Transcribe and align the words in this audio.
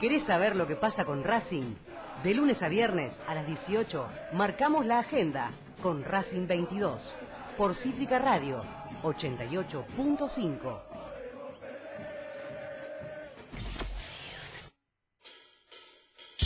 ¿Querés 0.00 0.24
saber 0.26 0.54
lo 0.54 0.68
que 0.68 0.76
pasa 0.76 1.04
con 1.04 1.24
Racing? 1.24 1.74
De 2.22 2.32
lunes 2.32 2.62
a 2.62 2.68
viernes 2.68 3.12
a 3.26 3.34
las 3.34 3.46
18 3.46 4.06
marcamos 4.32 4.86
la 4.86 5.00
agenda 5.00 5.50
con 5.82 6.04
Racing 6.04 6.46
22 6.46 7.00
por 7.56 7.74
Cítrica 7.76 8.20
Radio 8.20 8.62
88.5. 9.02 10.80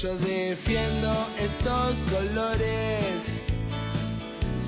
Yo 0.00 0.16
defiendo 0.16 1.28
estos 1.38 1.96
colores, 2.10 3.22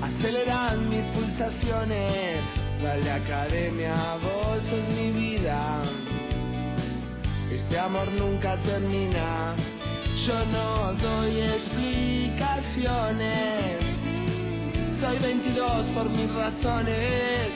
aceleran 0.01 0.89
mis 0.89 1.03
pulsaciones. 1.11 2.43
Dale 2.83 3.11
academia, 3.11 4.17
vos 4.21 4.61
sos 4.69 4.87
mi 4.89 5.11
vida. 5.11 5.81
Este 7.55 7.79
amor 7.79 8.11
nunca 8.11 8.61
termina. 8.63 9.55
Yo 10.27 10.45
no 10.47 10.91
doy 10.95 11.39
explicaciones. 11.39 13.77
Soy 14.99 15.19
22 15.19 15.85
por 15.95 16.09
mis 16.09 16.29
razones. 16.33 17.51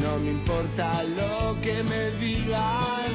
No 0.00 0.18
me 0.18 0.30
importa 0.30 1.02
lo 1.02 1.60
que 1.60 1.82
me 1.82 2.12
digan, 2.12 3.12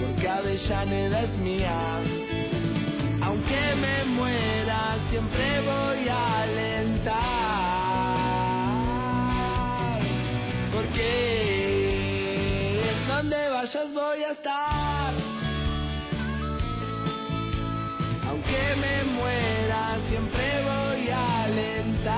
porque 0.00 0.28
Avellaneda 0.28 1.22
es 1.22 1.36
mía. 1.38 1.98
Aunque 3.22 3.74
me 3.74 4.04
muera, 4.04 4.98
siempre 5.10 5.62
voy 5.62 6.08
a 6.08 6.42
alentar. 6.42 7.22
Porque 10.72 11.32
donde 13.08 13.51
siempre 20.22 20.62
voy 20.62 21.08
a 21.10 21.42
alentar. 21.44 22.12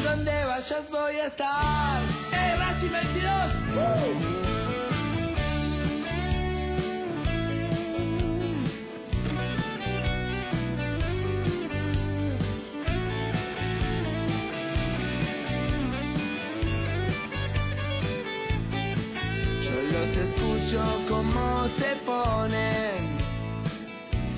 donde 0.04 0.46
vayas 0.46 0.90
voy 0.92 1.16
a 1.16 1.26
estar. 1.28 2.03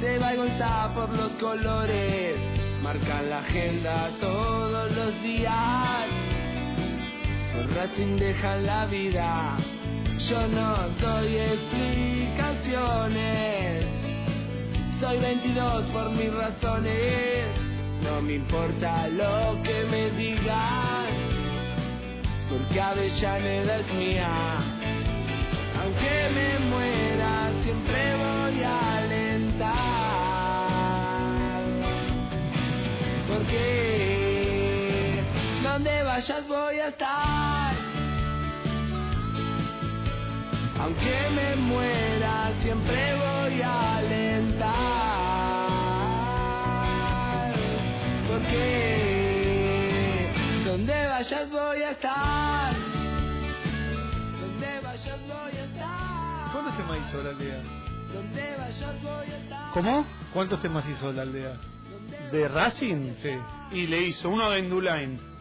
Se 0.05 0.19
va 0.19 0.35
y 0.35 0.37
Gonzá 0.37 0.91
por 0.93 1.09
los 1.09 1.31
colores. 1.41 2.37
Marcan 2.83 3.27
la 3.27 3.39
agenda 3.39 4.11
todos 4.21 4.91
los 4.91 5.23
días. 5.23 6.05
Por 7.51 7.75
Racing 7.75 8.17
dejan 8.17 8.67
la 8.67 8.85
vida. 8.85 9.57
Yo 10.29 10.47
no 10.47 10.75
doy 11.01 11.37
explicaciones. 11.37 13.83
Soy 14.99 15.17
22 15.17 15.85
por 15.85 16.11
mis 16.11 16.31
razones. 16.31 17.47
No 18.03 18.21
me 18.21 18.33
importa 18.33 19.07
lo 19.07 19.59
que 19.63 19.85
me 19.89 20.11
digan 20.11 21.07
porque 22.47 22.79
Avellaneda 22.79 23.79
es 23.79 23.91
mía. 23.95 24.29
Aunque 25.81 26.29
me 26.35 26.59
muera, 26.69 27.14
donde 35.75 36.03
vayas 36.03 36.47
voy 36.47 36.79
a 36.79 36.87
estar. 36.87 37.75
Aunque 40.79 41.29
me 41.35 41.55
muera, 41.57 42.53
siempre 42.61 43.13
voy 43.15 43.61
a 43.61 43.97
alentar. 43.97 44.75
Porque 48.29 50.31
donde 50.65 51.07
vayas 51.07 51.51
voy 51.51 51.81
a 51.81 51.91
estar. 51.91 52.73
Donde 54.39 54.79
vayas 54.81 55.19
voy 55.27 55.57
a 55.59 55.63
estar. 55.65 56.51
¿Cuántos 56.53 56.77
temas 56.77 56.97
hizo 57.09 57.21
la 57.21 57.29
aldea? 57.31 57.59
Donde 58.13 58.55
vayas 58.57 59.03
voy 59.03 59.27
a 59.29 59.37
estar. 59.43 59.71
¿Cómo? 59.73 60.05
¿Cuántos 60.33 60.61
temas 60.61 60.85
hizo 60.89 61.11
la 61.11 61.23
aldea? 61.23 61.57
¿De 62.31 62.47
Racing? 62.47 63.13
Sí. 63.21 63.31
Y 63.71 63.87
le 63.87 64.03
hizo 64.03 64.29
uno 64.29 64.45
a 64.45 64.49
Bendulain, 64.49 65.13
Una- 65.13 65.34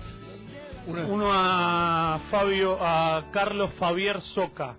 uno 0.86 1.30
a 1.32 2.20
Fabio, 2.30 2.78
a 2.80 3.30
Carlos 3.32 3.72
Fabier 3.78 4.20
Soca. 4.20 4.76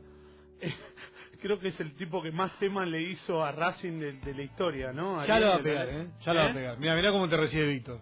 Creo 1.41 1.59
que 1.59 1.69
es 1.69 1.79
el 1.79 1.95
tipo 1.95 2.21
que 2.21 2.31
más 2.31 2.57
temas 2.59 2.87
le 2.87 3.01
hizo 3.01 3.43
a 3.43 3.51
Racing 3.51 3.99
de, 3.99 4.13
de 4.13 4.33
la 4.33 4.41
historia, 4.41 4.91
¿no? 4.91 5.23
Ya 5.25 5.39
lo 5.39 5.49
va 5.49 5.55
a 5.55 5.59
pegar, 5.59 5.89
¿eh? 5.89 6.07
Ya 6.25 6.33
lo 6.33 6.39
va 6.39 6.49
a 6.49 6.53
pegar. 6.53 6.77
Mira, 6.79 6.95
mira 6.95 7.11
cómo 7.11 7.27
te 7.29 7.37
recibe 7.37 7.67
Víctor. 7.67 8.01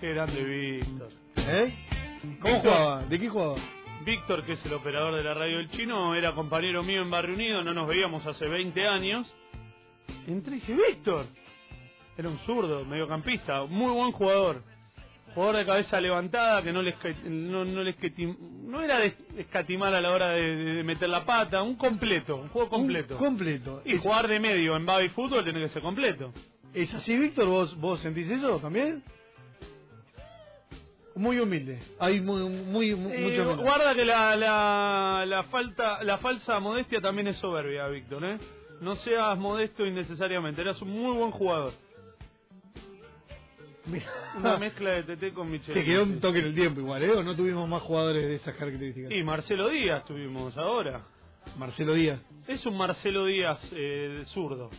Qué 0.00 0.10
grande 0.12 0.44
Víctor. 0.44 1.08
¿Eh? 1.36 1.74
¿Cómo 2.40 2.54
Víctor. 2.54 2.60
jugaba? 2.60 3.02
¿De 3.04 3.18
qué 3.18 3.28
jugaba? 3.28 3.56
Víctor, 4.04 4.44
que 4.44 4.52
es 4.52 4.66
el 4.66 4.74
operador 4.74 5.14
de 5.16 5.24
la 5.24 5.34
radio 5.34 5.58
del 5.58 5.70
chino, 5.70 6.14
era 6.14 6.34
compañero 6.34 6.82
mío 6.82 7.02
en 7.02 7.10
Barrio 7.10 7.34
Unido, 7.34 7.64
no 7.64 7.72
nos 7.72 7.88
veíamos 7.88 8.24
hace 8.26 8.46
20 8.46 8.86
años. 8.86 9.34
Entré 10.26 10.56
y 10.56 10.60
dije, 10.60 10.74
Víctor. 10.74 11.26
Era 12.16 12.28
un 12.28 12.38
zurdo, 12.40 12.84
mediocampista, 12.84 13.64
muy 13.64 13.90
buen 13.92 14.12
jugador. 14.12 14.62
Jugador 15.34 15.56
de 15.56 15.66
cabeza 15.66 16.00
levantada, 16.00 16.62
que 16.62 16.72
no 16.72 16.80
le, 16.80 16.94
esca- 16.96 17.22
no, 17.24 17.64
no, 17.64 17.82
le 17.82 17.96
escatim- 17.96 18.38
no 18.38 18.80
era 18.82 18.98
de 19.00 19.14
escatimar 19.36 19.92
a 19.94 20.00
la 20.00 20.12
hora 20.12 20.28
de, 20.30 20.40
de 20.76 20.84
meter 20.84 21.08
la 21.08 21.24
pata, 21.24 21.60
un 21.62 21.74
completo, 21.76 22.36
un 22.36 22.48
juego 22.50 22.68
completo. 22.68 23.14
Un 23.14 23.20
completo. 23.24 23.82
y 23.84 23.94
¿Es, 23.96 24.00
jugar 24.00 24.28
de 24.28 24.38
medio 24.38 24.76
en 24.76 24.86
baby 24.86 25.08
fútbol 25.08 25.42
tiene 25.42 25.60
que 25.60 25.68
ser 25.70 25.82
completo. 25.82 26.32
¿Es 26.72 26.92
así, 26.94 27.16
Víctor? 27.16 27.46
¿Vos, 27.48 27.76
¿Vos 27.80 28.00
sentís 28.00 28.28
eso 28.30 28.58
también? 28.60 29.02
Muy 31.16 31.38
humilde. 31.38 31.80
Hay 32.00 32.20
muy, 32.20 32.42
muy, 32.48 32.94
mu- 32.96 33.08
Eh, 33.10 33.18
mucho 33.20 33.56
guarda 33.62 33.94
que 33.94 34.04
la, 34.04 34.34
la, 34.34 35.24
la 35.26 35.44
falta 35.44 36.02
la 36.02 36.18
falsa 36.18 36.58
modestia 36.58 37.00
también 37.00 37.28
es 37.28 37.36
soberbia, 37.36 37.86
Víctor, 37.88 38.24
¿eh? 38.24 38.38
No 38.80 38.96
seas 38.96 39.38
modesto 39.38 39.86
innecesariamente, 39.86 40.60
eras 40.60 40.82
un 40.82 40.90
muy 40.90 41.16
buen 41.16 41.30
jugador. 41.30 41.72
Una 44.38 44.56
mezcla 44.56 45.02
de 45.02 45.16
TT 45.16 45.34
con 45.34 45.50
Michel. 45.50 45.74
Se 45.74 45.84
quedó 45.84 46.04
un 46.04 46.20
toque 46.20 46.38
en 46.38 46.46
el 46.46 46.54
tiempo 46.54 46.80
igual, 46.80 47.02
¿eh? 47.02 47.10
¿O 47.10 47.22
no 47.22 47.36
tuvimos 47.36 47.68
más 47.68 47.82
jugadores 47.82 48.26
de 48.26 48.36
esas 48.36 48.54
características? 48.56 49.12
Y 49.12 49.22
Marcelo 49.22 49.68
Díaz 49.68 50.04
tuvimos 50.04 50.56
ahora. 50.56 51.02
Marcelo 51.58 51.94
Díaz. 51.94 52.20
Es 52.48 52.64
un 52.66 52.76
Marcelo 52.76 53.26
Díaz 53.26 53.60
eh, 53.72 54.22
zurdo. 54.26 54.70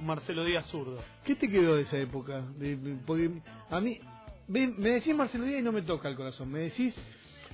Un 0.00 0.06
Marcelo 0.06 0.44
Díaz 0.44 0.66
zurdo. 0.66 0.98
¿Qué 1.24 1.34
te 1.36 1.48
quedó 1.48 1.76
de 1.76 1.82
esa 1.82 1.98
época? 1.98 2.40
De- 2.56 2.76
porque 3.06 3.30
a 3.70 3.80
mí, 3.80 4.00
me 4.46 4.68
decís 4.92 5.14
Marcelo 5.14 5.44
Díaz 5.44 5.60
y 5.60 5.64
no 5.64 5.72
me 5.72 5.82
toca 5.82 6.08
el 6.08 6.16
corazón. 6.16 6.50
Me 6.50 6.60
decís 6.60 6.94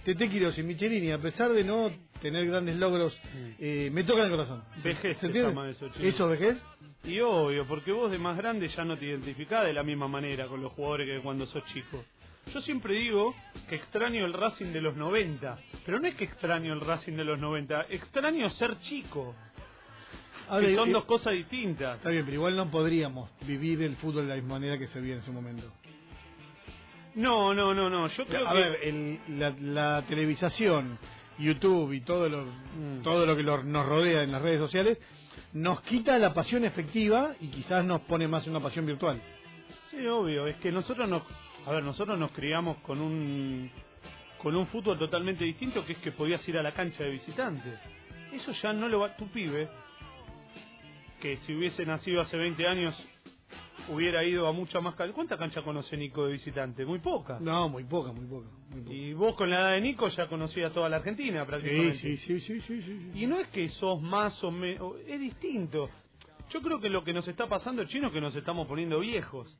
Tete 0.04 0.28
Quiroz 0.28 0.58
y 0.58 0.62
Michelini, 0.62 1.12
a 1.12 1.18
pesar 1.18 1.52
de 1.52 1.64
no 1.64 1.90
tener 2.20 2.46
grandes 2.46 2.76
logros, 2.76 3.18
eh, 3.58 3.90
me 3.92 4.04
toca 4.04 4.24
el 4.24 4.30
corazón. 4.30 4.62
Vejez 4.82 5.16
se 5.18 5.28
llama 5.28 5.70
eso, 5.70 5.88
chico. 5.88 6.04
¿Eso 6.04 6.28
vejez? 6.28 6.58
Y 7.04 7.20
obvio, 7.20 7.66
porque 7.66 7.92
vos 7.92 8.10
de 8.10 8.18
más 8.18 8.36
grande 8.36 8.68
ya 8.68 8.84
no 8.84 8.98
te 8.98 9.06
identificás 9.06 9.64
de 9.64 9.72
la 9.72 9.82
misma 9.82 10.08
manera 10.08 10.46
con 10.46 10.62
los 10.62 10.72
jugadores 10.72 11.08
que 11.08 11.22
cuando 11.22 11.46
sos 11.46 11.64
chico. 11.72 12.04
Yo 12.52 12.60
siempre 12.60 12.94
digo 12.94 13.34
que 13.68 13.76
extraño 13.76 14.26
el 14.26 14.34
Racing 14.34 14.72
de 14.72 14.82
los 14.82 14.94
90, 14.96 15.58
pero 15.86 15.98
no 15.98 16.06
es 16.06 16.14
que 16.14 16.24
extraño 16.24 16.74
el 16.74 16.80
Racing 16.80 17.14
de 17.14 17.24
los 17.24 17.38
90, 17.38 17.86
extraño 17.88 18.50
ser 18.50 18.78
chico, 18.80 19.34
Ahora, 20.48 20.66
que 20.66 20.76
son 20.76 20.92
dos 20.92 21.04
cosas 21.04 21.32
distintas. 21.32 21.96
Está 21.96 22.10
bien, 22.10 22.24
pero 22.24 22.34
igual 22.34 22.56
no 22.56 22.70
podríamos 22.70 23.30
vivir 23.46 23.82
el 23.82 23.96
fútbol 23.96 24.24
de 24.24 24.28
la 24.28 24.34
misma 24.34 24.54
manera 24.54 24.78
que 24.78 24.86
se 24.88 25.00
vivía 25.00 25.14
en 25.14 25.22
ese 25.22 25.30
momento. 25.30 25.72
No, 27.16 27.54
no, 27.54 27.72
no, 27.74 27.88
no, 27.88 28.08
yo 28.08 28.26
creo 28.26 28.48
a 28.48 28.52
que... 28.52 28.58
ver, 28.58 28.78
el- 28.82 29.18
la, 29.38 29.50
la 29.60 30.02
televisación, 30.06 30.98
YouTube 31.38 31.92
y 31.92 32.00
todo 32.00 32.28
lo, 32.28 32.44
Mm. 32.44 33.02
todo 33.02 33.24
lo 33.26 33.36
que 33.36 33.42
lo- 33.42 33.62
nos 33.62 33.86
rodea 33.86 34.22
en 34.22 34.32
las 34.32 34.42
redes 34.42 34.58
sociales 34.58 34.98
nos 35.52 35.80
quita 35.82 36.18
la 36.18 36.34
pasión 36.34 36.64
efectiva 36.64 37.34
y 37.40 37.48
quizás 37.48 37.84
nos 37.84 38.00
pone 38.02 38.26
más 38.26 38.44
en 38.46 38.50
una 38.50 38.60
pasión 38.60 38.84
virtual. 38.86 39.20
Sí, 39.90 40.04
obvio, 40.06 40.46
es 40.48 40.56
que 40.56 40.72
nosotros 40.72 41.08
nos... 41.08 41.22
A 41.66 41.70
ver, 41.70 41.84
nosotros 41.84 42.18
nos 42.18 42.32
criamos 42.32 42.78
con 42.78 43.00
un... 43.00 43.70
Con 44.38 44.56
un 44.56 44.66
fútbol 44.66 44.98
totalmente 44.98 45.44
distinto 45.44 45.84
que 45.86 45.92
es 45.94 45.98
que 45.98 46.10
podías 46.12 46.46
ir 46.48 46.58
a 46.58 46.62
la 46.62 46.72
cancha 46.72 47.02
de 47.04 47.10
visitante. 47.10 47.78
Eso 48.32 48.50
ya 48.60 48.72
no 48.72 48.88
lo 48.88 49.00
va... 49.00 49.16
Tu 49.16 49.26
pibe, 49.28 49.68
que 51.20 51.36
si 51.38 51.54
hubiese 51.54 51.86
nacido 51.86 52.20
hace 52.20 52.36
20 52.36 52.66
años 52.66 52.94
hubiera 53.88 54.24
ido 54.24 54.46
a 54.46 54.52
mucha 54.52 54.80
más 54.80 54.94
cancha. 54.94 55.14
¿Cuánta 55.14 55.36
cancha 55.36 55.62
conoce 55.62 55.96
Nico 55.96 56.26
de 56.26 56.32
visitante? 56.32 56.84
Muy 56.84 56.98
poca. 57.00 57.38
No, 57.40 57.68
muy 57.68 57.84
poca, 57.84 58.12
muy 58.12 58.26
poca. 58.26 58.48
muy 58.70 58.80
poca. 58.82 58.94
Y 58.94 59.12
vos 59.12 59.34
con 59.34 59.50
la 59.50 59.60
edad 59.60 59.70
de 59.72 59.80
Nico 59.80 60.08
ya 60.08 60.28
conocías 60.28 60.72
toda 60.72 60.88
la 60.88 60.96
Argentina 60.96 61.46
prácticamente. 61.46 61.98
Sí, 61.98 62.16
sí, 62.16 62.40
sí, 62.40 62.40
sí, 62.40 62.60
sí, 62.60 62.82
sí. 62.82 63.10
Y 63.14 63.26
no 63.26 63.38
es 63.38 63.48
que 63.48 63.68
sos 63.70 64.00
más 64.00 64.42
o 64.44 64.50
menos, 64.50 64.96
es 65.06 65.20
distinto. 65.20 65.90
Yo 66.50 66.60
creo 66.60 66.80
que 66.80 66.88
lo 66.88 67.02
que 67.04 67.12
nos 67.12 67.26
está 67.26 67.48
pasando, 67.48 67.84
chino, 67.84 68.08
es 68.08 68.12
que 68.12 68.20
nos 68.20 68.34
estamos 68.36 68.66
poniendo 68.66 69.00
viejos. 69.00 69.58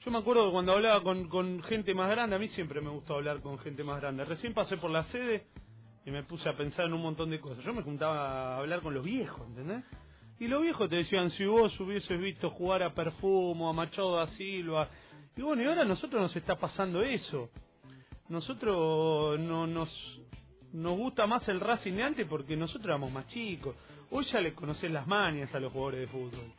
Yo 0.00 0.10
me 0.10 0.18
acuerdo 0.18 0.46
que 0.46 0.52
cuando 0.52 0.72
hablaba 0.72 1.02
con, 1.02 1.28
con 1.28 1.62
gente 1.64 1.92
más 1.94 2.10
grande, 2.10 2.36
a 2.36 2.38
mí 2.38 2.48
siempre 2.48 2.80
me 2.80 2.88
gustó 2.88 3.16
hablar 3.16 3.40
con 3.42 3.58
gente 3.58 3.84
más 3.84 4.00
grande. 4.00 4.24
Recién 4.24 4.54
pasé 4.54 4.78
por 4.78 4.90
la 4.90 5.04
sede 5.04 5.46
y 6.06 6.10
me 6.10 6.22
puse 6.22 6.48
a 6.48 6.56
pensar 6.56 6.86
en 6.86 6.94
un 6.94 7.02
montón 7.02 7.30
de 7.30 7.40
cosas. 7.40 7.62
Yo 7.64 7.74
me 7.74 7.82
juntaba 7.82 8.54
a 8.54 8.58
hablar 8.58 8.80
con 8.80 8.94
los 8.94 9.04
viejos, 9.04 9.46
¿entendés? 9.48 9.84
Y 10.40 10.48
los 10.48 10.62
viejos 10.62 10.88
te 10.90 10.96
decían, 10.96 11.30
si 11.30 11.44
vos 11.44 11.78
hubieses 11.78 12.18
visto 12.18 12.50
jugar 12.50 12.82
a 12.82 12.92
Perfumo, 12.92 13.68
a 13.68 13.72
Machado 13.72 14.16
da 14.16 14.26
Silva... 14.28 14.88
Y 15.36 15.42
bueno, 15.42 15.62
y 15.62 15.66
ahora 15.66 15.82
a 15.82 15.84
nosotros 15.86 16.20
nos 16.20 16.34
está 16.34 16.56
pasando 16.56 17.02
eso. 17.02 17.50
Nosotros 18.28 19.38
no 19.38 19.66
nos, 19.66 19.88
nos 20.72 20.98
gusta 20.98 21.26
más 21.26 21.48
el 21.48 21.60
Racing 21.60 21.92
de 21.92 22.02
antes 22.02 22.26
porque 22.26 22.56
nosotros 22.56 22.86
éramos 22.86 23.12
más 23.12 23.26
chicos. 23.28 23.76
Hoy 24.10 24.24
ya 24.26 24.40
le 24.40 24.52
conocés 24.54 24.90
las 24.90 25.06
manias 25.06 25.54
a 25.54 25.60
los 25.60 25.72
jugadores 25.72 26.00
de 26.00 26.06
fútbol. 26.08 26.52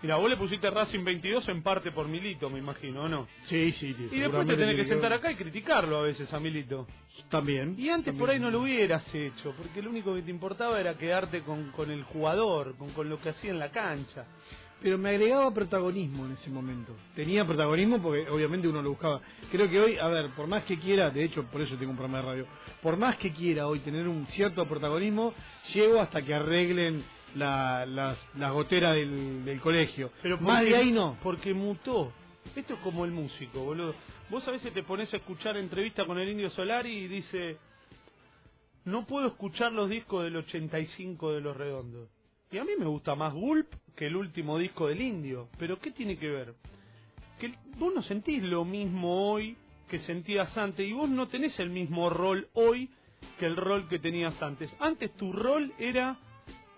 Mira, 0.00 0.16
vos 0.16 0.30
le 0.30 0.36
pusiste 0.36 0.70
Racing 0.70 1.02
22 1.02 1.48
en 1.48 1.62
parte 1.62 1.90
por 1.90 2.06
Milito, 2.06 2.48
me 2.48 2.60
imagino, 2.60 3.02
¿o 3.02 3.08
no? 3.08 3.26
Sí, 3.42 3.72
sí, 3.72 3.94
sí. 3.94 4.08
Y 4.12 4.20
después 4.20 4.46
te 4.46 4.56
tenés 4.56 4.76
que 4.76 4.86
sentar 4.86 5.12
acá 5.12 5.32
y 5.32 5.34
criticarlo 5.34 5.98
a 5.98 6.02
veces 6.02 6.32
a 6.32 6.38
Milito. 6.38 6.86
También. 7.28 7.74
Y 7.76 7.88
antes 7.88 8.06
también. 8.06 8.18
por 8.18 8.30
ahí 8.30 8.38
no 8.38 8.50
lo 8.50 8.60
hubieras 8.60 9.12
hecho, 9.12 9.54
porque 9.56 9.82
lo 9.82 9.90
único 9.90 10.14
que 10.14 10.22
te 10.22 10.30
importaba 10.30 10.78
era 10.78 10.96
quedarte 10.96 11.40
con, 11.42 11.72
con 11.72 11.90
el 11.90 12.04
jugador, 12.04 12.76
con, 12.76 12.90
con 12.90 13.08
lo 13.08 13.20
que 13.20 13.30
hacía 13.30 13.50
en 13.50 13.58
la 13.58 13.70
cancha. 13.70 14.24
Pero 14.80 14.96
me 14.96 15.08
agregaba 15.08 15.52
protagonismo 15.52 16.26
en 16.26 16.32
ese 16.32 16.50
momento. 16.50 16.94
Tenía 17.16 17.44
protagonismo 17.44 18.00
porque 18.00 18.30
obviamente 18.30 18.68
uno 18.68 18.80
lo 18.80 18.90
buscaba. 18.90 19.20
Creo 19.50 19.68
que 19.68 19.80
hoy, 19.80 19.98
a 19.98 20.06
ver, 20.06 20.30
por 20.30 20.46
más 20.46 20.62
que 20.62 20.78
quiera, 20.78 21.10
de 21.10 21.24
hecho 21.24 21.42
por 21.46 21.60
eso 21.60 21.74
tengo 21.76 21.90
un 21.90 21.96
programa 21.96 22.22
de 22.22 22.28
radio, 22.28 22.46
por 22.80 22.96
más 22.96 23.16
que 23.16 23.32
quiera 23.32 23.66
hoy 23.66 23.80
tener 23.80 24.06
un 24.06 24.24
cierto 24.28 24.64
protagonismo, 24.68 25.34
llego 25.74 26.00
hasta 26.00 26.22
que 26.22 26.32
arreglen 26.32 27.02
la- 27.34 27.84
las, 27.86 28.18
las 28.36 28.52
goteras 28.52 28.94
del, 28.94 29.44
del 29.44 29.60
colegio. 29.60 30.10
Pero 30.22 30.38
más 30.38 30.64
de 30.64 30.76
ahí 30.76 30.92
no. 30.92 31.16
Porque 31.22 31.52
mutó. 31.54 32.12
Esto 32.56 32.74
es 32.74 32.80
como 32.80 33.04
el 33.04 33.10
músico, 33.10 33.62
boludo. 33.64 33.94
Vos 34.30 34.46
a 34.48 34.50
veces 34.50 34.72
te 34.72 34.82
pones 34.82 35.12
a 35.12 35.18
escuchar 35.18 35.56
entrevista 35.56 36.04
con 36.06 36.18
el 36.18 36.28
Indio 36.28 36.50
Solari 36.50 36.90
y 36.90 37.08
dice, 37.08 37.56
no 38.84 39.06
puedo 39.06 39.28
escuchar 39.28 39.72
los 39.72 39.88
discos 39.90 40.24
del 40.24 40.36
85 40.36 41.32
de 41.32 41.40
Los 41.40 41.56
Redondos. 41.56 42.08
Y 42.50 42.58
a 42.58 42.64
mí 42.64 42.72
me 42.78 42.86
gusta 42.86 43.14
más 43.14 43.34
Gulp 43.34 43.68
que 43.94 44.06
el 44.06 44.16
último 44.16 44.58
disco 44.58 44.88
del 44.88 45.02
Indio. 45.02 45.48
Pero 45.58 45.78
¿qué 45.78 45.90
tiene 45.90 46.18
que 46.18 46.28
ver? 46.28 46.54
Que 47.38 47.52
vos 47.76 47.92
no 47.94 48.02
sentís 48.02 48.42
lo 48.42 48.64
mismo 48.64 49.30
hoy 49.32 49.56
que 49.88 49.98
sentías 50.00 50.56
antes 50.56 50.86
y 50.86 50.92
vos 50.92 51.08
no 51.08 51.28
tenés 51.28 51.58
el 51.60 51.70
mismo 51.70 52.10
rol 52.10 52.48
hoy 52.54 52.90
que 53.38 53.46
el 53.46 53.56
rol 53.56 53.88
que 53.88 53.98
tenías 53.98 54.40
antes. 54.42 54.74
Antes 54.80 55.14
tu 55.16 55.32
rol 55.32 55.72
era 55.78 56.18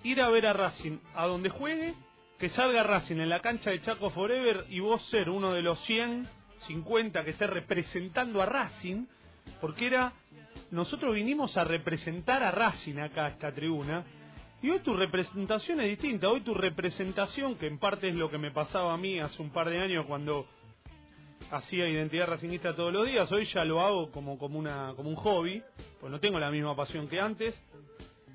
ir 0.02 0.20
a 0.20 0.28
ver 0.28 0.46
a 0.46 0.52
Racing 0.52 0.98
a 1.14 1.26
donde 1.26 1.50
juegue, 1.50 1.94
que 2.38 2.48
salga 2.50 2.82
Racing 2.82 3.16
en 3.16 3.28
la 3.28 3.40
cancha 3.40 3.70
de 3.70 3.82
Chaco 3.82 4.10
Forever 4.10 4.66
y 4.70 4.80
vos 4.80 5.02
ser 5.10 5.28
uno 5.28 5.52
de 5.52 5.62
los 5.62 5.78
100, 5.84 6.26
50 6.66 7.24
que 7.24 7.30
esté 7.30 7.46
representando 7.46 8.40
a 8.42 8.46
Racing, 8.46 9.06
porque 9.60 9.86
era, 9.86 10.12
nosotros 10.70 11.14
vinimos 11.14 11.56
a 11.56 11.64
representar 11.64 12.42
a 12.42 12.50
Racing 12.50 12.98
acá, 12.98 13.26
a 13.26 13.28
esta 13.28 13.52
tribuna, 13.52 14.04
y 14.62 14.70
hoy 14.70 14.80
tu 14.80 14.94
representación 14.94 15.80
es 15.80 15.88
distinta, 15.88 16.28
hoy 16.28 16.42
tu 16.42 16.54
representación, 16.54 17.56
que 17.56 17.66
en 17.66 17.78
parte 17.78 18.08
es 18.08 18.14
lo 18.14 18.30
que 18.30 18.38
me 18.38 18.50
pasaba 18.50 18.92
a 18.92 18.96
mí 18.98 19.18
hace 19.18 19.40
un 19.40 19.50
par 19.50 19.70
de 19.70 19.80
años 19.80 20.04
cuando 20.06 20.46
hacía 21.50 21.88
identidad 21.88 22.26
racingista 22.26 22.74
todos 22.74 22.92
los 22.92 23.06
días, 23.06 23.30
hoy 23.32 23.46
ya 23.46 23.64
lo 23.64 23.80
hago 23.80 24.10
como, 24.10 24.38
como, 24.38 24.58
una, 24.58 24.92
como 24.96 25.08
un 25.08 25.16
hobby, 25.16 25.62
pues 25.98 26.12
no 26.12 26.20
tengo 26.20 26.38
la 26.38 26.50
misma 26.50 26.76
pasión 26.76 27.08
que 27.08 27.18
antes, 27.18 27.60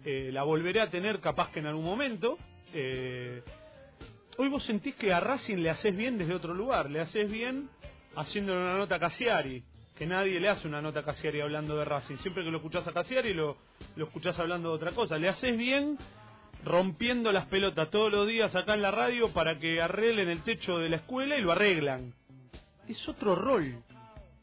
eh, 0.06 0.30
la 0.32 0.44
volveré 0.44 0.82
a 0.82 0.90
tener 0.90 1.20
capaz 1.20 1.52
que 1.52 1.60
en 1.60 1.66
algún 1.66 1.84
momento. 1.84 2.38
eh, 2.74 3.42
hoy 4.38 4.50
vos 4.50 4.64
sentís 4.64 4.96
que 4.96 5.12
a 5.12 5.20
Racing 5.20 5.58
le 5.58 5.72
haces 5.72 5.96
bien 5.96 6.18
desde 6.18 6.36
otro 6.36 6.54
lugar, 6.54 6.92
le 6.92 7.00
haces 7.00 7.32
bien 7.32 7.70
haciéndole 8.16 8.62
una 8.62 8.78
nota 8.78 8.96
a 8.96 9.00
Cassiari, 9.00 9.64
que 9.98 10.06
nadie 10.06 10.40
le 10.40 10.50
hace 10.50 10.68
una 10.68 10.82
nota 10.82 11.00
a 11.00 11.04
Cassiari 11.04 11.42
hablando 11.42 11.76
de 11.78 11.86
Racing, 11.86 12.18
siempre 12.18 12.44
que 12.44 12.52
lo 12.52 12.58
escuchás 12.58 12.88
a 12.88 12.94
Cassiari 12.94 13.34
lo, 13.34 13.58
lo 13.96 14.06
escuchás 14.06 14.38
hablando 14.38 14.70
de 14.70 14.76
otra 14.76 14.92
cosa, 14.92 15.18
le 15.18 15.30
haces 15.30 15.58
bien 15.58 15.98
rompiendo 16.64 17.32
las 17.32 17.46
pelotas 17.48 17.90
todos 17.90 18.12
los 18.12 18.28
días 18.28 18.54
acá 18.56 18.74
en 18.74 18.82
la 18.82 18.92
radio 18.92 19.30
para 19.34 19.58
que 19.60 19.82
arreglen 19.82 20.30
el 20.30 20.44
techo 20.44 20.78
de 20.78 20.90
la 20.90 20.98
escuela 20.98 21.38
y 21.38 21.42
lo 21.42 21.52
arreglan. 21.52 22.14
Es 22.88 23.08
otro 23.08 23.36
rol. 23.36 23.84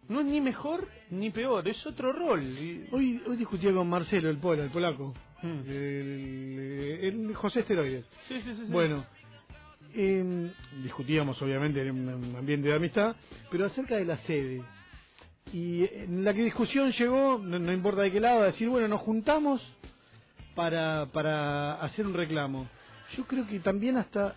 No 0.08 0.20
es 0.20 0.26
ni 0.26 0.40
mejor 0.40 0.88
ni 1.10 1.30
peor, 1.30 1.66
es 1.68 1.84
otro 1.86 2.12
rol. 2.12 2.42
Hoy, 2.90 3.22
hoy 3.26 3.36
discutía 3.36 3.72
con 3.72 3.88
Marcelo, 3.88 4.30
el 4.30 4.36
el 4.36 4.70
polaco. 4.70 5.14
Hmm. 5.42 5.60
El, 5.68 6.98
el 7.02 7.34
José 7.34 7.60
Esteroides. 7.60 8.04
Sí, 8.28 8.40
sí, 8.42 8.54
sí, 8.54 8.66
sí. 8.66 8.72
Bueno, 8.72 9.04
eh, 9.94 10.50
discutíamos 10.82 11.40
obviamente 11.42 11.82
en 11.82 11.90
un 12.08 12.36
ambiente 12.36 12.68
de 12.68 12.74
amistad, 12.74 13.16
pero 13.50 13.66
acerca 13.66 13.96
de 13.96 14.04
la 14.04 14.16
sede. 14.18 14.62
Y 15.52 15.84
en 15.92 16.24
la 16.24 16.32
que 16.32 16.44
discusión 16.44 16.92
llegó, 16.92 17.38
no, 17.38 17.58
no 17.58 17.72
importa 17.72 18.02
de 18.02 18.12
qué 18.12 18.20
lado, 18.20 18.42
a 18.42 18.46
decir, 18.46 18.68
bueno, 18.68 18.86
nos 18.88 19.00
juntamos 19.00 19.60
para, 20.54 21.06
para 21.06 21.74
hacer 21.82 22.06
un 22.06 22.14
reclamo. 22.14 22.68
Yo 23.16 23.24
creo 23.26 23.46
que 23.46 23.58
también 23.60 23.96
hasta 23.96 24.34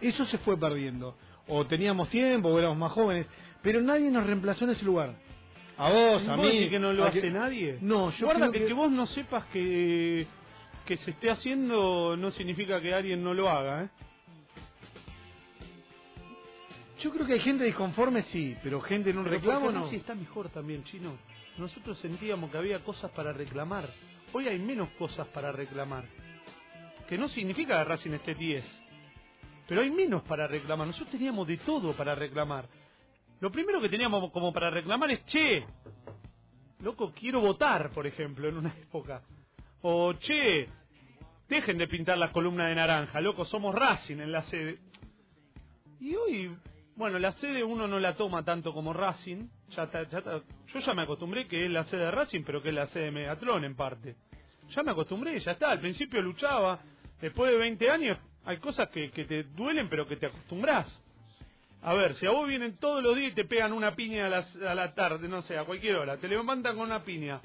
eso 0.00 0.24
se 0.26 0.38
fue 0.38 0.58
perdiendo. 0.58 1.16
O 1.48 1.66
teníamos 1.66 2.08
tiempo, 2.10 2.48
o 2.48 2.58
éramos 2.58 2.76
más 2.78 2.92
jóvenes, 2.92 3.26
pero 3.62 3.80
nadie 3.80 4.10
nos 4.10 4.26
reemplazó 4.26 4.64
en 4.64 4.70
ese 4.70 4.84
lugar. 4.84 5.14
A 5.78 5.90
vos, 5.90 6.28
a 6.28 6.36
¿Vos 6.36 6.52
mí. 6.52 6.68
que 6.68 6.78
no 6.78 6.92
lo 6.92 7.04
hace 7.04 7.22
que- 7.22 7.30
nadie? 7.30 7.78
No, 7.80 8.10
yo 8.10 8.26
Guarda 8.26 8.50
creo 8.50 8.52
que- 8.62 8.66
que 8.68 8.72
vos 8.74 8.90
no 8.90 9.06
sepas 9.06 9.46
que, 9.46 10.26
que 10.90 10.96
se 10.96 11.12
esté 11.12 11.30
haciendo 11.30 12.16
no 12.16 12.32
significa 12.32 12.80
que 12.80 12.92
alguien 12.92 13.22
no 13.22 13.32
lo 13.32 13.48
haga, 13.48 13.84
¿eh? 13.84 13.90
Yo 16.98 17.12
creo 17.12 17.24
que 17.24 17.34
hay 17.34 17.38
gente 17.38 17.62
disconforme, 17.62 18.24
sí, 18.24 18.56
pero 18.60 18.80
gente 18.80 19.10
en 19.10 19.18
un 19.18 19.24
reclamo 19.24 19.66
porque 19.66 19.78
no. 19.78 19.84
Racing 19.84 19.98
está 19.98 20.16
mejor 20.16 20.48
también, 20.48 20.82
chino. 20.82 21.16
Nosotros 21.58 21.96
sentíamos 21.98 22.50
que 22.50 22.58
había 22.58 22.82
cosas 22.82 23.08
para 23.12 23.32
reclamar. 23.32 23.88
Hoy 24.32 24.48
hay 24.48 24.58
menos 24.58 24.88
cosas 24.98 25.28
para 25.28 25.52
reclamar. 25.52 26.06
Que 27.08 27.16
no 27.16 27.28
significa 27.28 27.78
que 27.78 27.84
Racing 27.84 28.14
esté 28.14 28.34
10. 28.34 28.64
Pero 29.68 29.82
hay 29.82 29.90
menos 29.90 30.24
para 30.24 30.48
reclamar. 30.48 30.88
Nosotros 30.88 31.12
teníamos 31.12 31.46
de 31.46 31.58
todo 31.58 31.92
para 31.92 32.16
reclamar. 32.16 32.68
Lo 33.38 33.52
primero 33.52 33.80
que 33.80 33.88
teníamos 33.88 34.32
como 34.32 34.52
para 34.52 34.70
reclamar 34.70 35.08
es, 35.12 35.24
che, 35.26 35.64
loco, 36.80 37.12
quiero 37.12 37.40
votar, 37.40 37.92
por 37.92 38.08
ejemplo, 38.08 38.48
en 38.48 38.56
una 38.56 38.74
época. 38.82 39.22
O, 39.82 40.12
che, 40.14 40.79
dejen 41.50 41.76
de 41.76 41.86
pintar 41.88 42.16
la 42.16 42.32
columna 42.32 42.66
de 42.68 42.74
naranja, 42.76 43.20
loco, 43.20 43.44
somos 43.44 43.74
Racing 43.74 44.20
en 44.20 44.32
la 44.32 44.42
sede. 44.44 44.78
Y 46.00 46.14
hoy, 46.14 46.56
bueno, 46.96 47.18
la 47.18 47.32
sede 47.32 47.62
uno 47.62 47.86
no 47.86 47.98
la 48.00 48.14
toma 48.16 48.42
tanto 48.44 48.72
como 48.72 48.92
Racing. 48.94 49.48
Ya 49.76 49.82
está- 49.84 50.08
ya 50.08 50.18
está- 50.18 50.40
yo 50.72 50.80
ya 50.80 50.94
me 50.94 51.02
acostumbré 51.02 51.46
que 51.46 51.66
es 51.66 51.70
la 51.70 51.84
sede 51.84 52.04
de 52.06 52.10
Racing, 52.10 52.42
pero 52.44 52.62
que 52.62 52.70
es 52.70 52.74
la 52.74 52.86
sede 52.88 53.04
de 53.06 53.10
Megatlón 53.10 53.64
en 53.64 53.76
parte. 53.76 54.16
Ya 54.74 54.82
me 54.82 54.92
acostumbré, 54.92 55.38
ya 55.40 55.52
está. 55.52 55.70
Al 55.72 55.80
principio 55.80 56.22
luchaba. 56.22 56.80
Después 57.20 57.52
de 57.52 57.58
20 57.58 57.90
años 57.90 58.16
hay 58.44 58.56
cosas 58.58 58.88
que, 58.88 59.10
que 59.10 59.24
te 59.26 59.42
duelen, 59.44 59.88
pero 59.90 60.06
que 60.06 60.16
te 60.16 60.26
acostumbras. 60.26 60.86
A 61.82 61.94
ver, 61.94 62.14
si 62.14 62.26
a 62.26 62.30
vos 62.30 62.46
vienen 62.46 62.76
todos 62.78 63.02
los 63.02 63.16
días 63.16 63.32
y 63.32 63.34
te 63.34 63.44
pegan 63.44 63.72
una 63.72 63.94
piña 63.94 64.26
a, 64.26 64.28
las- 64.28 64.56
a 64.56 64.74
la 64.74 64.94
tarde, 64.94 65.28
no 65.28 65.42
sé, 65.42 65.56
a 65.58 65.64
cualquier 65.64 65.96
hora, 65.96 66.16
te 66.18 66.28
levantan 66.28 66.76
con 66.76 66.86
una 66.86 67.02
piña. 67.02 67.40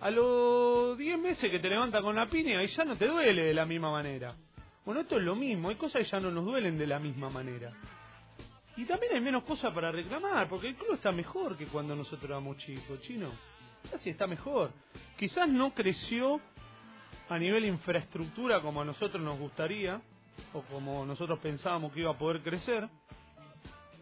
A 0.00 0.10
los 0.10 0.98
10 0.98 1.18
meses 1.18 1.50
que 1.50 1.58
te 1.58 1.68
levantan 1.68 2.02
con 2.02 2.12
una 2.12 2.28
piña 2.28 2.62
y 2.62 2.66
ya 2.66 2.84
no 2.84 2.96
te 2.96 3.06
duele 3.06 3.44
de 3.44 3.54
la 3.54 3.64
misma 3.64 3.90
manera. 3.90 4.36
Bueno, 4.84 5.00
esto 5.00 5.16
es 5.16 5.22
lo 5.22 5.34
mismo, 5.34 5.70
hay 5.70 5.76
cosas 5.76 6.02
que 6.02 6.08
ya 6.08 6.20
no 6.20 6.30
nos 6.30 6.44
duelen 6.44 6.78
de 6.78 6.86
la 6.86 6.98
misma 6.98 7.30
manera. 7.30 7.72
Y 8.76 8.84
también 8.84 9.14
hay 9.14 9.20
menos 9.20 9.42
cosas 9.44 9.72
para 9.72 9.90
reclamar, 9.90 10.48
porque 10.48 10.68
el 10.68 10.76
club 10.76 10.94
está 10.94 11.10
mejor 11.10 11.56
que 11.56 11.66
cuando 11.66 11.96
nosotros 11.96 12.24
éramos 12.30 12.58
chicos, 12.58 13.00
chino. 13.00 13.32
Ya 13.90 13.98
sí 13.98 14.10
está 14.10 14.26
mejor. 14.26 14.70
Quizás 15.18 15.48
no 15.48 15.72
creció 15.72 16.40
a 17.28 17.38
nivel 17.38 17.64
infraestructura 17.64 18.60
como 18.60 18.82
a 18.82 18.84
nosotros 18.84 19.22
nos 19.22 19.38
gustaría, 19.38 20.00
o 20.52 20.60
como 20.62 21.06
nosotros 21.06 21.38
pensábamos 21.38 21.92
que 21.92 22.00
iba 22.00 22.10
a 22.10 22.18
poder 22.18 22.42
crecer. 22.42 22.86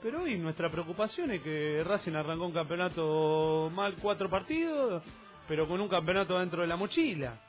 Pero 0.03 0.23
hoy 0.23 0.37
nuestra 0.39 0.71
preocupación 0.71 1.31
es 1.31 1.41
que 1.41 1.83
Racing 1.85 2.13
arrancó 2.13 2.47
un 2.47 2.53
campeonato 2.53 3.71
mal 3.73 3.95
cuatro 4.03 4.29
partidos, 4.29 5.03
pero 5.49 5.67
con 5.69 5.81
un 5.81 5.89
campeonato 5.89 6.39
dentro 6.39 6.63
de 6.63 6.69
la 6.69 6.77
mochila. 6.77 7.41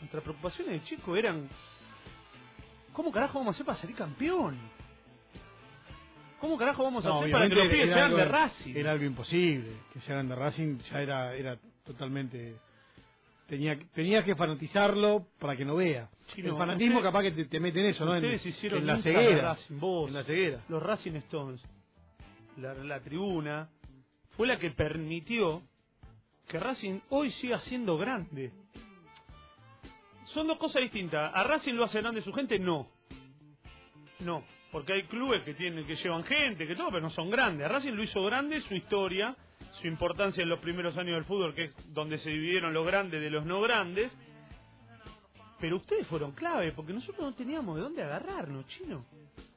Nuestras 0.00 0.22
preocupaciones 0.22 0.80
de 0.80 0.84
chico 0.88 1.16
eran 1.16 1.48
¿Cómo 2.92 3.10
carajo 3.10 3.38
vamos 3.38 3.54
a 3.54 3.56
hacer 3.56 3.66
para 3.66 3.78
salir 3.78 3.96
campeón? 3.96 4.56
¿Cómo 6.40 6.58
carajo 6.58 6.82
vamos 6.82 7.06
a 7.06 7.16
hacer 7.18 7.30
para 7.30 7.48
que 7.48 7.54
los 7.54 7.68
pibes 7.68 7.86
sean 7.86 7.98
algo- 8.06 8.16
de 8.18 8.24
Racing? 8.24 8.76
Era 8.76 8.92
algo 8.92 9.04
imposible. 9.04 9.72
Que 9.92 10.00
se 10.00 10.12
hagan 10.12 10.28
de 10.28 10.34
Racing 10.34 10.78
ya 10.90 11.00
era, 11.00 11.34
era 11.34 11.56
totalmente 11.84 12.56
tenía, 13.46 13.78
tenía 13.94 14.24
que 14.24 14.34
fanatizarlo 14.34 15.26
para 15.38 15.56
que 15.56 15.64
no 15.64 15.76
vea. 15.76 16.08
Chino, 16.34 16.50
el 16.52 16.56
fanatismo 16.58 16.96
usted- 16.96 17.08
capaz 17.08 17.22
que 17.22 17.30
te, 17.32 17.44
te 17.46 17.60
mete 17.60 17.80
en 17.80 17.86
eso, 17.86 18.04
¿no? 18.04 18.16
En, 18.16 18.24
hicieron 18.34 18.80
en 18.80 18.86
la 18.86 18.98
ceguera. 18.98 19.42
Racing, 19.54 19.78
vos, 19.78 20.08
En 20.08 20.14
la 20.14 20.24
ceguera. 20.24 20.64
los 20.68 20.82
Racing 20.82 21.12
Stones, 21.16 21.62
la, 22.56 22.74
la 22.74 23.00
tribuna, 23.00 23.68
fue 24.36 24.46
la 24.48 24.58
que 24.58 24.70
permitió 24.72 25.62
que 26.52 26.60
Racing 26.60 27.00
hoy 27.08 27.30
siga 27.32 27.58
siendo 27.60 27.96
grande. 27.96 28.52
Son 30.34 30.46
dos 30.46 30.58
cosas 30.58 30.82
distintas. 30.82 31.32
¿A 31.34 31.42
Racing 31.44 31.72
lo 31.72 31.84
hace 31.84 32.02
grande 32.02 32.20
su 32.20 32.30
gente? 32.30 32.58
No. 32.58 32.88
No. 34.20 34.44
Porque 34.70 34.92
hay 34.92 35.04
clubes 35.04 35.42
que 35.44 35.54
tienen, 35.54 35.86
que 35.86 35.96
llevan 35.96 36.24
gente, 36.24 36.66
que 36.66 36.76
todo, 36.76 36.88
pero 36.90 37.00
no 37.00 37.10
son 37.10 37.30
grandes. 37.30 37.64
A 37.64 37.68
Racing 37.70 37.92
lo 37.92 38.02
hizo 38.02 38.22
grande 38.24 38.60
su 38.60 38.74
historia, 38.74 39.34
su 39.80 39.86
importancia 39.86 40.42
en 40.42 40.50
los 40.50 40.58
primeros 40.60 40.94
años 40.98 41.14
del 41.14 41.24
fútbol, 41.24 41.54
que 41.54 41.64
es 41.64 41.94
donde 41.94 42.18
se 42.18 42.28
dividieron 42.28 42.74
los 42.74 42.86
grandes 42.86 43.22
de 43.22 43.30
los 43.30 43.46
no 43.46 43.62
grandes. 43.62 44.12
Pero 45.58 45.76
ustedes 45.76 46.06
fueron 46.06 46.32
clave, 46.32 46.72
porque 46.72 46.92
nosotros 46.92 47.30
no 47.30 47.34
teníamos 47.34 47.76
de 47.76 47.82
dónde 47.82 48.02
agarrarnos, 48.02 48.66
chino. 48.66 49.06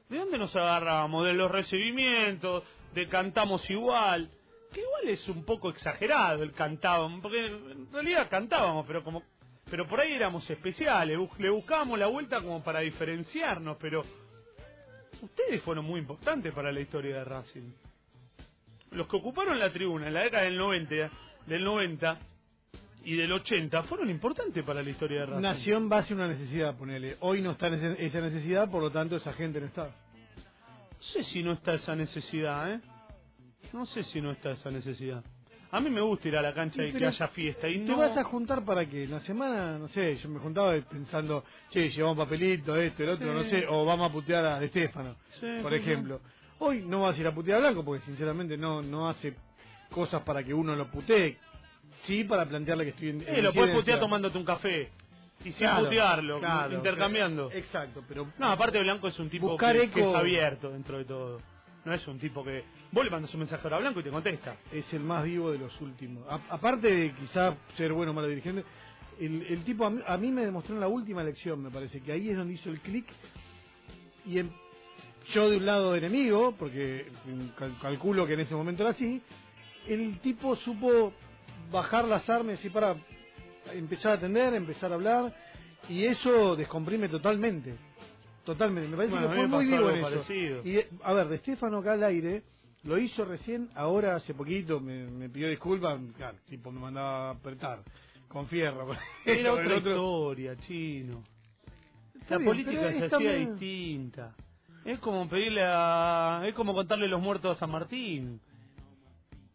¿De 0.08 0.16
dónde 0.16 0.38
nos 0.38 0.56
agarrábamos? 0.56 1.26
De 1.26 1.34
los 1.34 1.50
recibimientos, 1.50 2.64
de 2.94 3.06
cantamos 3.06 3.68
igual. 3.68 4.30
Que 4.76 4.82
igual 4.82 5.08
es 5.08 5.26
un 5.30 5.42
poco 5.42 5.70
exagerado 5.70 6.42
el 6.42 6.52
cantábamos, 6.52 7.22
porque 7.22 7.46
en 7.46 7.90
realidad 7.90 8.28
cantábamos, 8.28 8.84
pero 8.86 9.02
como 9.02 9.22
pero 9.70 9.88
por 9.88 9.98
ahí 9.98 10.12
éramos 10.12 10.48
especiales, 10.50 11.18
le 11.38 11.48
buscábamos 11.48 11.98
la 11.98 12.08
vuelta 12.08 12.42
como 12.42 12.62
para 12.62 12.80
diferenciarnos, 12.80 13.78
pero 13.80 14.04
ustedes 15.22 15.62
fueron 15.62 15.86
muy 15.86 15.98
importantes 15.98 16.52
para 16.52 16.70
la 16.70 16.80
historia 16.80 17.16
de 17.16 17.24
Racing. 17.24 17.72
Los 18.90 19.08
que 19.08 19.16
ocuparon 19.16 19.58
la 19.58 19.72
tribuna 19.72 20.08
en 20.08 20.14
la 20.14 20.24
década 20.24 20.42
del 20.44 20.58
90, 20.58 21.10
del 21.46 21.64
90 21.64 22.18
y 23.04 23.16
del 23.16 23.32
80 23.32 23.82
fueron 23.84 24.10
importantes 24.10 24.62
para 24.62 24.82
la 24.82 24.90
historia 24.90 25.20
de 25.20 25.26
Racing. 25.26 25.42
Nació 25.42 25.78
en 25.78 25.88
base 25.88 26.12
a 26.12 26.16
una 26.16 26.28
necesidad, 26.28 26.76
ponele. 26.76 27.16
Hoy 27.20 27.40
no 27.40 27.52
está 27.52 27.68
esa 27.68 28.20
necesidad, 28.20 28.70
por 28.70 28.82
lo 28.82 28.90
tanto 28.90 29.16
esa 29.16 29.32
gente 29.32 29.58
no 29.58 29.68
está. 29.68 29.84
No 29.86 31.02
sé 31.14 31.24
si 31.24 31.42
no 31.42 31.52
está 31.52 31.72
esa 31.72 31.96
necesidad, 31.96 32.74
¿eh? 32.74 32.80
No 33.76 33.84
sé 33.84 34.04
si 34.04 34.22
no 34.22 34.30
está 34.32 34.52
esa 34.52 34.70
necesidad. 34.70 35.22
A 35.70 35.80
mí 35.80 35.90
me 35.90 36.00
gusta 36.00 36.28
ir 36.28 36.36
a 36.38 36.40
la 36.40 36.54
cancha 36.54 36.80
Sí, 36.82 36.88
y 36.88 36.92
que 36.94 37.04
haya 37.06 37.28
fiesta. 37.28 37.68
Y 37.68 37.80
¿Te 37.80 37.90
no... 37.92 37.98
vas 37.98 38.16
a 38.16 38.24
juntar 38.24 38.64
para 38.64 38.86
qué? 38.88 39.06
La 39.06 39.20
semana, 39.20 39.78
no 39.78 39.86
sé, 39.88 40.16
yo 40.16 40.30
me 40.30 40.38
juntaba 40.38 40.72
pensando, 40.80 41.44
che, 41.68 41.90
llevamos 41.90 42.16
papelito, 42.24 42.74
esto, 42.76 43.02
el 43.02 43.10
otro, 43.10 43.28
Sí. 43.28 43.34
no 43.34 43.50
sé, 43.50 43.66
o 43.68 43.84
vamos 43.84 44.08
a 44.08 44.12
putear 44.14 44.46
a 44.46 44.58
De 44.60 44.68
Stefano, 44.68 45.16
Sí, 45.38 45.46
por 45.60 45.72
sí, 45.72 45.76
ejemplo. 45.76 46.20
Hoy 46.60 46.86
no 46.86 47.02
vas 47.02 47.18
a 47.18 47.20
ir 47.20 47.26
a 47.26 47.34
putear 47.34 47.58
a 47.58 47.60
Blanco 47.60 47.84
porque 47.84 48.02
sinceramente 48.06 48.56
no 48.56 48.80
no 48.80 49.10
hace 49.10 49.36
cosas 49.90 50.22
para 50.22 50.42
que 50.42 50.54
uno 50.54 50.74
lo 50.74 50.90
putee. 50.90 51.36
Sí, 52.06 52.24
para 52.24 52.46
plantearle 52.46 52.84
que 52.84 52.90
estoy 52.90 53.08
en. 53.10 53.20
Eh, 53.20 53.24
en 53.28 53.44
lo 53.44 53.52
puedes 53.52 53.76
putear 53.76 54.00
tomándote 54.00 54.38
un 54.38 54.44
café. 54.44 54.88
Y 55.40 55.50
sin 55.52 55.58
Claro, 55.58 55.84
putearlo, 55.84 56.38
claro, 56.38 56.74
intercambiando. 56.74 57.48
claro. 57.50 57.58
Exacto, 57.60 58.02
pero 58.08 58.26
No, 58.38 58.46
aparte 58.52 58.78
Blanco 58.80 59.08
es 59.08 59.18
un 59.18 59.28
tipo 59.28 59.54
que, 59.58 59.66
eco- 59.82 59.92
que 59.94 60.00
es 60.00 60.14
abierto 60.14 60.70
dentro 60.70 60.96
de 60.96 61.04
todo. 61.04 61.42
No 61.84 61.92
es 61.92 62.08
un 62.08 62.18
tipo 62.18 62.42
que... 62.42 62.64
Vos 62.92 63.04
le 63.04 63.10
mandas 63.10 63.32
un 63.34 63.40
mensaje 63.40 63.62
ahora 63.64 63.76
a 63.76 63.80
Blanco 63.80 64.00
y 64.00 64.02
te 64.04 64.10
contesta. 64.10 64.56
es 64.72 64.90
el 64.94 65.00
más 65.00 65.24
vivo 65.24 65.50
de 65.52 65.58
los 65.58 65.78
últimos. 65.80 66.24
A- 66.30 66.40
aparte 66.54 66.88
de 66.90 67.12
quizá 67.12 67.54
ser 67.76 67.92
bueno 67.92 68.12
o 68.12 68.14
malo 68.14 68.28
dirigente, 68.28 68.64
el, 69.20 69.42
el 69.48 69.64
tipo 69.64 69.84
a 69.86 69.90
mí, 69.90 70.00
a 70.06 70.16
mí 70.16 70.30
me 70.32 70.44
demostró 70.44 70.74
en 70.74 70.80
la 70.80 70.88
última 70.88 71.22
elección, 71.22 71.62
me 71.62 71.70
parece, 71.70 72.00
que 72.00 72.12
ahí 72.12 72.30
es 72.30 72.36
donde 72.36 72.54
hizo 72.54 72.70
el 72.70 72.80
clic. 72.80 73.06
Y 74.26 74.38
en- 74.38 74.50
yo 75.32 75.50
de 75.50 75.56
un 75.56 75.66
lado 75.66 75.94
enemigo, 75.96 76.54
porque 76.58 77.06
cal- 77.58 77.76
calculo 77.82 78.26
que 78.26 78.34
en 78.34 78.40
ese 78.40 78.54
momento 78.54 78.82
era 78.82 78.90
así, 78.92 79.20
el 79.88 80.18
tipo 80.20 80.54
supo 80.56 81.12
bajar 81.70 82.04
las 82.06 82.28
armas 82.30 82.64
y 82.64 82.70
para 82.70 82.96
empezar 83.72 84.12
a 84.12 84.14
atender, 84.14 84.54
empezar 84.54 84.92
a 84.92 84.94
hablar, 84.94 85.34
y 85.88 86.04
eso 86.04 86.54
descomprime 86.56 87.08
totalmente. 87.08 87.74
Totalmente, 88.44 88.88
me 88.88 88.96
parece 88.96 89.12
Bueno, 89.14 89.28
que 89.30 89.34
fue 89.36 89.46
muy 89.48 89.66
vivo 89.66 89.90
en 89.90 89.96
eso. 89.96 90.08
parecido. 90.08 90.62
Y 90.64 90.78
a 91.02 91.12
ver, 91.12 91.26
de 91.28 91.36
Estefano 91.36 91.78
acá 91.78 91.94
al 91.94 92.04
aire, 92.04 92.44
lo 92.86 92.98
hizo 92.98 93.24
recién, 93.24 93.68
ahora 93.74 94.16
hace 94.16 94.32
poquito, 94.32 94.80
me, 94.80 95.06
me 95.08 95.28
pidió 95.28 95.48
disculpas, 95.48 96.00
claro, 96.16 96.38
tipo 96.48 96.70
me 96.70 96.80
mandaba 96.80 97.28
a 97.28 97.30
apretar, 97.32 97.82
con 98.28 98.46
fierro. 98.46 98.88
Era 99.24 99.52
otra 99.52 99.76
otro. 99.78 99.90
historia, 99.90 100.56
chino. 100.58 101.22
Está 102.14 102.34
La 102.34 102.38
bien, 102.38 102.50
política 102.50 102.92
se 102.92 103.04
hacía 103.04 103.32
distinta. 103.32 104.34
Es 104.84 105.00
como 105.00 105.28
pedirle 105.28 105.62
a... 105.64 106.42
Es 106.46 106.54
como 106.54 106.72
contarle 106.72 107.08
los 107.08 107.20
muertos 107.20 107.56
a 107.56 107.58
San 107.58 107.70
Martín. 107.70 108.40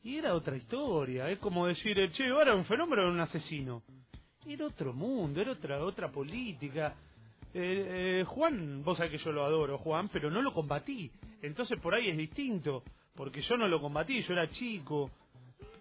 Y 0.04 0.18
era 0.18 0.34
otra 0.34 0.58
historia. 0.58 1.30
Es 1.30 1.40
como 1.40 1.68
decir, 1.68 1.98
eh, 2.00 2.12
che, 2.12 2.28
ahora 2.28 2.54
un 2.54 2.66
fenómeno 2.66 3.04
era 3.04 3.12
un 3.12 3.20
asesino. 3.20 3.84
Era 4.46 4.66
otro 4.66 4.94
mundo, 4.94 5.40
era 5.40 5.52
otra 5.52 5.84
otra 5.84 6.12
política. 6.12 6.96
Eh, 7.54 8.20
eh, 8.22 8.24
Juan, 8.26 8.84
vos 8.84 8.98
sabés 8.98 9.12
que 9.12 9.18
yo 9.20 9.32
lo 9.32 9.46
adoro, 9.46 9.78
Juan, 9.78 10.10
pero 10.10 10.30
no 10.30 10.42
lo 10.42 10.54
combatí. 10.54 11.12
Entonces 11.42 11.80
por 11.80 11.94
ahí 11.94 12.10
es 12.10 12.18
distinto. 12.18 12.84
Porque 13.16 13.42
yo 13.42 13.58
no 13.58 13.68
lo 13.68 13.82
combatí, 13.82 14.22
yo 14.24 14.34
era 14.34 14.50
chico. 14.50 15.12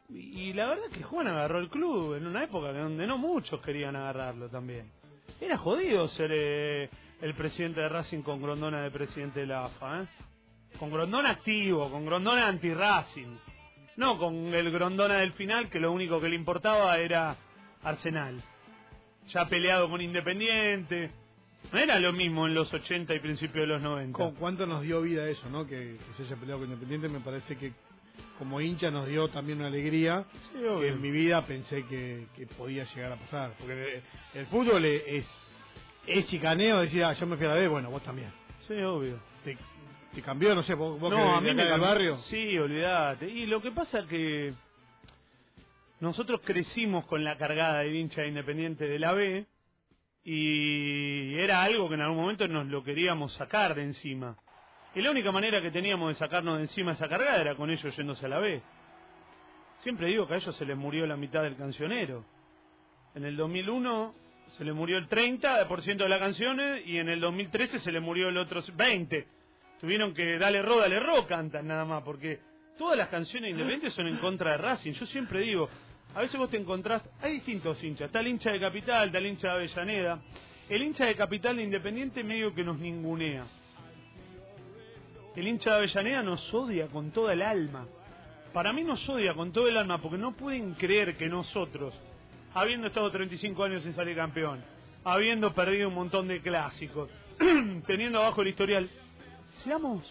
Y, 0.08 0.52
la 0.52 0.66
verdad 0.66 0.86
es 0.90 0.96
que 0.96 1.04
Juan 1.04 1.28
agarró 1.28 1.60
el 1.60 1.68
club 1.68 2.14
en 2.14 2.26
una 2.26 2.44
época 2.44 2.72
donde 2.72 3.06
no 3.06 3.16
muchos 3.16 3.60
querían 3.60 3.94
agarrarlo 3.94 4.48
también. 4.48 4.90
Era 5.40 5.56
jodido 5.56 6.08
ser 6.08 6.30
eh, 6.34 6.90
el 7.20 7.34
presidente 7.34 7.80
de 7.80 7.88
Racing 7.88 8.22
con 8.22 8.42
Grondona 8.42 8.82
de 8.82 8.90
presidente 8.90 9.40
de 9.40 9.46
la 9.46 9.66
AFA, 9.66 10.02
¿eh? 10.02 10.06
Con 10.78 10.90
Grondona 10.90 11.30
activo, 11.30 11.90
con 11.90 12.04
Grondona 12.04 12.48
anti-Racing. 12.48 13.36
No 13.96 14.18
con 14.18 14.34
el 14.54 14.70
Grondona 14.70 15.18
del 15.18 15.32
final 15.34 15.68
que 15.68 15.78
lo 15.78 15.92
único 15.92 16.20
que 16.20 16.28
le 16.28 16.36
importaba 16.36 16.96
era 16.98 17.36
Arsenal. 17.82 18.42
Ya 19.28 19.46
peleado 19.46 19.88
con 19.88 20.00
Independiente. 20.00 21.10
No 21.72 21.78
era 21.78 21.98
lo 22.00 22.12
mismo 22.12 22.46
en 22.46 22.54
los 22.54 22.72
80 22.72 23.14
y 23.14 23.20
principios 23.20 23.62
de 23.62 23.66
los 23.66 23.82
90. 23.82 24.16
Con 24.16 24.34
cuánto 24.34 24.66
nos 24.66 24.82
dio 24.82 25.00
vida 25.02 25.28
eso, 25.28 25.48
¿no? 25.48 25.66
Que, 25.66 25.96
que 25.98 26.14
se 26.16 26.24
haya 26.24 26.36
peleado 26.36 26.60
con 26.60 26.68
Independiente, 26.68 27.08
me 27.08 27.20
parece 27.20 27.56
que 27.56 27.72
como 28.38 28.60
hincha 28.60 28.90
nos 28.90 29.06
dio 29.06 29.28
también 29.28 29.58
una 29.58 29.68
alegría 29.68 30.24
Sí, 30.52 30.58
que 30.58 30.88
en 30.88 31.00
mi 31.00 31.10
vida 31.10 31.44
pensé 31.44 31.84
que, 31.86 32.26
que 32.34 32.46
podía 32.46 32.84
llegar 32.84 33.12
a 33.12 33.16
pasar. 33.16 33.52
Porque 33.58 34.02
el 34.34 34.46
fútbol 34.46 34.84
es, 34.84 35.02
es, 35.06 35.28
es 36.06 36.26
chicaneo, 36.26 36.80
decir, 36.80 37.04
ah, 37.04 37.12
yo 37.12 37.26
me 37.26 37.36
fui 37.36 37.46
a 37.46 37.50
la 37.50 37.54
B, 37.56 37.68
bueno, 37.68 37.90
vos 37.90 38.02
también. 38.02 38.32
Sí, 38.66 38.74
obvio. 38.74 39.20
Te, 39.44 39.56
te 40.14 40.22
cambió, 40.22 40.54
no 40.54 40.62
sé, 40.62 40.74
vos, 40.74 40.98
vos 40.98 41.12
que 41.12 41.18
No, 41.18 41.36
a 41.36 41.40
mí 41.40 41.54
me 41.54 41.78
barrio. 41.78 42.16
Sí, 42.16 42.58
olvídate. 42.58 43.28
Y 43.28 43.46
lo 43.46 43.62
que 43.62 43.70
pasa 43.70 44.06
que 44.08 44.52
nosotros 46.00 46.40
crecimos 46.44 47.06
con 47.06 47.22
la 47.22 47.36
cargada 47.36 47.80
de 47.80 47.94
hincha 47.94 48.26
independiente 48.26 48.88
de 48.88 48.98
la 48.98 49.12
B 49.12 49.46
y 50.24 51.34
era 51.38 51.62
algo 51.62 51.88
que 51.88 51.94
en 51.94 52.02
algún 52.02 52.18
momento 52.18 52.46
nos 52.46 52.66
lo 52.66 52.82
queríamos 52.82 53.32
sacar 53.34 53.74
de 53.74 53.82
encima. 53.82 54.36
Y 54.94 55.02
la 55.02 55.10
única 55.10 55.30
manera 55.30 55.62
que 55.62 55.70
teníamos 55.70 56.08
de 56.08 56.18
sacarnos 56.18 56.58
de 56.58 56.64
encima 56.64 56.92
esa 56.92 57.08
cargada 57.08 57.40
era 57.40 57.54
con 57.54 57.70
ellos 57.70 57.96
yéndose 57.96 58.26
a 58.26 58.28
la 58.28 58.38
B. 58.38 58.60
Siempre 59.82 60.08
digo 60.08 60.26
que 60.26 60.34
a 60.34 60.36
ellos 60.36 60.54
se 60.56 60.66
les 60.66 60.76
murió 60.76 61.06
la 61.06 61.16
mitad 61.16 61.42
del 61.42 61.56
cancionero. 61.56 62.24
En 63.14 63.24
el 63.24 63.36
2001 63.36 64.14
se 64.48 64.64
le 64.64 64.72
murió 64.72 64.98
el 64.98 65.08
30% 65.08 65.96
de 65.96 66.08
las 66.08 66.18
canciones 66.18 66.86
y 66.86 66.98
en 66.98 67.08
el 67.08 67.20
2013 67.20 67.78
se 67.78 67.92
le 67.92 68.00
murió 68.00 68.28
el 68.28 68.36
otro 68.36 68.62
20%. 68.62 69.24
Tuvieron 69.80 70.12
que 70.12 70.38
darle 70.38 70.60
ro, 70.60 70.78
dale 70.78 71.00
ro, 71.00 71.26
cantan 71.26 71.66
nada 71.66 71.86
más, 71.86 72.02
porque 72.02 72.38
todas 72.76 72.98
las 72.98 73.08
canciones 73.08 73.52
independientes 73.52 73.94
son 73.94 74.08
en 74.08 74.18
contra 74.18 74.50
de 74.50 74.58
Racing. 74.58 74.92
Yo 74.92 75.06
siempre 75.06 75.40
digo, 75.40 75.70
a 76.14 76.20
veces 76.20 76.38
vos 76.38 76.50
te 76.50 76.56
encontrás, 76.56 77.02
hay 77.20 77.34
distintos 77.34 77.82
hinchas, 77.82 78.06
está 78.06 78.20
el 78.20 78.28
hincha 78.28 78.50
de 78.50 78.60
Capital, 78.60 79.06
está 79.06 79.18
el 79.18 79.26
hincha 79.26 79.48
de 79.48 79.54
Avellaneda. 79.54 80.20
El 80.68 80.82
hincha 80.82 81.04
de 81.04 81.16
Capital 81.16 81.56
de 81.56 81.64
Independiente 81.64 82.22
medio 82.22 82.54
que 82.54 82.64
nos 82.64 82.78
ningunea. 82.78 83.44
El 85.36 85.46
hincha 85.48 85.70
de 85.70 85.76
Avellaneda 85.76 86.22
nos 86.22 86.52
odia 86.52 86.88
con 86.88 87.10
toda 87.12 87.32
el 87.32 87.42
alma. 87.42 87.86
Para 88.52 88.72
mí 88.72 88.82
nos 88.82 89.08
odia 89.08 89.34
con 89.34 89.52
todo 89.52 89.68
el 89.68 89.76
alma 89.76 90.00
porque 90.00 90.18
no 90.18 90.32
pueden 90.32 90.74
creer 90.74 91.16
que 91.16 91.28
nosotros, 91.28 91.94
habiendo 92.54 92.88
estado 92.88 93.10
35 93.10 93.62
años 93.64 93.82
sin 93.84 93.94
salir 93.94 94.16
campeón, 94.16 94.62
habiendo 95.04 95.54
perdido 95.54 95.88
un 95.88 95.94
montón 95.94 96.26
de 96.26 96.40
clásicos, 96.40 97.08
teniendo 97.86 98.18
abajo 98.18 98.42
el 98.42 98.48
historial, 98.48 98.90
seamos 99.62 100.04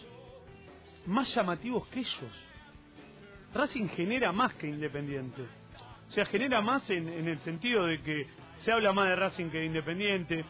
más 1.06 1.34
llamativos 1.34 1.86
que 1.88 2.00
ellos. 2.00 2.46
Racing 3.52 3.88
genera 3.88 4.32
más 4.32 4.54
que 4.54 4.68
Independiente. 4.68 5.59
O 6.10 6.12
sea, 6.12 6.26
genera 6.26 6.60
más 6.60 6.90
en, 6.90 7.08
en 7.08 7.28
el 7.28 7.38
sentido 7.40 7.86
de 7.86 8.02
que 8.02 8.26
se 8.64 8.72
habla 8.72 8.92
más 8.92 9.08
de 9.08 9.16
Racing 9.16 9.48
que 9.48 9.58
de 9.58 9.66
Independiente. 9.66 10.44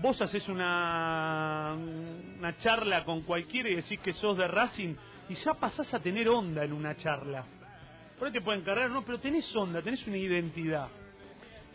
Vos 0.00 0.18
haces 0.22 0.48
una, 0.48 1.76
una 2.38 2.56
charla 2.56 3.04
con 3.04 3.20
cualquiera 3.20 3.68
y 3.68 3.74
decís 3.74 4.00
que 4.00 4.14
sos 4.14 4.38
de 4.38 4.48
Racing 4.48 4.94
y 5.28 5.34
ya 5.34 5.52
pasás 5.52 5.92
a 5.92 6.00
tener 6.00 6.30
onda 6.30 6.64
en 6.64 6.72
una 6.72 6.96
charla. 6.96 7.44
Por 8.18 8.28
ahí 8.28 8.32
te 8.32 8.40
pueden 8.40 8.62
cargar, 8.62 8.90
no, 8.90 9.04
pero 9.04 9.20
tenés 9.20 9.54
onda, 9.54 9.82
tenés 9.82 10.06
una 10.06 10.16
identidad. 10.16 10.88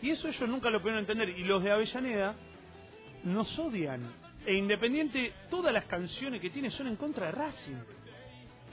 Y 0.02 0.10
eso 0.10 0.26
ellos 0.26 0.48
nunca 0.48 0.68
lo 0.68 0.80
pudieron 0.80 1.00
entender. 1.00 1.28
Y 1.28 1.44
los 1.44 1.62
de 1.62 1.70
Avellaneda 1.70 2.34
nos 3.22 3.56
odian. 3.56 4.02
E 4.46 4.54
Independiente, 4.54 5.32
todas 5.48 5.72
las 5.72 5.84
canciones 5.84 6.40
que 6.40 6.50
tiene 6.50 6.70
son 6.70 6.88
en 6.88 6.96
contra 6.96 7.26
de 7.26 7.32
Racing. 7.32 7.76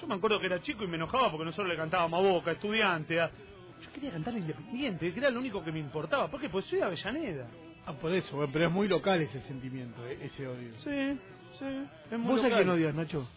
Yo 0.01 0.07
me 0.07 0.15
acuerdo 0.15 0.39
que 0.39 0.47
era 0.47 0.59
chico 0.61 0.83
y 0.83 0.87
me 0.87 0.95
enojaba 0.95 1.29
porque 1.29 1.45
nosotros 1.45 1.67
le 1.67 1.77
cantábamos 1.77 2.19
a 2.19 2.29
Boca, 2.31 2.51
estudiante. 2.51 3.19
Yo 3.85 3.91
quería 3.93 4.11
cantar 4.11 4.35
Independiente, 4.35 5.13
que 5.13 5.19
era 5.19 5.29
lo 5.29 5.39
único 5.39 5.63
que 5.63 5.71
me 5.71 5.79
importaba. 5.79 6.29
¿Por 6.29 6.39
qué? 6.41 6.49
Pues 6.49 6.65
soy 6.65 6.79
de 6.79 6.85
Avellaneda. 6.85 7.47
Ah, 7.85 7.93
por 7.93 8.11
eso, 8.13 8.35
bueno, 8.35 8.51
pero 8.51 8.65
es 8.67 8.71
muy 8.71 8.87
local 8.87 9.21
ese 9.21 9.39
sentimiento, 9.41 10.05
eh, 10.07 10.17
ese 10.23 10.47
odio. 10.47 10.71
Sí, 10.83 11.19
sí. 11.59 11.65
Es 12.11 12.19
muy 12.19 12.35
¿Vos 12.35 12.43
a 12.45 12.55
quién 12.55 12.69
odias, 12.69 12.95
Nacho? 12.95 13.27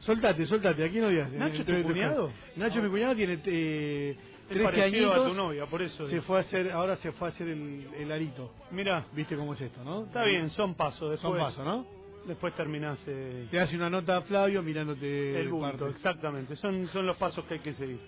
Soltate, 0.00 0.46
soltate, 0.46 0.84
¿a 0.84 0.88
quién 0.88 1.04
odias? 1.04 1.30
¿Nacho, 1.32 1.62
Eh, 1.62 1.64
tu 1.64 1.82
cuñado? 1.82 2.30
Nacho, 2.56 2.82
mi 2.82 2.88
cuñado, 2.88 3.14
tiene 3.16 3.38
eh, 3.44 4.16
Es 4.42 4.48
13 4.48 4.64
parecido 4.64 5.12
añitos. 5.12 5.26
a 5.26 5.28
tu 5.28 5.34
novia, 5.34 5.66
por 5.66 5.82
eso. 5.82 6.04
Se 6.06 6.12
digo. 6.12 6.22
fue 6.24 6.38
a 6.38 6.40
hacer, 6.40 6.70
ahora 6.72 6.96
se 6.96 7.12
fue 7.12 7.28
a 7.28 7.30
hacer 7.32 7.48
el, 7.48 7.86
el 7.98 8.12
arito. 8.12 8.52
Mirá, 8.70 9.06
¿Viste 9.12 9.36
cómo 9.36 9.52
es 9.54 9.60
esto, 9.60 9.82
no? 9.84 10.04
está 10.04 10.24
bien, 10.24 10.48
son 10.50 10.74
pasos. 10.74 11.10
Después, 11.10 11.32
Son 11.32 11.38
pasos, 11.38 11.64
¿no? 11.66 11.86
Después 12.26 12.54
terminás 12.54 12.98
eh, 13.06 13.48
Te 13.50 13.58
hace 13.60 13.76
una 13.76 13.90
nota 13.90 14.18
a 14.18 14.22
Flavio 14.22 14.62
mirándote 14.62 15.40
el 15.40 15.50
partes. 15.50 15.88
exactamente. 15.96 16.56
Son, 16.56 16.86
son 16.88 17.06
los 17.06 17.16
pasos 17.16 17.44
que 17.46 17.54
hay 17.54 17.60
que 17.60 17.74
seguir. 17.74 17.98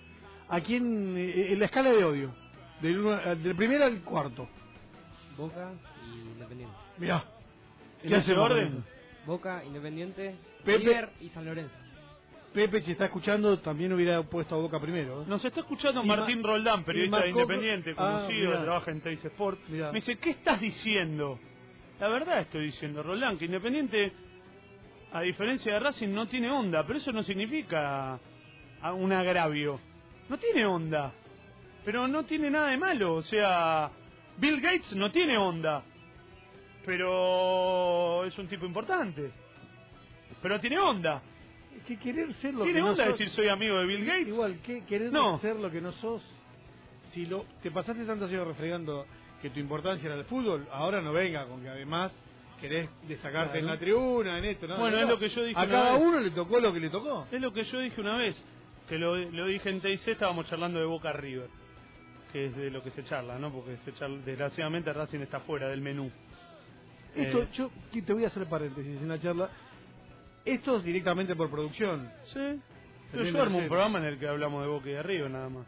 ¿A 0.51 0.59
quién, 0.61 1.15
eh, 1.17 1.53
en 1.53 1.59
la 1.59 1.65
escala 1.65 1.91
de 1.91 2.03
odio? 2.03 2.35
Del, 2.81 2.99
uno- 2.99 3.19
eh, 3.19 3.35
del 3.37 3.55
primero 3.55 3.85
al 3.85 4.01
cuarto. 4.03 4.47
Boca 5.37 5.71
y 6.05 6.19
Independiente. 6.33 6.75
Mirá. 6.97 7.23
¿En 8.03 8.09
¿Qué 8.09 8.25
con 8.33 8.39
orden? 8.39 8.83
Boca, 9.25 9.63
Independiente, 9.65 10.35
Pepe- 10.65 10.77
River 10.79 11.09
y 11.21 11.29
San 11.29 11.45
Lorenzo. 11.45 11.75
Pepe, 12.53 12.81
si 12.81 12.91
está 12.91 13.05
escuchando, 13.05 13.59
también 13.59 13.93
hubiera 13.93 14.21
puesto 14.23 14.55
a 14.55 14.57
Boca 14.57 14.79
primero. 14.79 15.21
¿eh? 15.21 15.25
Nos 15.27 15.43
está 15.45 15.61
escuchando 15.61 16.03
Y 16.03 16.07
Martín 16.07 16.41
ma- 16.41 16.47
Roldán, 16.49 16.83
periodista 16.83 17.21
de 17.21 17.29
Independiente, 17.29 17.91
Ah, 17.91 17.95
conocido, 18.23 18.49
mirá. 18.51 18.61
trabaja 18.63 18.91
en 18.91 19.01
Teis 19.01 19.23
Sport. 19.23 19.59
Mirá. 19.69 19.87
Me 19.91 19.99
dice, 19.99 20.17
¿qué 20.17 20.31
estás 20.31 20.59
diciendo? 20.59 21.39
La 21.99 22.09
verdad 22.09 22.41
estoy 22.41 22.65
diciendo, 22.65 23.03
Roldán, 23.03 23.37
que 23.37 23.45
Independiente, 23.45 24.11
a 25.13 25.21
diferencia 25.21 25.71
de 25.73 25.79
Racing, 25.79 26.09
no 26.09 26.27
tiene 26.27 26.49
onda, 26.51 26.85
pero 26.85 26.99
eso 26.99 27.11
no 27.13 27.23
significa 27.23 28.19
a- 28.81 28.93
un 28.93 29.13
agravio. 29.13 29.79
No 30.31 30.37
tiene 30.37 30.65
onda, 30.65 31.11
pero 31.83 32.07
no 32.07 32.23
tiene 32.23 32.49
nada 32.49 32.69
de 32.69 32.77
malo. 32.77 33.15
O 33.15 33.23
sea, 33.23 33.91
Bill 34.37 34.61
Gates 34.61 34.93
no 34.95 35.11
tiene 35.11 35.37
onda, 35.37 35.83
pero 36.85 38.23
es 38.23 38.37
un 38.37 38.47
tipo 38.47 38.65
importante. 38.65 39.29
Pero 40.41 40.57
tiene 40.61 40.79
onda. 40.79 41.21
Es 41.77 41.83
que 41.83 41.97
querer 41.97 42.33
ser 42.35 42.53
lo 42.53 42.63
¿Tiene 42.63 42.79
que 42.79 42.83
no 42.83 42.91
onda 42.91 43.05
sos- 43.07 43.17
decir 43.17 43.29
soy 43.35 43.49
amigo 43.49 43.77
de 43.79 43.85
Bill 43.85 44.05
Gates? 44.05 44.27
Igual, 44.29 44.59
que 44.63 44.85
querer 44.85 45.11
No. 45.11 45.37
ser 45.39 45.57
lo 45.57 45.69
que 45.69 45.81
no 45.81 45.91
sos. 45.93 46.21
Si 47.11 47.25
lo 47.25 47.43
te 47.61 47.69
pasaste 47.69 48.05
tantos 48.05 48.29
años 48.29 48.47
refregando 48.47 49.05
que 49.41 49.49
tu 49.49 49.59
importancia 49.59 50.05
era 50.07 50.15
el 50.17 50.23
fútbol, 50.25 50.65
ahora 50.71 51.01
no 51.01 51.11
venga 51.11 51.45
con 51.45 51.61
que 51.61 51.67
además 51.67 52.13
querés 52.61 52.89
destacarte 53.05 53.59
Claro. 53.59 53.59
en 53.59 53.65
la 53.65 53.77
tribuna, 53.77 54.37
en 54.39 54.45
esto, 54.45 54.65
¿no? 54.65 54.77
Bueno, 54.77 54.95
No, 54.95 55.03
es 55.03 55.09
lo 55.09 55.19
que 55.19 55.27
yo 55.27 55.43
dije 55.43 55.59
A 55.59 55.67
cada 55.67 55.93
vez. 55.97 56.01
uno 56.05 56.19
le 56.21 56.29
tocó 56.31 56.59
lo 56.61 56.71
que 56.71 56.79
le 56.79 56.89
tocó. 56.89 57.27
Es 57.31 57.41
lo 57.41 57.51
que 57.51 57.63
yo 57.65 57.79
dije 57.79 57.99
una 57.99 58.15
vez, 58.17 58.41
que 58.91 58.97
lo, 58.97 59.15
lo 59.15 59.45
dije 59.45 59.69
en 59.69 59.79
TIC, 59.79 60.05
estábamos 60.09 60.49
charlando 60.49 60.77
de 60.77 60.85
Boca 60.85 61.13
River, 61.13 61.47
que 62.33 62.47
es 62.47 62.55
de 62.57 62.69
lo 62.69 62.83
que 62.83 62.91
se 62.91 63.05
charla, 63.05 63.39
¿no? 63.39 63.49
Porque 63.49 63.77
se 63.85 63.93
charla, 63.93 64.19
desgraciadamente 64.25 64.91
Racing 64.91 65.19
está 65.21 65.39
fuera 65.39 65.69
del 65.69 65.79
menú. 65.79 66.11
Esto, 67.15 67.43
Eh. 67.43 67.47
yo 67.53 67.71
te 68.05 68.11
voy 68.11 68.25
a 68.25 68.27
hacer 68.27 68.45
paréntesis 68.47 69.01
en 69.01 69.07
la 69.07 69.17
charla. 69.17 69.49
Esto 70.43 70.75
es 70.75 70.83
directamente 70.83 71.37
por 71.37 71.49
producción. 71.49 72.11
Sí. 72.33 72.59
Pero 73.13 73.23
yo 73.23 73.41
armo 73.41 73.59
un 73.59 73.67
programa 73.69 73.99
en 73.99 74.05
el 74.05 74.19
que 74.19 74.27
hablamos 74.27 74.61
de 74.61 74.67
Boca 74.67 74.89
y 74.89 74.91
de 74.91 75.03
River 75.03 75.31
nada 75.31 75.47
más. 75.47 75.65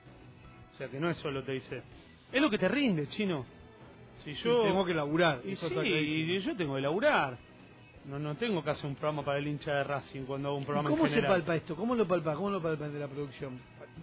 O 0.73 0.75
sea 0.75 0.89
que 0.89 0.99
no 0.99 1.09
es 1.09 1.15
solo 1.19 1.43
TIC. 1.43 1.63
Es 2.29 2.41
lo 2.41 2.49
que 2.49 2.57
te 2.57 2.67
rinde, 2.67 3.07
chino. 3.07 3.45
Si 4.25 4.33
yo... 4.33 4.63
Y 4.65 4.67
tengo 4.67 4.83
que 4.83 4.93
laburar. 4.93 5.39
Y 5.45 5.55
sí, 5.55 5.65
y 5.65 6.39
yo 6.41 6.57
tengo 6.57 6.75
que 6.75 6.81
laburar. 6.81 7.37
No, 8.05 8.19
no 8.19 8.36
tengo 8.36 8.62
que 8.63 8.69
hacer 8.69 8.86
un 8.86 8.95
programa 8.95 9.24
para 9.24 9.38
el 9.38 9.48
hincha 9.48 9.72
de 9.74 9.83
Racing 9.86 10.24
cuando 10.25 10.50
hago 10.50 10.57
un 10.57 10.63
¿Y 10.63 10.65
programa 10.65 10.89
¿Cómo 10.89 11.07
en 11.07 11.13
se 11.13 11.22
palpa 11.24 11.55
esto? 11.55 11.75
¿Cómo 11.75 11.95
lo 11.95 12.05
palpa? 12.07 12.36
¿Cómo 12.36 12.50
lo 12.50 12.62
palpa 12.62 12.89
de 12.89 13.00
la 13.00 13.07
producción? 13.07 13.60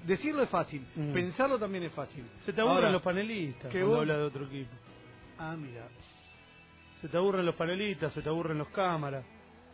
Decirlo 0.07 0.43
es 0.43 0.49
fácil, 0.49 0.87
Mm. 0.95 1.13
pensarlo 1.13 1.59
también 1.59 1.85
es 1.85 1.93
fácil. 1.93 2.25
Se 2.47 2.53
te 2.53 2.61
aburren 2.63 2.77
Ahora, 2.79 2.91
los 2.93 3.03
panelistas 3.03 3.71
que 3.71 3.79
cuando 3.81 3.89
vos- 3.91 4.01
habla 4.01 4.17
de 4.17 4.23
otro 4.23 4.45
equipo. 4.47 4.71
Ah, 5.39 5.55
mira. 5.59 5.87
Se 7.03 7.09
te 7.09 7.17
aburren 7.17 7.45
los 7.45 7.55
panelistas, 7.57 8.13
se 8.13 8.23
te 8.23 8.29
aburren 8.29 8.57
los 8.59 8.69
cámaras, 8.69 9.25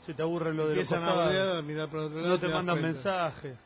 se 0.04 0.14
te 0.14 0.22
aburren 0.22 0.56
lo 0.56 0.68
de 0.68 0.76
los 0.76 0.88
costados, 0.88 1.26
hablar, 1.26 1.56
a 1.58 1.62
mirar 1.62 1.88
para 1.88 2.04
otro 2.06 2.16
lado. 2.18 2.28
no 2.28 2.38
te 2.38 2.46
das 2.46 2.54
mandan 2.54 2.82
mensajes. 2.82 3.58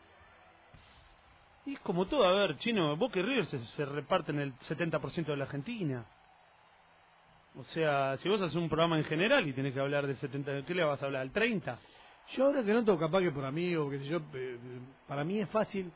Y 1.66 1.74
es 1.74 1.80
como 1.80 2.06
todo, 2.06 2.24
a 2.26 2.32
ver, 2.32 2.56
chino, 2.58 2.96
Boca 2.96 3.18
y 3.18 3.22
River 3.22 3.46
se, 3.46 3.58
se 3.58 3.84
reparten 3.84 4.38
el 4.40 4.52
70% 4.68 5.26
de 5.32 5.36
la 5.36 5.44
Argentina. 5.44 6.04
O 7.56 7.64
sea, 7.64 8.16
si 8.18 8.28
vos 8.28 8.40
haces 8.40 8.56
un 8.56 8.68
programa 8.68 8.96
en 8.98 9.04
general 9.04 9.46
y 9.46 9.52
tenés 9.52 9.74
que 9.74 9.80
hablar 9.80 10.06
del 10.06 10.16
70%, 10.18 10.64
¿qué 10.64 10.74
le 10.74 10.84
vas 10.84 11.02
a 11.02 11.06
hablar? 11.06 11.22
¿Al 11.22 11.32
30%? 11.32 11.76
Yo 12.36 12.44
ahora 12.46 12.62
te 12.62 12.72
noto 12.72 12.96
capaz 12.96 13.20
que 13.22 13.32
por 13.32 13.44
amigo, 13.44 13.90
qué 13.90 13.98
sé 13.98 14.04
yo, 14.04 14.20
eh, 14.34 14.56
para 15.08 15.24
mí 15.24 15.40
es 15.40 15.48
fácil 15.48 15.90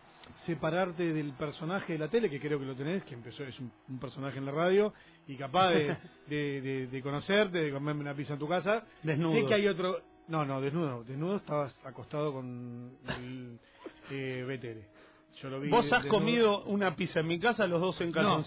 separarte 0.47 1.13
del 1.13 1.33
personaje 1.35 1.93
de 1.93 1.99
la 2.01 2.09
tele, 2.09 2.29
que 2.29 2.41
creo 2.41 2.59
que 2.59 2.65
lo 2.67 2.75
tenés, 2.75 3.05
que 3.05 3.15
empezó, 3.15 3.45
es 3.45 3.59
un, 3.61 3.71
un 3.89 4.01
personaje 4.01 4.39
en 4.39 4.47
la 4.47 4.51
radio, 4.51 4.93
y 5.29 5.37
capaz 5.37 5.69
de, 5.71 5.97
de, 6.27 6.61
de- 6.61 6.87
de 6.89 7.03
conocerte, 7.03 7.59
de 7.59 7.71
comerme 7.73 8.01
una 8.01 8.15
pizza 8.15 8.33
en 8.33 8.39
tu 8.41 8.49
casa. 8.49 8.85
Desnudos. 9.05 9.37
Sé 9.43 9.47
que 9.47 9.55
hay 9.55 9.69
otro... 9.69 10.01
No, 10.27 10.45
no, 10.45 10.61
desnudo, 10.61 11.05
desnudo 11.05 11.37
estabas 11.37 11.79
acostado 11.85 12.33
con 12.33 12.97
el 13.19 13.59
eh, 14.11 14.43
BTR. 14.45 15.39
Yo 15.41 15.51
lo 15.51 15.61
vi 15.61 15.69
Vos 15.69 15.85
has 15.93 16.03
desnudo. 16.03 16.11
comido 16.19 16.65
una 16.65 16.97
pizza 16.97 17.21
en 17.21 17.27
mi 17.29 17.39
casa, 17.39 17.67
los 17.69 17.81
dos 17.81 18.01
en 18.01 18.11
No. 18.11 18.43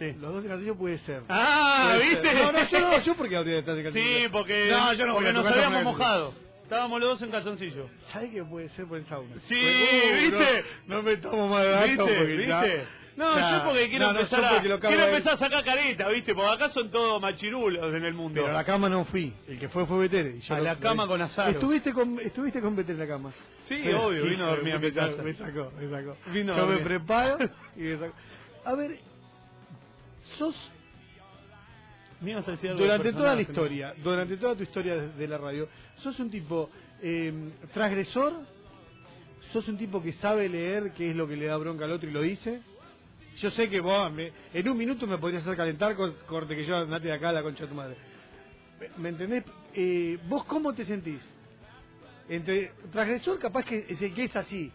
Sí. 0.00 0.12
Los 0.18 0.32
dos 0.32 0.42
de 0.42 0.48
calzoncillo 0.48 0.76
puede 0.76 0.98
ser. 1.00 1.22
Ah, 1.28 1.92
Puede 1.94 2.00
ser. 2.00 2.22
¿viste? 2.22 2.34
No, 2.42 2.52
no, 2.52 2.68
yo 2.68 2.80
no, 2.80 3.00
yo 3.02 3.14
porque 3.14 3.36
habría 3.36 3.54
detrás 3.56 3.76
de. 3.76 3.92
Sí, 3.92 4.28
porque, 4.32 4.68
No, 4.70 4.92
yo 4.94 5.06
no 5.06 5.14
porque 5.14 5.32
nos 5.32 5.46
habíamos 5.46 5.84
mojado. 5.84 6.34
Estábamos 6.64 7.00
los 7.00 7.08
dos 7.10 7.22
en 7.22 7.30
calzoncillo. 7.30 7.88
¿Sabes 8.12 8.30
qué 8.32 8.42
puede 8.44 8.68
ser 8.70 8.86
por 8.86 8.98
el 8.98 9.04
sauna? 9.06 9.34
Sí, 9.48 9.54
Uh, 9.60 10.16
¿viste? 10.16 10.64
No, 10.86 10.96
no 10.96 11.02
me 11.02 11.16
tomo 11.18 11.48
más 11.48 11.64
de 11.64 11.88
¿Viste? 11.88 11.96
porque 12.02 12.24
¿Viste? 12.36 12.84
No, 13.16 13.36
ya- 13.36 13.58
yo 13.58 13.64
porque 13.64 13.88
quiero 13.90 14.06
no, 14.06 14.12
no, 14.14 14.20
empezar 14.20 14.44
a 14.44 14.60
quiero 14.60 15.04
empezar 15.04 15.34
a 15.34 15.36
sacar 15.36 15.64
careta, 15.64 16.08
¿viste? 16.08 16.32
Porque 16.34 16.50
acá 16.50 16.70
son 16.70 16.90
todos 16.90 17.20
machirulos 17.20 17.92
en 17.94 18.04
el 18.04 18.14
mundo. 18.14 18.40
Pero 18.40 18.48
a 18.54 18.56
la 18.56 18.64
cama 18.64 18.88
no 18.88 19.04
fui. 19.04 19.34
El 19.48 19.58
que 19.58 19.68
fue 19.68 19.84
fue 19.84 19.98
Betere. 19.98 20.36
y 20.36 20.40
yo 20.40 20.54
A 20.54 20.58
lo- 20.58 20.64
la 20.64 20.76
cama 20.76 21.06
con 21.06 21.20
Azaro. 21.20 21.50
Estuviste 21.50 21.92
con, 21.92 22.18
estuviste 22.20 22.60
con 22.62 22.74
Betere 22.76 22.94
en 22.94 23.00
la 23.00 23.06
cama. 23.14 23.32
Sí, 23.68 23.80
Pero- 23.84 24.04
obvio, 24.06 24.24
vino 24.24 24.46
a 24.46 24.48
dormir 24.50 24.74
a 24.74 24.78
mi 24.78 24.92
casa. 24.92 25.22
Me 25.22 25.34
sacó, 25.34 25.70
me 25.78 25.90
sacó. 25.90 26.16
Vino 26.32 26.56
yo 26.56 26.66
me 26.66 26.76
preparo 26.78 27.36
y 27.76 27.80
me 27.80 27.98
sacó. 27.98 28.14
A 28.64 28.74
ver, 28.74 28.98
durante 32.78 33.08
toda 33.12 33.34
la 33.34 33.40
historia, 33.50 33.94
durante 34.02 34.36
toda 34.36 34.54
tu 34.56 34.62
historia 34.62 34.94
de, 34.96 35.08
de 35.12 35.28
la 35.28 35.38
radio, 35.38 35.68
sos 35.96 36.18
un 36.20 36.30
tipo 36.30 36.68
eh, 37.02 37.32
transgresor, 37.72 38.34
sos 39.52 39.66
un 39.68 39.78
tipo 39.78 40.02
que 40.02 40.12
sabe 40.14 40.48
leer 40.48 40.92
qué 40.92 41.10
es 41.10 41.16
lo 41.16 41.26
que 41.26 41.36
le 41.36 41.46
da 41.46 41.56
bronca 41.56 41.84
al 41.86 41.92
otro 41.92 42.08
y 42.08 42.12
lo 42.12 42.20
dice. 42.22 42.60
Yo 43.38 43.50
sé 43.52 43.70
que 43.70 43.80
vos 43.80 44.12
me- 44.12 44.32
en 44.52 44.68
un 44.68 44.76
minuto 44.76 45.06
me 45.06 45.16
podrías 45.16 45.42
hacer 45.42 45.56
calentar, 45.56 45.94
cor- 45.96 46.14
corte 46.26 46.54
que 46.54 46.64
yo 46.66 46.76
andate 46.76 47.06
de 47.06 47.14
acá 47.14 47.30
a 47.30 47.32
la 47.32 47.42
concha 47.42 47.62
de 47.62 47.68
tu 47.68 47.74
madre. 47.74 47.96
¿Me 48.98 49.10
entendés? 49.10 49.44
Eh, 49.74 50.18
¿Vos 50.28 50.44
cómo 50.44 50.74
te 50.74 50.84
sentís? 50.84 51.20
Entre 52.28 52.72
transgresor 52.92 53.38
capaz 53.38 53.64
que 53.64 53.86
es 53.88 54.00
el 54.02 54.12
que 54.14 54.24
es 54.24 54.36
así. 54.36 54.70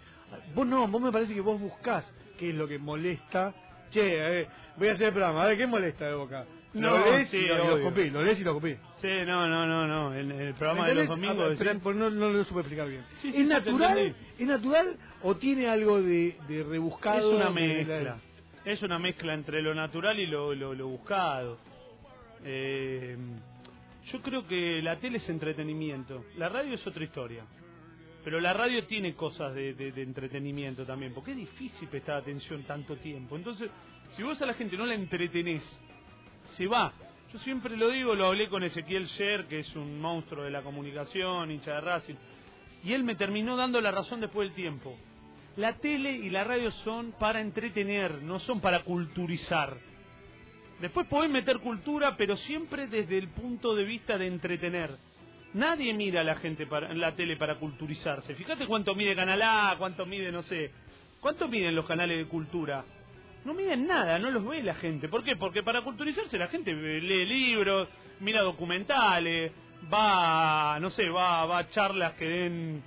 Vos 0.56 0.66
no, 0.66 0.88
vos 0.88 1.02
me 1.02 1.12
parece 1.12 1.34
que 1.34 1.42
vos 1.42 1.60
buscás 1.60 2.06
qué 2.40 2.50
es 2.50 2.56
lo 2.56 2.68
que 2.68 2.80
molesta. 2.80 3.54
Che, 3.92 4.24
a 4.24 4.30
ver, 4.30 4.48
voy 4.78 4.88
a 4.90 4.92
hacer 4.94 5.08
el 5.08 5.14
programa, 5.14 5.44
a 5.44 5.48
ver, 5.48 5.58
¿qué 5.58 5.68
molesta 5.68 6.06
de 6.08 6.16
boca? 6.16 6.46
No, 6.74 6.98
lo 6.98 7.06
lees 7.12 7.30
sí, 7.30 7.38
y, 7.38 7.48
lo, 7.48 7.56
y 8.02 8.10
lo 8.10 8.22
lees 8.24 8.40
y 8.40 8.44
lo 8.44 8.52
escupís. 8.52 8.78
Sí, 9.02 9.08
no, 9.26 9.48
no, 9.48 9.66
no, 9.66 9.88
no. 9.88 10.14
En 10.14 10.30
el 10.32 10.54
programa 10.56 10.84
¿Me 10.84 10.90
de 10.90 10.96
los 10.96 11.08
domingos. 11.08 11.56
Pero- 11.58 11.80
pero 11.80 11.94
no, 11.96 12.10
no 12.10 12.30
lo 12.30 12.44
supe 12.44 12.60
explicar 12.62 12.90
bien. 12.90 13.06
Sí, 13.22 13.32
sí, 13.32 13.42
¿Es 13.42 13.48
natural? 13.48 14.16
¿Es 14.38 14.48
natural 14.48 14.98
o 15.24 15.36
tiene 15.38 15.70
algo 15.70 16.02
de, 16.02 16.36
de 16.50 16.60
Es 16.62 16.68
rebuscado? 16.68 17.32
una 17.38 17.50
de- 17.50 17.62
de- 17.68 17.86
mezcla. 17.86 18.18
Es 18.66 18.82
una 18.84 19.00
mezcla 19.00 19.34
entre 19.34 19.62
lo 19.62 19.74
natural 19.74 20.20
y 20.20 20.26
lo, 20.28 20.54
lo, 20.54 20.74
lo 20.74 20.88
buscado. 20.88 21.58
Eh, 22.44 23.16
yo 24.12 24.22
creo 24.22 24.46
que 24.48 24.82
la 24.82 24.98
tele 25.00 25.18
es 25.20 25.30
entretenimiento. 25.30 26.26
La 26.38 26.50
radio 26.50 26.74
es 26.74 26.86
otra 26.86 27.04
historia. 27.06 27.44
Pero 28.26 28.42
la 28.42 28.54
radio 28.54 28.84
tiene 28.86 29.14
cosas 29.14 29.54
de, 29.54 29.76
de- 29.76 30.02
entretenimiento 30.02 30.84
también. 30.84 31.14
Porque 31.14 31.32
es 31.32 31.38
difícil 31.38 31.88
prestar 31.88 32.18
atención 32.18 32.64
tanto 32.64 32.98
tiempo. 32.98 33.36
Entonces, 33.38 33.70
si 34.18 34.24
vos 34.24 34.42
a 34.42 34.48
la 34.48 34.56
gente 34.56 34.76
no 34.76 34.86
la 34.88 34.96
entretenés, 34.96 35.64
se 36.58 36.66
va. 36.66 36.92
Yo 37.32 37.38
siempre 37.40 37.78
lo 37.78 37.90
digo, 37.90 38.16
lo 38.16 38.26
hablé 38.26 38.50
con 38.50 38.64
Ezequiel 38.64 39.06
Sher, 39.06 39.46
que 39.46 39.60
es 39.60 39.76
un 39.76 40.02
monstruo 40.02 40.44
de 40.44 40.50
la 40.50 40.64
comunicación, 40.64 41.52
hincha 41.52 41.76
de 41.76 41.82
Racing. 41.82 42.16
Y 42.84 42.94
él 42.94 43.04
me 43.04 43.14
terminó 43.16 43.56
dando 43.56 43.80
la 43.80 43.92
razón 43.92 44.20
después 44.22 44.50
del 44.50 44.56
tiempo. 44.56 44.98
La 45.56 45.78
tele 45.78 46.12
y 46.12 46.30
la 46.32 46.44
radio 46.44 46.72
son 46.72 47.12
para 47.20 47.42
entretener, 47.42 48.24
no 48.24 48.40
son 48.40 48.60
para 48.60 48.80
culturizar. 48.84 49.78
Después 50.82 51.08
podés 51.08 51.30
meter 51.30 51.60
cultura, 51.60 52.18
pero 52.18 52.36
siempre 52.38 52.88
desde 52.88 53.18
el 53.20 53.30
punto 53.30 53.76
de 53.76 53.84
vista 53.84 54.18
de 54.18 54.28
entretener. 54.28 54.98
Nadie 55.56 55.94
mira 55.94 56.20
a 56.20 56.24
la 56.26 56.36
gente 56.36 56.68
para, 56.68 56.92
en 56.92 57.00
la 57.00 57.16
tele 57.16 57.38
para 57.38 57.56
culturizarse. 57.56 58.36
Fíjate 58.36 58.68
cuánto 58.68 58.94
mide 58.94 59.16
Canal 59.16 59.42
A, 59.42 59.76
cuánto 59.78 60.06
mide, 60.06 60.30
no 60.30 60.42
sé. 60.42 60.70
¿Cuánto 61.22 61.48
miden 61.48 61.74
los 61.74 61.86
canales 61.86 62.18
de 62.18 62.26
cultura? 62.26 62.84
No 63.46 63.54
miden 63.54 63.88
nada, 63.88 64.20
no 64.20 64.32
los 64.32 64.46
ve 64.46 64.62
la 64.62 64.76
gente. 64.76 65.08
¿Por 65.08 65.24
qué? 65.24 65.38
Porque 65.38 65.64
para 65.64 65.82
culturizarse 65.82 66.38
la 66.38 66.50
gente 66.50 66.74
lee 66.74 67.26
libros, 67.26 67.88
mira 68.20 68.42
documentales, 68.42 69.54
va, 69.92 70.78
no 70.82 70.90
sé, 70.90 71.08
va, 71.08 71.46
va 71.46 71.60
a 71.60 71.70
charlas 71.70 72.14
que 72.16 72.26
den 72.26 72.84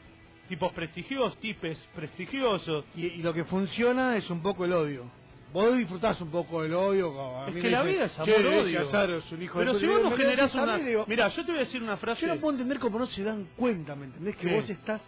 tipos 0.46 0.70
prestigiosos, 0.74 1.40
tipes 1.40 1.78
prestigiosos. 1.94 2.84
Y, 2.94 3.06
y 3.06 3.22
lo 3.22 3.32
que 3.32 3.44
funciona 3.44 4.14
es 4.18 4.28
un 4.28 4.42
poco 4.42 4.66
el 4.66 4.74
odio. 4.74 5.10
Vos 5.52 5.76
disfrutás 5.78 6.20
un 6.20 6.30
poco 6.30 6.62
del 6.62 6.74
odio. 6.74 7.46
Es 7.46 7.54
que 7.54 7.70
la 7.70 7.82
dicen, 7.82 7.92
vida 7.94 8.04
es 8.04 8.12
"Che, 8.16 8.20
amor-odio". 8.36 8.80
De 8.80 9.48
Pero 9.54 9.72
puta". 9.72 9.78
si 9.80 9.86
vos 9.86 9.96
no 10.02 10.04
"Me 10.04 10.10
lo 10.10 10.16
generás 10.16 10.54
una... 10.54 10.76
mí", 10.78 10.84
digo, 10.84 11.04
Mira, 11.08 11.28
yo 11.28 11.44
te 11.44 11.52
voy 11.52 11.60
a 11.60 11.64
decir 11.64 11.82
una 11.82 11.96
frase. 11.96 12.20
Yo 12.26 12.34
no 12.34 12.40
puedo 12.40 12.52
entender 12.52 12.78
cómo 12.78 12.98
no 12.98 13.06
se 13.06 13.22
dan 13.24 13.48
cuenta, 13.56 13.94
¿me 13.94 14.06
entendés? 14.06 14.36
Que 14.36 14.52
vos 14.54 14.68
estás 14.68 15.00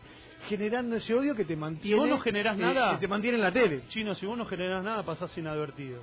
generando 0.48 0.96
ese 0.96 1.14
odio 1.14 1.34
que 1.36 1.44
te 1.44 1.56
mantiene. 1.56 2.00
vos 2.00 2.08
no 2.08 2.18
generás 2.20 2.56
eh, 2.58 2.62
nada- 2.62 2.92
Que 2.94 3.00
te 3.00 3.08
mantiene 3.08 3.36
en 3.36 3.42
la 3.42 3.52
tele. 3.52 3.82
Chino, 3.90 4.14
si 4.14 4.24
vos 4.24 4.38
no 4.38 4.46
generás 4.46 4.82
nada, 4.82 5.02
pasás 5.04 5.36
inadvertido. 5.36 6.02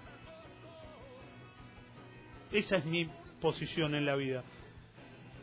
Esa 2.51 2.77
es 2.77 2.85
mi 2.85 3.09
posición 3.41 3.95
en 3.95 4.05
la 4.05 4.15
vida. 4.15 4.43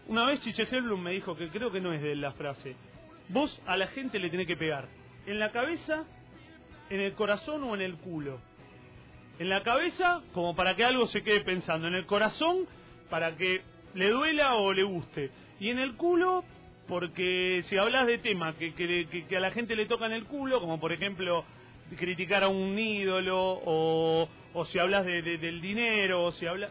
Una 0.06 0.24
vez 0.26 0.40
Chiche 0.40 0.66
Helblum 0.70 1.00
me 1.02 1.12
dijo 1.12 1.36
que 1.36 1.48
creo 1.48 1.70
que 1.72 1.80
no 1.80 1.92
es 1.92 2.00
de 2.02 2.14
la 2.14 2.32
frase. 2.32 2.76
Vos 3.28 3.60
a 3.66 3.76
la 3.76 3.88
gente 3.88 4.18
le 4.18 4.30
tenés 4.30 4.46
que 4.46 4.56
pegar. 4.56 4.86
En 5.26 5.38
la 5.38 5.50
cabeza, 5.50 6.04
en 6.90 7.00
el 7.00 7.14
corazón 7.14 7.64
o 7.64 7.74
en 7.74 7.80
el 7.80 7.96
culo. 7.96 8.38
En 9.38 9.48
la 9.48 9.62
cabeza, 9.62 10.20
como 10.32 10.54
para 10.54 10.76
que 10.76 10.84
algo 10.84 11.06
se 11.08 11.22
quede 11.22 11.40
pensando. 11.40 11.88
En 11.88 11.94
el 11.94 12.06
corazón, 12.06 12.66
para 13.10 13.36
que 13.36 13.62
le 13.94 14.10
duela 14.10 14.54
o 14.54 14.72
le 14.72 14.82
guste. 14.84 15.30
Y 15.60 15.70
en 15.70 15.78
el 15.78 15.96
culo, 15.96 16.44
porque 16.88 17.64
si 17.68 17.76
hablas 17.76 18.06
de 18.06 18.18
temas 18.18 18.54
que, 18.56 18.74
que, 18.74 19.06
que- 19.10 19.26
que 19.26 19.36
a 19.36 19.40
la 19.40 19.50
gente 19.50 19.74
le 19.76 19.86
tocan 19.86 20.12
el 20.12 20.24
culo, 20.24 20.60
como 20.60 20.78
por 20.78 20.92
ejemplo 20.92 21.44
criticar 21.96 22.42
a 22.44 22.48
un 22.48 22.78
ídolo, 22.78 23.38
o, 23.64 24.28
o 24.54 24.64
si 24.66 24.78
hablas 24.78 25.04
de, 25.04 25.22
de- 25.22 25.38
del 25.38 25.60
dinero, 25.60 26.24
o 26.24 26.32
si 26.32 26.46
hablas... 26.46 26.70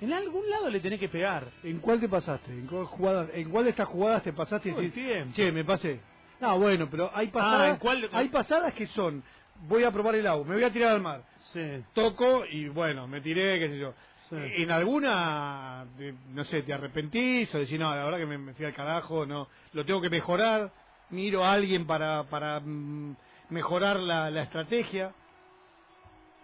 En 0.00 0.12
algún 0.12 0.48
lado 0.48 0.70
le 0.70 0.78
tenés 0.80 1.00
que 1.00 1.08
pegar. 1.08 1.44
¿En 1.64 1.78
cuál 1.80 1.98
te 2.00 2.08
pasaste? 2.08 2.52
¿En 2.52 2.66
cuál, 2.66 2.84
jugada, 2.84 3.28
¿En 3.34 3.50
cuál 3.50 3.64
de 3.64 3.70
estas 3.70 3.88
jugadas 3.88 4.22
te 4.22 4.32
pasaste 4.32 4.68
y 4.68 4.72
decís, 4.72 4.92
che, 5.34 5.50
me 5.52 5.64
pasé? 5.64 6.00
No, 6.40 6.56
bueno, 6.58 6.88
pero 6.88 7.10
hay 7.12 7.28
pasadas, 7.28 7.60
Ah, 7.60 7.72
¿en 7.72 7.76
cuál- 7.78 8.08
hay 8.12 8.28
pasadas 8.28 8.72
que 8.74 8.86
son, 8.86 9.24
voy 9.62 9.84
a 9.84 9.90
probar 9.90 10.14
el 10.14 10.26
agua, 10.26 10.46
me 10.46 10.54
voy 10.54 10.64
a 10.64 10.72
tirar 10.72 10.92
al 10.92 11.00
mar, 11.00 11.22
Sí. 11.52 11.82
toco 11.94 12.44
y 12.50 12.68
bueno, 12.68 13.06
me 13.08 13.20
tiré, 13.20 13.58
qué 13.58 13.68
sé 13.70 13.78
yo. 13.78 13.94
Sí. 14.30 14.36
En 14.62 14.70
alguna, 14.70 15.86
no 16.34 16.44
sé, 16.44 16.62
te 16.62 16.74
arrepentís 16.74 17.54
o 17.54 17.58
decís, 17.58 17.78
no, 17.78 17.94
la 17.94 18.04
verdad 18.04 18.18
que 18.18 18.26
me, 18.26 18.36
me 18.36 18.52
fui 18.54 18.66
al 18.66 18.74
carajo, 18.74 19.24
no, 19.24 19.48
lo 19.72 19.84
tengo 19.86 20.02
que 20.02 20.10
mejorar, 20.10 20.70
miro 21.10 21.44
a 21.44 21.52
alguien 21.52 21.86
para, 21.86 22.24
para 22.24 22.60
mm, 22.60 23.16
mejorar 23.50 23.98
la, 23.98 24.30
la 24.30 24.42
estrategia. 24.42 25.12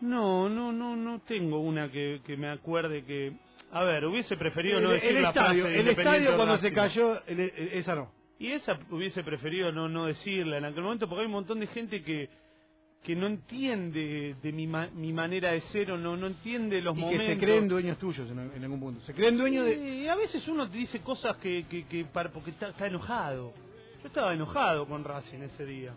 No, 0.00 0.48
no, 0.48 0.72
no, 0.72 0.96
no 0.96 1.20
tengo 1.20 1.61
una 1.61 1.90
que, 1.90 2.20
que 2.27 2.37
me 2.37 2.48
acuerde 2.50 3.05
que... 3.05 3.33
A 3.72 3.83
ver, 3.83 4.05
hubiese 4.05 4.37
preferido 4.37 4.81
no 4.81 4.90
decir 4.90 5.16
el 5.16 5.22
la 5.22 5.29
estadio, 5.31 5.64
frase 5.64 5.81
el 5.81 5.88
estadio 5.88 6.37
cuando 6.37 6.59
se 6.59 6.72
cayó, 6.72 7.22
el- 7.27 7.40
el- 7.40 7.68
esa 7.74 7.94
no. 7.96 8.12
Y 8.38 8.53
esa 8.53 8.79
hubiese 8.90 9.22
preferido 9.24 9.72
no, 9.72 9.88
no 9.88 10.07
decirla 10.07 10.59
en 10.59 10.64
aquel 10.64 10.83
momento 10.83 11.09
porque 11.09 11.20
hay 11.22 11.27
un 11.27 11.33
montón 11.33 11.61
de 11.61 11.66
gente 11.68 12.03
que 12.03 12.29
que 13.04 13.14
no 13.14 13.26
entiende 13.26 14.34
de 14.42 14.52
mi, 14.52 14.66
ma- 14.66 14.88
mi 14.94 15.12
manera 15.12 15.52
de 15.52 15.60
ser 15.60 15.92
o 15.92 15.98
no, 15.98 16.16
no 16.16 16.26
entiende 16.26 16.80
los 16.80 16.96
Y 16.96 17.00
momentos. 17.02 17.26
que 17.26 17.34
se 17.34 17.38
creen 17.38 17.68
dueños 17.68 17.98
tuyos 17.98 18.28
en, 18.30 18.38
en 18.56 18.62
algún 18.64 18.80
punto. 18.80 19.00
Se 19.04 19.12
creen 19.12 19.36
dueños 19.36 19.66
de... 19.66 19.74
Y 20.04 20.08
a 20.08 20.14
veces 20.14 20.48
uno 20.48 20.68
te 20.70 20.78
dice 20.78 21.00
cosas 21.00 21.36
que, 21.36 21.66
que, 21.68 21.84
que 21.86 22.06
para, 22.06 22.30
porque 22.32 22.50
está, 22.50 22.68
está 22.70 22.86
enojado. 22.86 23.52
Yo 24.00 24.06
estaba 24.08 24.32
enojado 24.32 24.86
con 24.88 25.04
Racing 25.04 25.40
ese 25.42 25.66
día. 25.66 25.92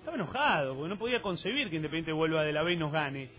Estaba 0.00 0.16
enojado 0.16 0.74
porque 0.76 0.88
no 0.90 0.98
podía 0.98 1.22
concebir 1.22 1.70
que 1.70 1.76
Independiente 1.76 2.12
vuelva 2.12 2.42
de 2.44 2.52
la 2.52 2.62
B 2.62 2.74
y 2.74 2.76
nos 2.76 2.92
gane. 2.92 3.30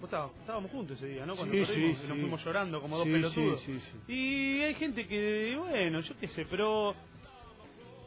Vos 0.00 0.04
estabas- 0.08 0.32
estábamos 0.40 0.70
juntos 0.72 0.96
ese 0.96 1.06
día, 1.06 1.24
¿no? 1.26 1.36
Cuando 1.36 1.54
Sí, 1.54 1.60
perdimos, 1.66 1.98
sí, 1.98 2.02
nos 2.08 2.14
sí. 2.16 2.20
fuimos 2.20 2.44
llorando 2.44 2.80
como 2.80 2.96
dos 2.98 3.06
pelotudos. 3.06 3.60
sí, 3.62 3.78
sí, 3.78 3.90
sí. 4.06 4.12
Y 4.12 4.60
hay 4.62 4.74
gente 4.74 5.06
que, 5.06 5.54
bueno, 5.56 6.00
yo 6.00 6.14
qué 6.18 6.26
sé, 6.28 6.46
pero... 6.50 6.94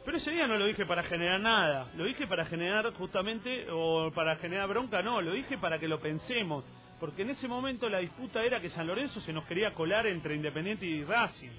Pero 0.04 0.18
ese 0.18 0.30
día 0.30 0.46
no 0.46 0.58
lo 0.58 0.66
dije 0.66 0.84
para 0.84 1.02
generar 1.04 1.40
nada, 1.40 1.90
lo 1.96 2.04
dije 2.04 2.26
para 2.26 2.44
generar 2.44 2.92
justamente, 2.94 3.66
o 3.70 4.10
para 4.14 4.36
generar 4.36 4.68
bronca, 4.68 5.02
no, 5.02 5.20
lo 5.22 5.32
dije 5.32 5.56
para 5.56 5.78
que 5.78 5.88
lo 5.88 5.98
pensemos, 5.98 6.64
porque 7.00 7.22
en 7.22 7.30
ese 7.30 7.48
momento 7.48 7.88
la 7.88 7.98
disputa 7.98 8.42
era 8.42 8.60
que 8.60 8.68
San 8.70 8.86
Lorenzo 8.86 9.20
se 9.22 9.32
nos 9.32 9.44
quería 9.46 9.72
colar 9.72 10.06
entre 10.06 10.34
Independiente 10.34 10.84
y 10.84 11.04
Racing. 11.04 11.50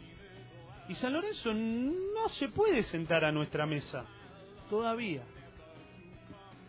Y 0.87 0.95
San 0.95 1.13
Lorenzo 1.13 1.53
no 1.53 2.29
se 2.29 2.49
puede 2.49 2.83
sentar 2.83 3.25
a 3.25 3.31
nuestra 3.31 3.65
mesa, 3.65 4.05
todavía. 4.69 5.23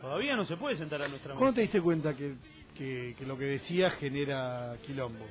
Todavía 0.00 0.34
no 0.36 0.46
se 0.46 0.56
puede 0.56 0.76
sentar 0.76 1.02
a 1.02 1.08
nuestra 1.08 1.34
¿Cuándo 1.34 1.46
mesa. 1.46 1.54
te 1.56 1.60
diste 1.62 1.80
cuenta 1.82 2.14
que, 2.14 2.36
que, 2.74 3.14
que 3.18 3.26
lo 3.26 3.36
que 3.36 3.44
decías 3.44 3.94
genera 3.96 4.76
quilombo? 4.86 5.26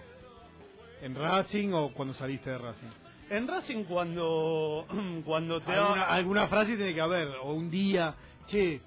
¿En 1.02 1.16
Racing 1.16 1.70
o 1.74 1.92
cuando 1.94 2.14
saliste 2.14 2.52
de 2.52 2.58
Racing? 2.60 3.05
En 3.30 3.48
Racing 3.48 3.86
cuando, 3.86 4.86
cuando 5.26 5.60
te 5.62 5.72
da- 5.72 5.86
Alguna, 5.88 6.04
alguna 6.06 6.48
frase 6.48 6.76
tiene 6.76 6.94
que 6.94 7.02
haber, 7.02 7.28
o 7.42 7.54
un 7.54 7.70
día, 7.72 8.14
che, 8.48 8.82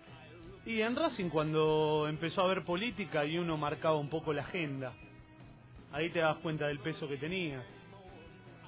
Y 0.67 0.81
en 0.83 0.95
Racing 0.95 1.29
cuando 1.31 2.07
empezó 2.09 2.43
a 2.43 2.45
haber 2.45 2.65
política 2.65 3.25
y 3.25 3.39
uno 3.39 3.57
marcaba 3.57 3.97
un 3.97 4.09
poco 4.11 4.33
la 4.33 4.43
agenda, 4.43 4.93
ahí 5.93 6.11
te 6.11 6.21
das 6.21 6.37
cuenta 6.39 6.67
del 6.67 6.79
peso 6.81 7.09
que 7.09 7.17
tenía. 7.17 7.65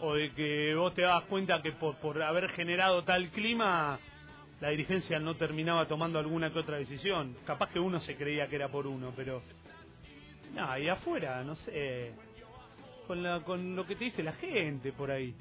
O 0.00 0.14
de 0.14 0.32
que 0.32 0.74
vos 0.74 0.94
te 0.94 1.02
das 1.02 1.22
cuenta 1.24 1.60
que 1.60 1.72
por, 1.72 1.96
por 1.96 2.20
haber 2.22 2.48
generado 2.50 3.04
tal 3.04 3.28
clima, 3.30 3.98
la 4.60 4.70
dirigencia 4.70 5.18
no 5.18 5.34
terminaba 5.36 5.86
tomando 5.86 6.18
alguna 6.18 6.50
que 6.50 6.58
otra 6.60 6.78
decisión. 6.78 7.36
Capaz 7.44 7.68
que 7.70 7.78
uno 7.78 8.00
se 8.00 8.16
creía 8.16 8.48
que 8.48 8.56
era 8.56 8.68
por 8.68 8.86
uno, 8.86 9.12
pero... 9.14 9.42
No, 10.54 10.78
y 10.78 10.88
afuera, 10.88 11.44
no 11.44 11.54
sé, 11.54 12.12
con, 13.06 13.22
la, 13.22 13.40
con 13.40 13.76
lo 13.76 13.86
que 13.86 13.94
te 13.94 14.04
dice 14.06 14.22
la 14.22 14.32
gente 14.32 14.92
por 14.92 15.10
ahí. 15.10 15.34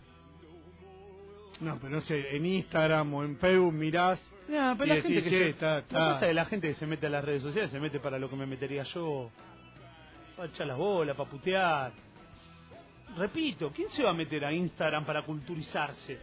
No, 1.61 1.77
pero 1.79 1.89
no 1.95 2.01
sé, 2.01 2.35
en 2.35 2.45
Instagram 2.45 3.13
o 3.13 3.23
en 3.23 3.37
Facebook 3.37 3.73
mirás, 3.73 4.19
No, 4.47 4.75
pero 4.77 4.93
Y 4.93 4.97
la 4.97 5.01
gente 5.03 5.23
que 5.23 5.29
"Che, 5.29 5.39
se, 5.43 5.49
está- 5.49 5.71
la 5.73 5.79
está". 5.79 6.13
cosa 6.13 6.25
de 6.25 6.33
la 6.33 6.45
gente 6.45 6.67
que 6.69 6.73
se 6.75 6.87
mete 6.87 7.05
a 7.05 7.09
las 7.09 7.23
redes 7.23 7.43
sociales 7.43 7.69
se 7.69 7.79
mete 7.79 7.99
para 7.99 8.17
lo 8.17 8.29
que 8.29 8.35
me 8.35 8.45
metería 8.47 8.83
yo. 8.83 9.29
Para 10.35 10.49
echar 10.49 10.65
las 10.67 10.77
bolas, 10.77 11.15
para 11.15 11.29
putear. 11.29 11.91
Repito, 13.17 13.71
¿quién 13.75 13.89
se 13.91 14.03
va 14.03 14.11
a 14.11 14.13
meter 14.13 14.43
a 14.45 14.51
Instagram 14.53 15.05
para 15.05 15.23
culturizarse? 15.23 16.17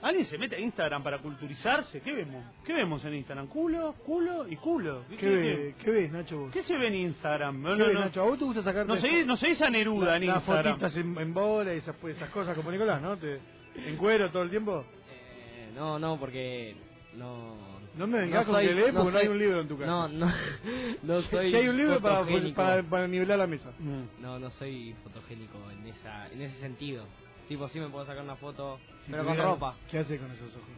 ¿Alguien 0.00 0.26
se 0.26 0.38
mete 0.38 0.54
a 0.54 0.60
Instagram 0.60 1.02
para 1.02 1.18
culturizarse? 1.18 2.00
¿Qué 2.00 2.12
vemos? 2.12 2.44
¿Qué 2.64 2.72
vemos 2.72 3.04
en 3.04 3.14
Instagram? 3.14 3.48
¿Culo, 3.48 3.94
culo 4.06 4.46
y 4.48 4.54
culo? 4.56 5.02
¿Qué, 5.10 5.16
¿qué, 5.16 5.26
qué- 5.26 5.36
ve- 5.36 5.74
qué 5.84 5.90
ves, 5.90 6.12
Nacho? 6.12 6.38
vos? 6.38 6.52
qué 6.52 6.62
se 6.62 6.76
ve 6.76 6.86
en 6.86 6.94
Instagram? 6.94 7.60
No, 7.60 7.70
¿Qué 7.72 7.78
no, 7.78 7.84
ves, 7.86 7.94
no. 7.94 8.00
Nacho? 8.02 8.22
¿A 8.22 8.24
vos 8.26 8.38
te 8.38 8.44
gusta 8.44 8.62
sacarte 8.62 8.92
No 8.92 9.00
seguís, 9.00 9.26
no 9.26 9.36
seguís 9.36 9.60
a 9.60 9.68
Neruda 9.70 10.16
en 10.16 10.26
las 10.28 10.36
Instagram. 10.36 10.74
fotitas 10.78 10.96
en, 10.96 11.18
en 11.18 11.34
bola 11.34 11.74
y 11.74 11.78
esas, 11.78 11.96
esas 12.04 12.30
cosas 12.30 12.56
como 12.56 12.70
Nicolás, 12.70 13.02
¿no? 13.02 13.16
Te, 13.16 13.40
en 13.86 13.96
cuero 13.96 14.30
todo 14.30 14.42
el 14.42 14.50
tiempo. 14.50 14.84
Eh, 15.10 15.70
no, 15.74 15.98
no, 15.98 16.18
porque 16.18 16.76
no. 17.16 17.78
No 17.94 18.06
me 18.06 18.20
vengas 18.20 18.44
con 18.46 18.54
soy- 18.54 18.68
que 18.68 18.74
lees 18.74 18.92
porque 18.94 19.12
no 19.12 19.18
hay 19.18 19.28
un 19.28 19.38
libro 19.38 19.60
en 19.60 19.68
tu 19.68 19.76
casa. 19.78 19.90
No, 19.90 20.08
no, 20.08 20.26
no 21.02 21.22
soy. 21.22 21.50
si 21.50 21.56
hay 21.56 21.68
un 21.68 21.76
libro 21.76 22.00
para, 22.00 22.24
para, 22.54 22.82
para 22.84 23.08
nivelar 23.08 23.38
la 23.38 23.46
mesa. 23.46 23.70
Mm. 23.78 24.22
No, 24.22 24.38
no 24.38 24.50
soy 24.52 24.94
fotogénico 25.02 25.58
en 25.70 25.86
esa, 25.86 26.28
en 26.30 26.42
ese 26.42 26.58
sentido. 26.60 27.04
Tipo, 27.48 27.68
sí 27.70 27.80
me 27.80 27.88
puedo 27.88 28.04
sacar 28.06 28.22
una 28.22 28.36
foto, 28.36 28.78
Si 29.06 29.10
pero 29.10 29.24
con 29.24 29.36
ropa. 29.36 29.74
¿Qué 29.90 29.98
haces 29.98 30.20
con 30.20 30.30
esos 30.30 30.54
ojos? 30.54 30.68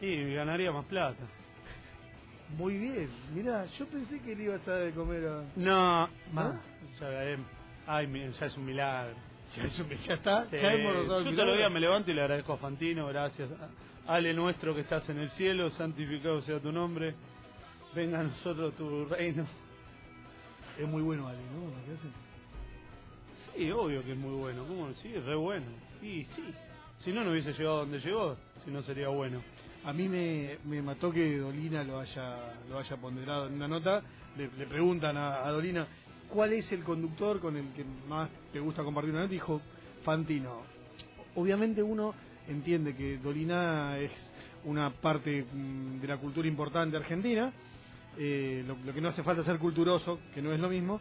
Y 0.00 0.34
ganaría 0.34 0.72
más 0.72 0.84
plata. 0.86 1.24
Muy 2.58 2.76
bien, 2.78 3.08
mira, 3.34 3.64
yo 3.78 3.86
pensé 3.86 4.20
que 4.20 4.36
le 4.36 4.44
ibas 4.44 4.66
a 4.68 4.72
dar 4.72 4.82
de 4.84 4.92
comer 4.92 5.26
a... 5.26 5.42
No, 5.56 6.06
¿No? 6.32 6.60
ya, 7.00 7.24
eh, 7.24 7.38
ay, 7.86 8.32
ya 8.38 8.46
es 8.46 8.56
un 8.56 8.66
milagro. 8.66 9.14
Ya, 9.56 9.64
eso 9.64 9.84
me- 9.86 9.96
ya 9.96 10.14
está, 10.14 10.44
Sí, 10.50 10.56
ya 10.56 10.72
hemos 10.74 11.26
el 11.26 11.36
yo 11.36 11.44
los 11.44 11.56
días 11.56 11.70
me 11.72 11.80
levanto 11.80 12.10
y 12.10 12.14
le 12.14 12.22
agradezco 12.22 12.54
a 12.54 12.58
Fantino, 12.58 13.06
gracias. 13.08 13.48
Ale 14.06 14.32
nuestro 14.34 14.74
que 14.74 14.82
estás 14.82 15.08
en 15.08 15.18
el 15.18 15.30
cielo, 15.30 15.70
santificado 15.70 16.40
sea 16.42 16.60
tu 16.60 16.70
nombre. 16.72 17.14
Venga 17.94 18.20
a 18.20 18.24
nosotros 18.24 18.74
tu 18.76 19.06
reino. 19.06 19.46
Es 20.78 20.86
muy 20.86 21.02
bueno, 21.02 21.26
Ale, 21.28 21.38
¿no? 21.54 21.64
Lo 21.66 21.84
que 21.84 21.92
hace. 21.92 23.56
Sí, 23.58 23.70
obvio 23.70 24.04
que 24.04 24.12
es 24.12 24.18
muy 24.18 24.34
bueno. 24.36 24.64
¿Cómo? 24.66 24.92
Sí, 24.94 25.12
es 25.14 25.24
re 25.24 25.34
bueno. 25.34 25.66
Y 26.02 26.24
sí. 26.24 26.44
Si 27.00 27.12
no, 27.12 27.24
no 27.24 27.30
hubiese 27.30 27.52
llegado 27.52 27.78
donde 27.78 27.98
llegó, 28.00 28.36
si 28.64 28.70
no 28.70 28.82
sería 28.82 29.08
bueno. 29.08 29.42
A 29.84 29.92
mí 29.92 30.08
me, 30.08 30.58
me 30.64 30.82
mató 30.82 31.10
que 31.12 31.38
Dolina 31.38 31.82
lo 31.84 32.00
haya, 32.00 32.36
lo 32.68 32.78
haya 32.78 32.96
ponderado 32.96 33.46
en 33.46 33.54
una 33.54 33.68
nota. 33.68 34.02
Le, 34.36 34.50
le 34.58 34.66
preguntan 34.66 35.16
a, 35.16 35.46
a 35.46 35.50
Dolina, 35.50 35.86
¿cuál 36.28 36.52
es 36.52 36.70
el 36.72 36.82
conductor 36.84 37.40
con 37.40 37.56
el 37.56 37.72
que 37.74 37.84
más 38.08 38.28
te 38.52 38.60
gusta 38.60 38.82
compartir 38.82 39.12
una? 39.14 39.24
Y 39.24 39.28
dijo, 39.28 39.60
Fantino. 40.04 40.62
Obviamente 41.34 41.82
uno 41.82 42.14
entiende 42.48 42.94
que 42.94 43.18
Dolina 43.18 43.98
es 43.98 44.10
una 44.64 44.90
parte 44.90 45.44
mm, 45.52 46.00
de 46.00 46.06
la 46.08 46.16
cultura 46.18 46.48
importante 46.48 46.96
argentina, 46.96 47.52
eh, 48.18 48.64
lo, 48.66 48.76
lo 48.84 48.94
que 48.94 49.00
no 49.00 49.08
hace 49.08 49.22
falta 49.22 49.44
ser 49.44 49.58
culturoso, 49.58 50.20
que 50.34 50.40
no 50.42 50.52
es 50.52 50.60
lo 50.60 50.68
mismo, 50.68 51.00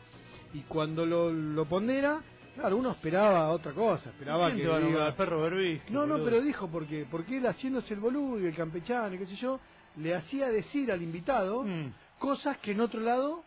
y 0.54 0.62
cuando 0.62 1.06
lo, 1.06 1.32
lo 1.32 1.66
pondera, 1.66 2.22
claro, 2.56 2.78
uno 2.78 2.92
esperaba 2.92 3.50
otra 3.50 3.72
cosa, 3.74 4.10
esperaba 4.10 4.48
¿Quién 4.48 4.60
que 4.60 4.66
nombrar? 4.66 4.88
diga, 4.90 5.06
al 5.08 5.16
perro 5.16 5.42
Berbisky, 5.42 5.94
no, 5.94 6.02
no, 6.06 6.14
boludo? 6.16 6.26
pero 6.26 6.42
dijo 6.42 6.68
porque 6.70 7.06
porque 7.10 7.38
él 7.38 7.48
haciéndose 7.48 7.94
el 7.94 8.00
boludo 8.00 8.40
y 8.42 8.46
el 8.48 8.56
campechano 8.56 9.16
y 9.16 9.18
qué 9.20 9.26
sé 9.28 9.36
yo, 9.38 9.60
le 9.98 10.14
hacía 10.16 10.50
decir 10.50 10.92
al 10.92 11.02
invitado 11.02 11.64
Mm. 11.64 11.94
cosas 12.20 12.58
que 12.58 12.72
en 12.72 12.82
otro 12.82 13.00
lado 13.00 13.44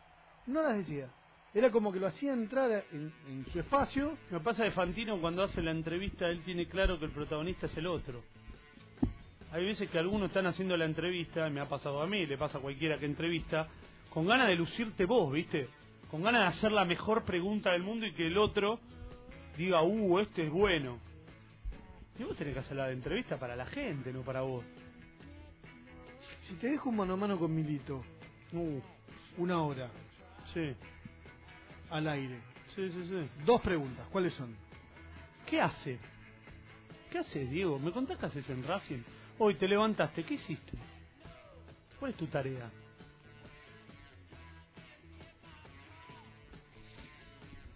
no 0.46 0.62
las 0.62 0.76
decía. 0.78 1.08
Era 1.54 1.70
como 1.70 1.92
que 1.92 1.98
lo 1.98 2.06
hacía 2.06 2.32
entrar 2.32 2.84
en, 2.92 3.12
en 3.28 3.46
su 3.52 3.58
espacio. 3.60 4.16
Que 4.28 4.38
pasa 4.40 4.64
de 4.64 4.70
Fantino 4.70 5.20
cuando 5.20 5.42
hace 5.42 5.62
la 5.62 5.70
entrevista, 5.70 6.28
él 6.28 6.42
tiene 6.44 6.66
claro 6.66 6.98
que 6.98 7.06
el 7.06 7.10
protagonista 7.10 7.66
es 7.66 7.76
el 7.76 7.86
otro. 7.86 8.22
Hay 9.50 9.64
veces 9.64 9.88
que 9.88 9.98
algunos 9.98 10.28
están 10.28 10.46
haciendo 10.46 10.76
la 10.76 10.84
entrevista, 10.84 11.48
me 11.48 11.60
ha 11.60 11.68
pasado 11.68 12.02
a 12.02 12.06
mí, 12.06 12.26
le 12.26 12.36
pasa 12.36 12.58
a 12.58 12.60
cualquiera 12.60 12.98
que 12.98 13.06
entrevista, 13.06 13.66
con 14.10 14.26
ganas 14.26 14.48
de 14.48 14.56
lucirte 14.56 15.06
vos, 15.06 15.32
¿viste? 15.32 15.68
Con 16.10 16.22
ganas 16.22 16.42
de 16.42 16.58
hacer 16.58 16.72
la 16.72 16.84
mejor 16.84 17.24
pregunta 17.24 17.72
del 17.72 17.82
mundo 17.82 18.04
y 18.04 18.12
que 18.12 18.26
el 18.26 18.36
otro 18.36 18.78
diga, 19.56 19.82
uh, 19.82 20.18
este 20.18 20.44
es 20.44 20.50
bueno. 20.50 20.98
Y 22.18 22.24
vos 22.24 22.36
tenés 22.36 22.54
que 22.54 22.60
hacer 22.60 22.76
la 22.76 22.90
entrevista 22.90 23.38
para 23.38 23.56
la 23.56 23.66
gente, 23.66 24.12
no 24.12 24.20
para 24.20 24.42
vos. 24.42 24.64
Si 26.46 26.54
te 26.56 26.68
dejo 26.68 26.90
un 26.90 26.96
mano 26.96 27.14
a 27.14 27.16
mano 27.16 27.38
con 27.38 27.54
Milito, 27.54 28.04
Uh, 28.50 28.80
una 29.36 29.62
hora, 29.62 29.90
sí, 30.54 30.74
al 31.90 32.08
aire, 32.08 32.40
sí, 32.74 32.90
sí, 32.90 33.04
sí. 33.08 33.28
dos 33.44 33.60
preguntas, 33.60 34.06
¿cuáles 34.10 34.34
son? 34.34 34.54
¿Qué 35.46 35.60
hace? 35.60 35.98
¿Qué 37.10 37.18
haces, 37.18 37.50
Diego? 37.50 37.78
¿Me 37.78 37.90
contás 37.92 38.18
qué 38.18 38.26
haces 38.26 38.48
en 38.50 38.62
Racing? 38.66 39.02
Hoy 39.38 39.54
te 39.54 39.66
levantaste, 39.66 40.24
¿qué 40.24 40.34
hiciste? 40.34 40.72
¿Cuál 41.98 42.10
es 42.12 42.16
tu 42.16 42.26
tarea? 42.26 42.70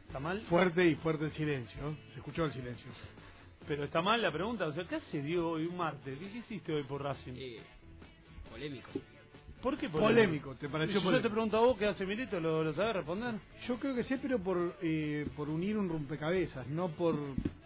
¿Está 0.07 0.21
mal? 0.21 0.41
Fuerte 0.43 0.87
y 0.87 0.95
fuerte 0.97 1.25
el 1.25 1.33
silencio, 1.33 1.97
se 2.13 2.19
escuchó 2.19 2.45
el 2.45 2.53
silencio. 2.53 2.91
Pero 3.67 3.85
está 3.85 4.03
mal 4.03 4.21
la 4.21 4.31
pregunta, 4.31 4.67
o 4.67 4.73
sea, 4.73 4.85
¿qué 4.87 4.97
hace 4.97 5.23
Diego 5.23 5.53
hoy 5.53 5.67
un 5.67 5.77
martes? 5.77 6.19
¿Qué, 6.19 6.31
qué 6.31 6.39
hiciste 6.39 6.73
hoy 6.75 6.83
por 6.83 7.03
Racing? 7.03 7.33
Eh, 7.37 7.63
polémico. 8.51 8.91
¿Por 9.63 9.79
qué 9.79 9.89
Polémico, 9.89 10.55
¿te 10.57 10.69
pareció 10.69 10.95
Si 10.95 10.95
yo 10.95 11.01
te 11.01 11.05
polémico? 11.05 11.31
pregunto 11.35 11.57
a 11.57 11.61
vos 11.61 11.79
qué 11.79 11.87
hace 11.87 12.05
Milito, 12.05 12.41
¿lo, 12.41 12.65
lo 12.65 12.73
sabés 12.73 12.97
responder? 12.97 13.35
Yo 13.69 13.79
creo 13.79 13.95
que 13.95 14.03
sí, 14.05 14.17
pero 14.21 14.39
por, 14.41 14.77
eh, 14.83 15.27
por 15.37 15.49
unir 15.49 15.79
un 15.79 15.89
rompecabezas, 15.89 16.67
no 16.67 16.89
por, 16.89 17.15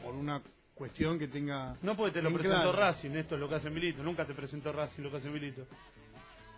por 0.02 0.14
una 0.14 0.42
cuestión 0.74 1.18
que 1.18 1.28
tenga... 1.28 1.76
No 1.82 1.96
porque 1.96 2.12
te 2.12 2.22
lo 2.22 2.30
presentó 2.32 2.70
claro. 2.70 2.72
Racing, 2.72 3.10
esto 3.12 3.34
es 3.36 3.40
lo 3.40 3.48
que 3.48 3.54
hace 3.54 3.70
Milito. 3.70 4.02
Nunca 4.02 4.26
te 4.26 4.34
presentó 4.34 4.72
Racing 4.72 5.02
lo 5.02 5.10
que 5.10 5.16
hace 5.16 5.30
Milito. 5.30 5.66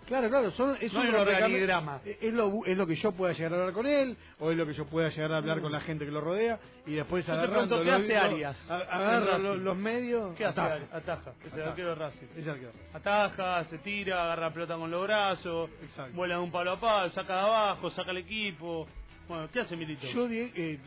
Claro, 0.08 0.28
claro, 0.30 0.50
son, 0.52 0.76
es 0.80 0.92
No 0.92 1.00
un 1.02 1.14
organigrama. 1.14 2.00
Es 2.04 2.32
lo, 2.32 2.64
es 2.64 2.76
lo 2.76 2.86
que 2.86 2.96
yo 2.96 3.12
pueda 3.12 3.34
llegar 3.34 3.52
a 3.52 3.56
hablar 3.56 3.72
con 3.74 3.86
él, 3.86 4.16
o 4.38 4.50
es 4.50 4.56
lo 4.56 4.66
que 4.66 4.72
yo 4.72 4.86
pueda 4.86 5.10
llegar 5.10 5.32
a 5.32 5.36
hablar 5.36 5.60
con 5.60 5.70
la 5.70 5.80
gente 5.80 6.04
que 6.06 6.10
lo 6.10 6.20
rodea, 6.22 6.58
y 6.86 6.94
después 6.94 7.26
Yo 7.26 7.32
te 7.34 7.38
agarrando 7.38 7.76
pregunto, 7.78 7.84
¿qué 7.84 8.14
hace 8.14 8.16
Arias 8.16 8.70
Agarra 8.70 9.36
los, 9.38 9.58
los 9.58 9.76
medios. 9.76 10.34
¿Qué 10.34 10.46
hace? 10.46 10.60
ataja. 10.60 10.74
Ari? 10.76 10.84
Ataja, 10.92 11.32
es 11.44 11.52
el 11.52 11.62
arquero 11.62 11.88
de 11.90 11.94
Racing. 11.94 12.26
Es 12.36 12.44
el 12.46 12.50
arquero. 12.50 12.72
Ataja, 12.94 13.64
se 13.64 13.78
tira, 13.78 14.24
agarra 14.24 14.48
la 14.48 14.52
pelota 14.54 14.76
con 14.76 14.90
los 14.90 15.02
brazos, 15.04 15.70
Exacto. 15.82 16.16
vuela 16.16 16.36
de 16.36 16.40
un 16.40 16.50
palo 16.50 16.72
a 16.72 16.80
palo, 16.80 17.10
saca 17.10 17.34
de 17.34 17.40
abajo, 17.40 17.90
saca 17.90 18.10
el 18.10 18.16
equipo. 18.18 18.86
Bueno, 19.28 19.48
¿qué 19.52 19.60
hace 19.60 19.76
Milito? 19.76 20.06
Yo 20.06 20.26
eh, 20.30 20.78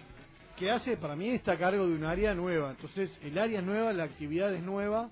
que 0.58 0.72
hace, 0.72 0.98
para 0.98 1.16
mí 1.16 1.30
está 1.30 1.54
a 1.54 1.58
cargo 1.58 1.86
de 1.88 1.94
un 1.94 2.04
área 2.06 2.34
nueva. 2.34 2.72
Entonces, 2.72 3.16
el 3.24 3.38
área 3.38 3.60
es 3.60 3.66
nueva, 3.66 3.94
la 3.94 4.04
actividad 4.06 4.52
es 4.54 4.64
nueva, 4.64 5.10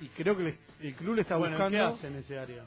y 0.00 0.08
creo 0.08 0.34
que 0.36 0.42
le- 0.44 0.58
el 0.80 0.94
club 0.94 1.16
le 1.16 1.22
está 1.22 1.36
bueno, 1.36 1.56
buscando. 1.56 1.76
¿qué 1.76 1.84
hace 1.94 2.06
en 2.06 2.16
ese 2.16 2.38
área? 2.38 2.64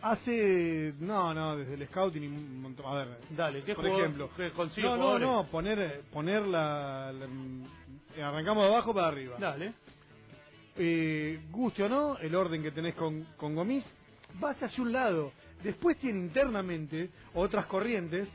Hace, 0.00 0.94
no, 1.00 1.34
no, 1.34 1.56
desde 1.56 1.74
el 1.74 1.86
scouting 1.88 2.22
y 2.22 2.26
un 2.28 2.62
montón. 2.62 2.86
A 2.86 2.94
ver, 2.94 3.18
Dale, 3.30 3.64
¿qué 3.64 3.74
por 3.74 3.84
jugador- 3.84 4.00
ejemplo. 4.04 4.30
qué 4.36 4.50
consigue 4.52 4.86
No, 4.86 4.96
no, 4.96 5.02
jugadores? 5.02 5.28
no, 5.28 5.46
poner, 5.50 6.00
poner 6.12 6.46
la, 6.46 7.12
la- 7.12 8.28
Arrancamos 8.28 8.64
de 8.64 8.68
abajo 8.70 8.94
para 8.94 9.08
arriba. 9.08 9.36
Dale. 9.38 9.72
Eh, 10.76 11.40
guste 11.50 11.82
o 11.84 11.88
no, 11.88 12.16
el 12.18 12.34
orden 12.34 12.62
que 12.62 12.70
tenés 12.70 12.94
con, 12.94 13.24
con 13.36 13.54
Gomis, 13.54 13.84
vas 14.34 14.60
hacia 14.62 14.82
un 14.82 14.92
lado. 14.92 15.32
Después 15.62 15.96
tiene 15.98 16.20
internamente 16.20 17.10
otras 17.34 17.66
corrientes. 17.66 18.28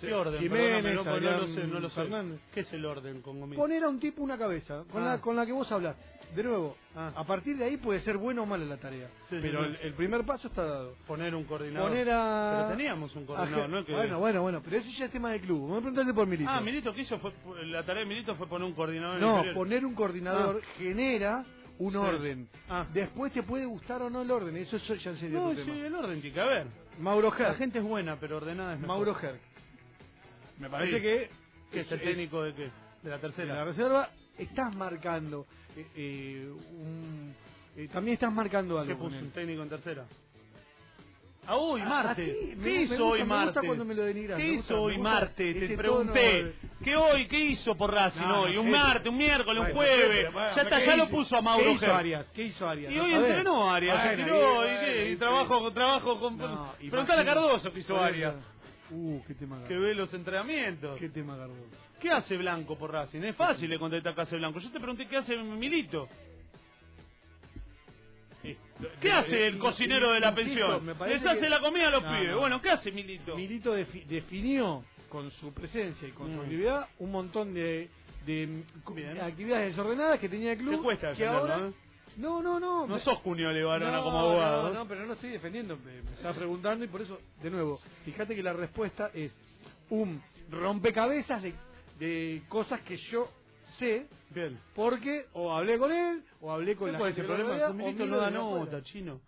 ¿Qué 0.00 0.12
orden? 0.12 0.40
Jiménez, 0.40 0.82
Perdóname, 0.82 1.20
no, 1.20 1.38
lo 1.38 1.46
sé, 1.46 1.66
no 1.66 1.80
lo 1.80 1.88
sé. 1.88 1.94
Fernández. 1.94 2.40
¿Qué 2.52 2.60
es 2.60 2.72
el 2.72 2.84
orden 2.84 3.22
con 3.22 3.38
Gomis? 3.40 3.56
Poner 3.56 3.84
a 3.84 3.88
un 3.88 4.00
tipo 4.00 4.22
una 4.22 4.36
cabeza, 4.36 4.84
con, 4.90 5.02
Ah. 5.04 5.12
la, 5.12 5.20
con 5.20 5.36
la 5.36 5.46
que 5.46 5.52
vos 5.52 5.70
hablas. 5.72 5.96
De 6.34 6.42
nuevo, 6.42 6.76
Ah. 6.96 7.12
a 7.16 7.24
partir 7.24 7.56
de 7.58 7.64
ahí 7.64 7.76
puede 7.76 8.00
ser 8.00 8.16
buena 8.16 8.42
o 8.42 8.46
mala 8.46 8.64
la 8.64 8.76
tarea. 8.78 9.08
Sí, 9.30 9.36
pero 9.42 9.64
sí. 9.64 9.70
El, 9.80 9.86
el 9.88 9.94
primer 9.94 10.24
paso 10.24 10.48
está 10.48 10.64
dado. 10.64 10.94
Poner 11.06 11.34
un 11.34 11.44
coordinador. 11.44 11.88
Poner 11.90 12.08
a... 12.10 12.54
Pero 12.66 12.76
teníamos 12.76 13.14
un 13.16 13.22
a 13.24 13.26
coordinador, 13.26 13.68
¿no? 13.68 13.84
Que... 13.84 13.92
Bueno, 13.92 14.18
bueno, 14.18 14.42
bueno, 14.42 14.62
pero 14.64 14.76
eso 14.78 14.88
ya 14.98 15.04
es 15.06 15.10
tema 15.12 15.32
del 15.32 15.40
club. 15.42 15.60
Vamos 15.62 15.76
a 15.78 15.80
preguntarle 15.80 16.14
por 16.14 16.26
Milito. 16.26 16.50
Ah, 16.50 16.60
Milito, 16.60 16.94
¿qué 16.94 17.02
hizo? 17.02 17.18
Fue, 17.18 17.32
la 17.66 17.82
tarea 17.84 18.02
de 18.02 18.08
Milito 18.08 18.34
fue 18.36 18.46
poner 18.48 18.66
un 18.66 18.74
coordinador 18.74 19.20
No, 19.20 19.30
inferior. 19.38 19.54
poner 19.54 19.84
un 19.84 19.94
coordinador 19.94 20.62
genera 20.78 21.44
un 21.78 21.96
orden. 21.96 22.48
Ah. 22.68 22.86
Después 22.92 23.32
te 23.32 23.42
puede 23.42 23.64
gustar 23.66 24.00
o 24.02 24.08
no 24.10 24.22
el 24.22 24.30
orden. 24.30 24.56
Eso, 24.56 24.76
eso 24.76 24.94
ya 24.94 25.14
sería 25.16 25.38
No, 25.38 25.50
otro 25.50 25.64
sí, 25.64 25.70
tema. 25.70 25.86
el 25.86 25.94
orden 25.94 26.20
tiene 26.20 26.34
que 26.34 26.40
haber. 26.40 26.66
Mauro 26.98 27.32
La 27.38 27.48
Herc. 27.48 27.58
gente 27.58 27.78
es 27.78 27.84
buena, 27.84 28.16
pero 28.20 28.36
ordenada 28.38 28.74
es 28.74 28.80
mejor. 28.80 28.96
Mauro 28.96 29.16
Herc. 29.20 29.40
Me 30.58 30.68
parece 30.70 31.00
que 31.00 31.30
¿Qué 31.72 31.80
es 31.80 31.90
el 31.92 32.00
técnico 32.00 32.42
de 32.42 32.54
qué? 32.54 32.70
De 33.02 33.10
la 33.10 33.18
tercera. 33.18 33.54
la 33.54 33.64
reserva 33.64 34.10
estás 34.38 34.74
marcando 34.74 35.46
eh, 35.76 35.86
eh, 35.96 36.52
un- 36.78 37.34
eh, 37.76 37.88
también 37.92 38.14
estás 38.14 38.32
marcando 38.32 38.74
¿Qué 38.76 38.80
algo 38.92 38.98
con 38.98 39.10
puso 39.12 39.24
un 39.24 39.30
técnico 39.30 39.62
en 39.62 39.68
tercera? 39.68 40.04
Ah, 41.44 41.56
hoy, 41.56 41.80
Ah, 41.84 41.88
Marte. 41.88 42.24
¿Qué 42.24 42.56
me 42.56 42.82
hizo 42.82 42.90
gusta- 42.94 43.04
hoy 43.04 43.18
me 43.20 43.24
Marte? 43.24 43.44
gusta 43.46 43.60
cuando 43.66 43.84
me 43.84 43.94
lo 43.96 44.04
¿Qué 44.04 44.14
me 44.14 44.24
gusta- 44.56 44.72
hizo 44.74 44.80
hoy 44.80 44.98
Marte? 44.98 45.54
Te 45.54 45.76
pregunté. 45.76 46.20
de- 46.44 46.54
¿Qué 46.84 46.94
hoy? 46.94 47.26
¿Qué 47.26 47.38
hizo 47.40 47.74
por 47.76 47.92
Racing 47.92 48.20
No, 48.20 48.42
hoy? 48.42 48.54
no 48.54 48.60
un 48.62 48.70
martes, 48.70 49.06
un 49.08 49.16
miércoles, 49.18 49.64
un 49.66 49.72
jueves. 49.74 50.32
bueno, 50.32 50.54
ya 50.54 50.62
está, 50.62 50.78
¿qué 50.78 50.86
ya 50.86 50.96
lo 50.96 51.08
puso 51.08 51.36
a 51.36 51.42
Mauro 51.42 51.64
¿Qué 51.64 51.72
hizo. 51.72 51.92
Arias? 51.94 52.30
¿Qué 52.32 52.42
hizo 52.44 52.68
Arias? 52.68 52.92
Y 52.92 52.96
¿No 52.96 53.04
hoy 53.04 53.14
entrenó 53.14 53.72
Arias, 53.72 54.02
se 54.08 54.16
tiró, 54.16 54.64
y, 54.64 54.68
qué, 54.84 55.10
y 55.10 55.16
trabajo, 55.16 55.72
trabajo 55.72 56.20
con... 56.20 56.38
No, 56.38 56.74
Preguntale 56.78 57.22
a 57.22 57.24
Cardoso 57.24 57.72
qué 57.72 57.80
hizo 57.80 58.00
Arias, 58.00 58.34
Uh, 58.94 59.20
qué 59.26 59.34
tema 59.34 59.64
que 59.66 59.74
ve 59.74 59.94
los 59.94 60.12
entrenamientos. 60.12 60.98
Qué 61.00 61.08
tema 61.08 61.36
Cardoso. 61.36 61.76
¿Qué 62.02 62.10
hace 62.10 62.36
Blanco 62.36 62.76
por 62.76 62.90
Racing? 62.90 63.22
Es 63.22 63.36
fácil 63.36 63.70
de 63.70 63.78
contestar 63.78 64.12
qué 64.14 64.22
hace 64.22 64.36
Blanco. 64.36 64.58
Yo 64.58 64.70
te 64.72 64.80
pregunté 64.80 65.06
qué 65.06 65.18
hace 65.18 65.36
Milito. 65.36 66.08
¿Qué 68.42 69.08
Eh, 69.08 69.12
hace 69.12 69.46
el 69.46 69.54
eh, 69.54 69.58
cocinero 69.60 70.10
de 70.10 70.18
la 70.18 70.34
pensión? 70.34 70.84
Les 71.06 71.24
hace 71.24 71.48
la 71.48 71.60
comida 71.60 71.86
a 71.86 71.90
los 71.90 72.02
No, 72.02 72.10
pibes. 72.10 72.30
no. 72.32 72.40
Bueno, 72.40 72.60
¿qué 72.60 72.70
hace 72.70 72.90
Milito? 72.90 73.36
Milito 73.36 73.76
defi- 73.78 74.04
definió 74.06 74.84
con 75.08 75.30
su 75.30 75.54
presencia 75.54 76.08
y 76.08 76.10
con 76.10 76.26
su 76.32 76.38
Mm. 76.38 76.40
actividad 76.40 76.88
un 76.98 77.12
montón 77.12 77.54
de, 77.54 77.88
actividades 79.20 79.68
desordenadas 79.76 80.18
que 80.18 80.28
tenía 80.28 80.52
el 80.52 80.58
club. 80.58 80.76
Te 80.78 80.82
cuesta 80.82 81.12
que 81.12 81.24
ahora... 81.26 81.68
¿eh? 81.68 81.72
No, 82.16 82.42
no, 82.42 82.58
no. 82.58 82.86
No 82.88 82.94
me- 82.96 83.00
sos 83.00 83.20
Cunio 83.20 83.50
Levarona 83.52 83.92
No, 83.98 84.02
como 84.02 84.18
abogado. 84.18 84.62
No, 84.68 84.74
no, 84.74 84.88
pero 84.88 85.06
no 85.06 85.12
estoy 85.12 85.30
defendiendo. 85.30 85.76
Me, 85.78 86.02
me 86.02 86.10
estás 86.12 86.36
preguntando 86.36 86.84
y 86.84 86.88
por 86.88 87.00
eso, 87.00 87.20
de 87.40 87.50
nuevo, 87.50 87.80
fíjate 88.04 88.34
que 88.34 88.42
la 88.42 88.52
respuesta 88.52 89.10
es 89.14 89.32
un 89.90 90.20
rompecabezas 90.50 91.40
de, 91.42 91.54
de 92.02 92.42
cosas 92.48 92.80
que 92.80 92.96
yo 92.96 93.30
sé 93.78 94.08
Bien. 94.30 94.58
porque 94.74 95.26
o 95.34 95.52
hablé 95.52 95.78
con 95.78 95.92
él 95.92 96.24
o 96.40 96.50
hablé 96.50 96.74
con 96.74 96.90
¿Cuál 96.90 97.00
la 97.00 97.06
gente 97.14 97.22
lo 97.22 97.28
problema? 97.28 97.50
rodea, 97.52 97.68
Milito 97.72 98.06
no 98.06 98.16
da 98.16 98.30
nota, 98.30 98.82
chino. 98.82 99.20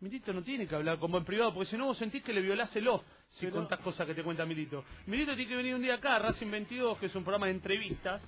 Milito 0.00 0.32
no 0.32 0.42
tiene 0.42 0.66
que 0.66 0.74
hablar 0.74 0.98
como 0.98 1.16
en 1.16 1.24
privado, 1.24 1.54
porque 1.54 1.70
si 1.70 1.76
no 1.78 1.86
vos 1.86 1.96
sentís 1.96 2.22
que 2.22 2.32
le 2.34 2.42
violás 2.42 2.74
el 2.76 2.86
off 2.88 3.02
si 3.30 3.46
Pero- 3.46 3.56
contás 3.56 3.80
cosas 3.80 4.06
que 4.06 4.14
te 4.14 4.22
cuenta 4.22 4.44
Milito. 4.44 4.84
Milito 5.06 5.34
tiene 5.34 5.48
que 5.48 5.56
venir 5.56 5.74
un 5.74 5.80
día 5.80 5.94
acá, 5.94 6.16
a 6.16 6.18
Racing 6.18 6.50
22, 6.50 6.98
que 6.98 7.06
es 7.06 7.14
un 7.14 7.22
programa 7.24 7.46
de 7.46 7.52
entrevistas, 7.52 8.20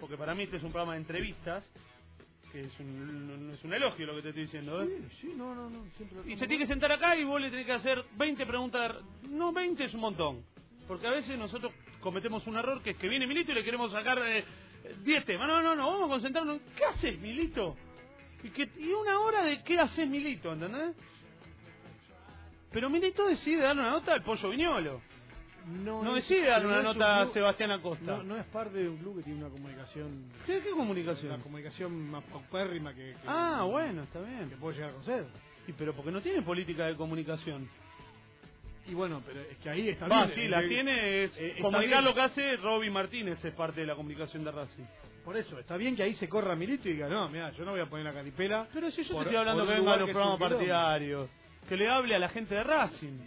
porque 0.00 0.16
para 0.16 0.34
mí 0.34 0.44
este 0.44 0.56
es 0.56 0.62
un 0.62 0.70
programa 0.72 0.94
de 0.94 1.00
entrevistas, 1.00 1.62
que 2.52 2.60
es 2.62 2.80
un, 2.80 3.48
no 3.48 3.52
es 3.52 3.64
un 3.64 3.74
elogio 3.74 4.06
lo 4.06 4.14
que 4.16 4.22
te 4.22 4.28
estoy 4.30 4.44
diciendo, 4.44 4.82
¿eh? 4.82 4.86
Sí, 5.10 5.16
sí, 5.20 5.34
no, 5.36 5.54
no, 5.54 5.68
no. 5.68 5.84
Siempre 5.96 6.20
Y 6.32 6.36
se 6.36 6.46
tiene 6.46 6.64
que 6.64 6.68
sentar 6.68 6.90
acá 6.92 7.16
y 7.16 7.24
vos 7.24 7.38
le 7.40 7.50
tenés 7.50 7.66
que 7.66 7.72
hacer 7.72 8.02
20 8.16 8.46
preguntas. 8.46 8.96
No, 9.28 9.52
20 9.52 9.84
es 9.84 9.92
un 9.94 10.00
montón. 10.00 10.44
Porque 10.86 11.06
a 11.06 11.10
veces 11.10 11.36
nosotros 11.36 11.72
cometemos 12.06 12.46
un 12.46 12.56
error 12.56 12.80
que 12.82 12.90
es 12.90 12.96
que 12.96 13.08
viene 13.08 13.26
Milito 13.26 13.50
y 13.50 13.54
le 13.56 13.64
queremos 13.64 13.90
sacar 13.90 14.16
eh, 14.24 14.44
10 15.02 15.24
temas. 15.24 15.48
No, 15.48 15.60
no, 15.60 15.74
no, 15.74 15.90
vamos 15.90 16.06
a 16.06 16.12
concentrarnos. 16.12 16.60
en 16.60 16.62
¿Qué 16.76 16.84
haces, 16.84 17.18
Milito? 17.18 17.76
Y, 18.44 18.50
que, 18.50 18.70
y 18.78 18.92
una 18.92 19.18
hora 19.18 19.42
de 19.44 19.64
qué 19.64 19.76
haces, 19.80 20.08
Milito, 20.08 20.52
¿entendés? 20.52 20.94
Pero 22.70 22.88
Milito 22.90 23.26
decide 23.26 23.62
darle 23.62 23.82
una 23.82 23.90
nota 23.90 24.12
al 24.12 24.22
pollo 24.22 24.50
viñolo. 24.50 25.00
No, 25.66 26.04
No 26.04 26.16
es- 26.16 26.28
decide 26.28 26.46
darle 26.46 26.66
una 26.68 26.76
no 26.76 26.90
es 26.90 26.94
un 26.94 26.98
nota 27.00 27.20
a 27.22 27.26
Sebastián 27.32 27.70
Acosta. 27.72 28.04
No, 28.18 28.22
no 28.22 28.36
es 28.36 28.44
parte 28.46 28.78
de 28.78 28.88
un 28.88 28.98
club 28.98 29.16
que 29.16 29.22
tiene 29.24 29.40
una 29.40 29.48
comunicación. 29.50 30.30
¿Qué, 30.46 30.60
qué 30.60 30.70
La 30.70 30.76
comunicación? 30.76 31.40
comunicación 31.42 32.10
más 32.10 32.22
paupérrima 32.24 32.94
que, 32.94 33.14
que- 33.14 33.26
Ah, 33.26 33.64
bueno, 33.68 34.04
está 34.04 34.20
que 34.20 34.26
bien. 34.26 34.50
puede 34.60 34.76
llegar 34.76 34.90
a 34.90 34.92
conocer. 34.92 35.26
Y 35.66 35.72
pero 35.72 35.92
porque 35.94 36.12
no 36.12 36.20
tiene 36.22 36.42
política 36.42 36.86
de 36.86 36.94
comunicación. 36.94 37.68
Y 38.88 38.94
bueno, 38.94 39.22
pero 39.26 39.40
es 39.40 39.56
que 39.58 39.68
ahí 39.68 39.88
está 39.88 40.06
Va, 40.08 40.26
bien. 40.26 40.36
sí, 40.38 40.48
la 40.48 40.62
eh, 40.62 40.68
tiene, 40.68 41.24
es 41.24 41.32
eh, 41.38 41.56
comunicar 41.60 42.02
lo 42.02 42.14
que 42.14 42.20
hace 42.20 42.56
Roby 42.56 42.90
Martínez, 42.90 43.44
es 43.44 43.54
parte 43.54 43.80
de 43.80 43.86
la 43.86 43.94
comunicación 43.96 44.44
de 44.44 44.52
Racing. 44.52 44.84
Por 45.24 45.36
eso, 45.36 45.58
está 45.58 45.76
bien 45.76 45.96
que 45.96 46.04
ahí 46.04 46.14
se 46.14 46.28
corra 46.28 46.54
Milito 46.54 46.88
y 46.88 46.92
diga, 46.92 47.08
no, 47.08 47.28
mira, 47.28 47.50
yo 47.50 47.64
no 47.64 47.72
voy 47.72 47.80
a 47.80 47.86
poner 47.86 48.04
la 48.06 48.12
caripela. 48.12 48.68
Pero 48.72 48.90
si 48.92 49.02
yo 49.02 49.14
por- 49.14 49.24
te 49.24 49.30
estoy 49.30 49.38
hablando 49.40 49.66
que 49.66 49.72
venga 49.72 49.94
a 49.94 49.96
los 49.96 50.10
programas 50.10 50.38
partidarios, 50.38 51.30
que 51.68 51.76
le 51.76 51.88
hable 51.88 52.14
a 52.14 52.18
la 52.20 52.28
gente 52.28 52.54
de 52.54 52.62
Racing. 52.62 53.18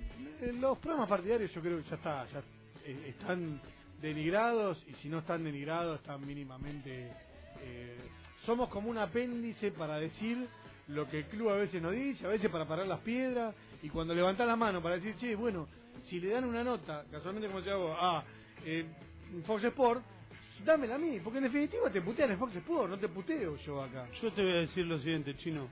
Eh, 0.42 0.54
Los 0.60 0.78
programas 0.78 1.10
partidarios 1.10 1.54
yo 1.54 1.62
creo 1.62 1.84
que 1.84 1.90
ya 1.90 1.96
está, 1.98 2.26
ya 2.28 2.40
eh, 2.86 3.06
están 3.10 3.60
denigrados 4.02 4.82
y 4.88 4.94
si 4.96 5.10
no 5.10 5.20
están 5.20 5.44
denigrados 5.44 6.00
están 6.00 6.26
mínimamente... 6.26 7.12
eh, 7.62 7.98
somos 8.46 8.70
como 8.70 8.90
un 8.90 8.98
apéndice 8.98 9.72
para 9.74 10.00
decir 10.00 10.48
lo 10.90 11.08
que 11.10 11.20
el 11.20 11.26
club 11.26 11.50
a 11.50 11.56
veces 11.56 11.82
nos 11.82 11.94
dice, 11.94 12.26
a 12.26 12.30
veces 12.30 12.50
para 12.50 12.68
parar 12.68 12.88
las 12.88 13.00
piedras 13.00 13.56
y 13.82 13.90
cuando 13.90 14.14
levantás 14.14 14.48
la 14.48 14.56
mano 14.56 14.82
para 14.82 14.96
decir, 14.96 15.16
che, 15.18 15.36
bueno, 15.36 15.68
si 16.08 16.20
le 16.20 16.30
dan 16.30 16.46
una 16.46 16.64
nota, 16.64 17.06
casualmente 17.12 17.48
como 17.48 17.60
decía 17.60 17.76
vos, 17.76 17.96
a 18.00 18.24
eh, 18.66 18.86
Fox 19.46 19.64
Sport, 19.64 20.04
dámela 20.66 20.96
a 20.96 20.98
mí, 20.98 21.20
porque 21.24 21.38
en 21.38 21.46
definitiva 21.46 21.90
te 21.92 22.02
putean 22.02 22.32
en 22.32 22.40
Fox 22.40 22.56
Sports, 22.56 22.90
no 22.90 22.98
te 22.98 23.08
puteo 23.08 23.56
yo 23.58 23.84
acá. 23.84 24.08
Yo 24.22 24.32
te 24.34 24.42
voy 24.42 24.52
a 24.52 24.60
decir 24.62 24.86
lo 24.86 24.98
siguiente, 25.00 25.38
Chino. 25.38 25.68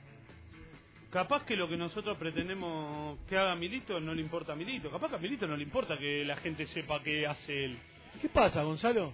Capaz 1.10 1.46
que 1.46 1.56
lo 1.56 1.68
que 1.68 1.78
nosotros 1.78 2.18
pretendemos 2.18 3.18
que 3.28 3.38
haga 3.38 3.56
Milito 3.56 4.00
no 4.00 4.14
le 4.14 4.22
importa 4.22 4.54
a 4.54 4.56
Milito. 4.56 4.92
Capaz 4.92 5.10
que 5.10 5.16
a 5.16 5.20
Milito 5.20 5.48
no 5.48 5.56
le 5.56 5.64
importa 5.64 5.98
que 5.98 6.24
la 6.26 6.36
gente 6.38 6.68
sepa 6.68 7.02
qué 7.02 7.26
hace 7.26 7.66
él. 7.66 7.80
¿Qué 8.22 8.30
pasa, 8.30 8.62
Gonzalo? 8.64 9.14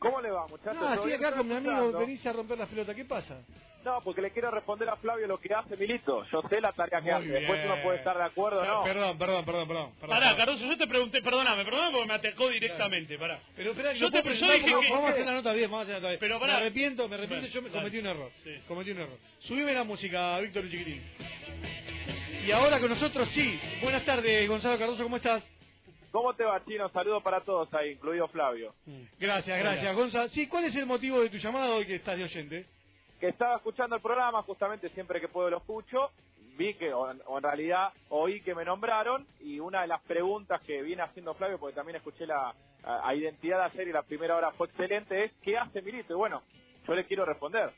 ¿Cómo 0.00 0.20
le 0.20 0.30
va, 0.30 0.46
muchachos? 0.48 0.82
Ah, 0.82 0.96
¿Todo 0.96 1.06
sí, 1.06 1.12
acá 1.12 1.32
con 1.32 1.46
mi 1.46 1.54
¿Están 1.54 1.74
amigo 1.76 1.98
venís 1.98 2.26
a 2.26 2.32
romper 2.32 2.58
las 2.58 2.68
pelotas, 2.68 2.96
¿qué 2.96 3.04
pasa? 3.04 3.36
No, 3.84 4.00
porque 4.02 4.20
le 4.20 4.30
quiero 4.30 4.50
responder 4.50 4.88
a 4.90 4.96
Flavio 4.96 5.26
lo 5.26 5.38
que 5.38 5.54
hace 5.54 5.74
Milito. 5.76 6.24
Yo 6.30 6.42
sé 6.50 6.60
la 6.60 6.72
tarea 6.72 7.00
que 7.00 7.10
hace. 7.12 7.26
Después 7.28 7.60
uno 7.64 7.82
puede 7.82 7.98
estar 7.98 8.16
de 8.16 8.24
acuerdo 8.24 8.60
o 8.60 8.64
no. 8.64 8.82
Perdón, 8.82 9.16
perdón, 9.18 9.44
perdón, 9.46 9.68
perdón. 9.68 9.92
perdón. 9.98 10.18
Pará, 10.18 10.36
Cardoso, 10.36 10.66
yo 10.66 10.76
te 10.76 10.86
pregunté, 10.86 11.22
perdóname, 11.22 11.64
perdóname 11.64 11.92
porque 11.92 12.08
me 12.08 12.14
atacó 12.14 12.48
directamente, 12.50 13.18
pará. 13.18 13.40
Pero 13.56 13.70
espera, 13.70 13.92
Yo 13.94 14.10
te- 14.10 14.22
yo 14.22 14.52
dije 14.52 14.64
que- 14.64 14.90
vamos 14.90 15.08
a 15.08 15.12
hacer 15.12 15.24
la 15.24 15.32
nota 15.32 15.52
bien, 15.54 15.70
vamos 15.70 15.80
a 15.80 15.82
hacer 15.84 15.94
la 15.94 16.00
nota 16.00 16.08
bien. 16.08 16.20
Pero 16.20 16.40
pará. 16.40 16.52
me 16.54 16.58
arrepiento, 16.60 17.08
me 17.08 17.14
arrepiento, 17.14 17.46
Bueno, 17.52 17.68
yo 17.68 17.72
cometí 17.72 17.98
un 17.98 18.06
error. 18.06 18.30
Sí. 18.44 18.50
Cometí 18.68 18.90
un 18.90 18.98
error. 19.00 19.18
Subime 19.40 19.72
la 19.72 19.84
música, 19.84 20.38
Víctor 20.40 20.68
Chiquitín. 20.70 21.02
Y 22.46 22.50
ahora 22.52 22.80
con 22.80 22.90
nosotros 22.90 23.28
sí. 23.34 23.60
Buenas 23.82 24.04
tardes, 24.04 24.46
Gonzalo 24.48 24.78
Cardoso, 24.78 25.02
¿cómo 25.02 25.16
estás? 25.16 25.42
¿Cómo 26.10 26.34
te 26.34 26.44
va, 26.44 26.64
Chino? 26.64 26.88
Saludos 26.90 27.22
para 27.22 27.40
todos 27.42 27.72
ahí, 27.74 27.92
incluido 27.92 28.26
Flavio. 28.28 28.74
Gracias, 29.18 29.58
gracias, 29.58 29.94
Gonzalo. 29.94 30.28
Sí, 30.28 30.48
¿cuál 30.48 30.64
es 30.64 30.74
el 30.74 30.86
motivo 30.86 31.20
de 31.20 31.30
tu 31.30 31.36
llamada 31.36 31.74
hoy 31.74 31.86
que 31.86 31.96
estás 31.96 32.16
de 32.16 32.24
oyente? 32.24 32.66
Que 33.20 33.28
estaba 33.28 33.56
escuchando 33.56 33.96
el 33.96 34.02
programa, 34.02 34.42
justamente 34.42 34.88
siempre 34.90 35.20
que 35.20 35.28
puedo 35.28 35.50
lo 35.50 35.58
escucho. 35.58 36.10
Vi 36.56 36.74
que, 36.74 36.92
o 36.92 37.10
en, 37.10 37.22
o 37.26 37.38
en 37.38 37.44
realidad, 37.44 37.92
oí 38.08 38.40
que 38.42 38.54
me 38.54 38.64
nombraron. 38.64 39.26
Y 39.40 39.60
una 39.60 39.82
de 39.82 39.86
las 39.86 40.02
preguntas 40.02 40.60
que 40.62 40.82
viene 40.82 41.02
haciendo 41.02 41.34
Flavio, 41.34 41.58
porque 41.58 41.76
también 41.76 41.96
escuché 41.96 42.26
la 42.26 42.54
a, 42.82 43.08
a 43.08 43.14
identidad 43.14 43.58
de 43.58 43.64
ayer 43.64 43.88
y 43.88 43.92
la 43.92 44.02
primera 44.02 44.36
hora 44.36 44.52
fue 44.52 44.66
excelente, 44.66 45.24
es 45.24 45.32
¿qué 45.42 45.56
hace 45.56 45.82
Milito? 45.82 46.14
Y 46.14 46.16
bueno, 46.16 46.42
yo 46.86 46.94
le 46.94 47.04
quiero 47.06 47.24
responder. 47.24 47.72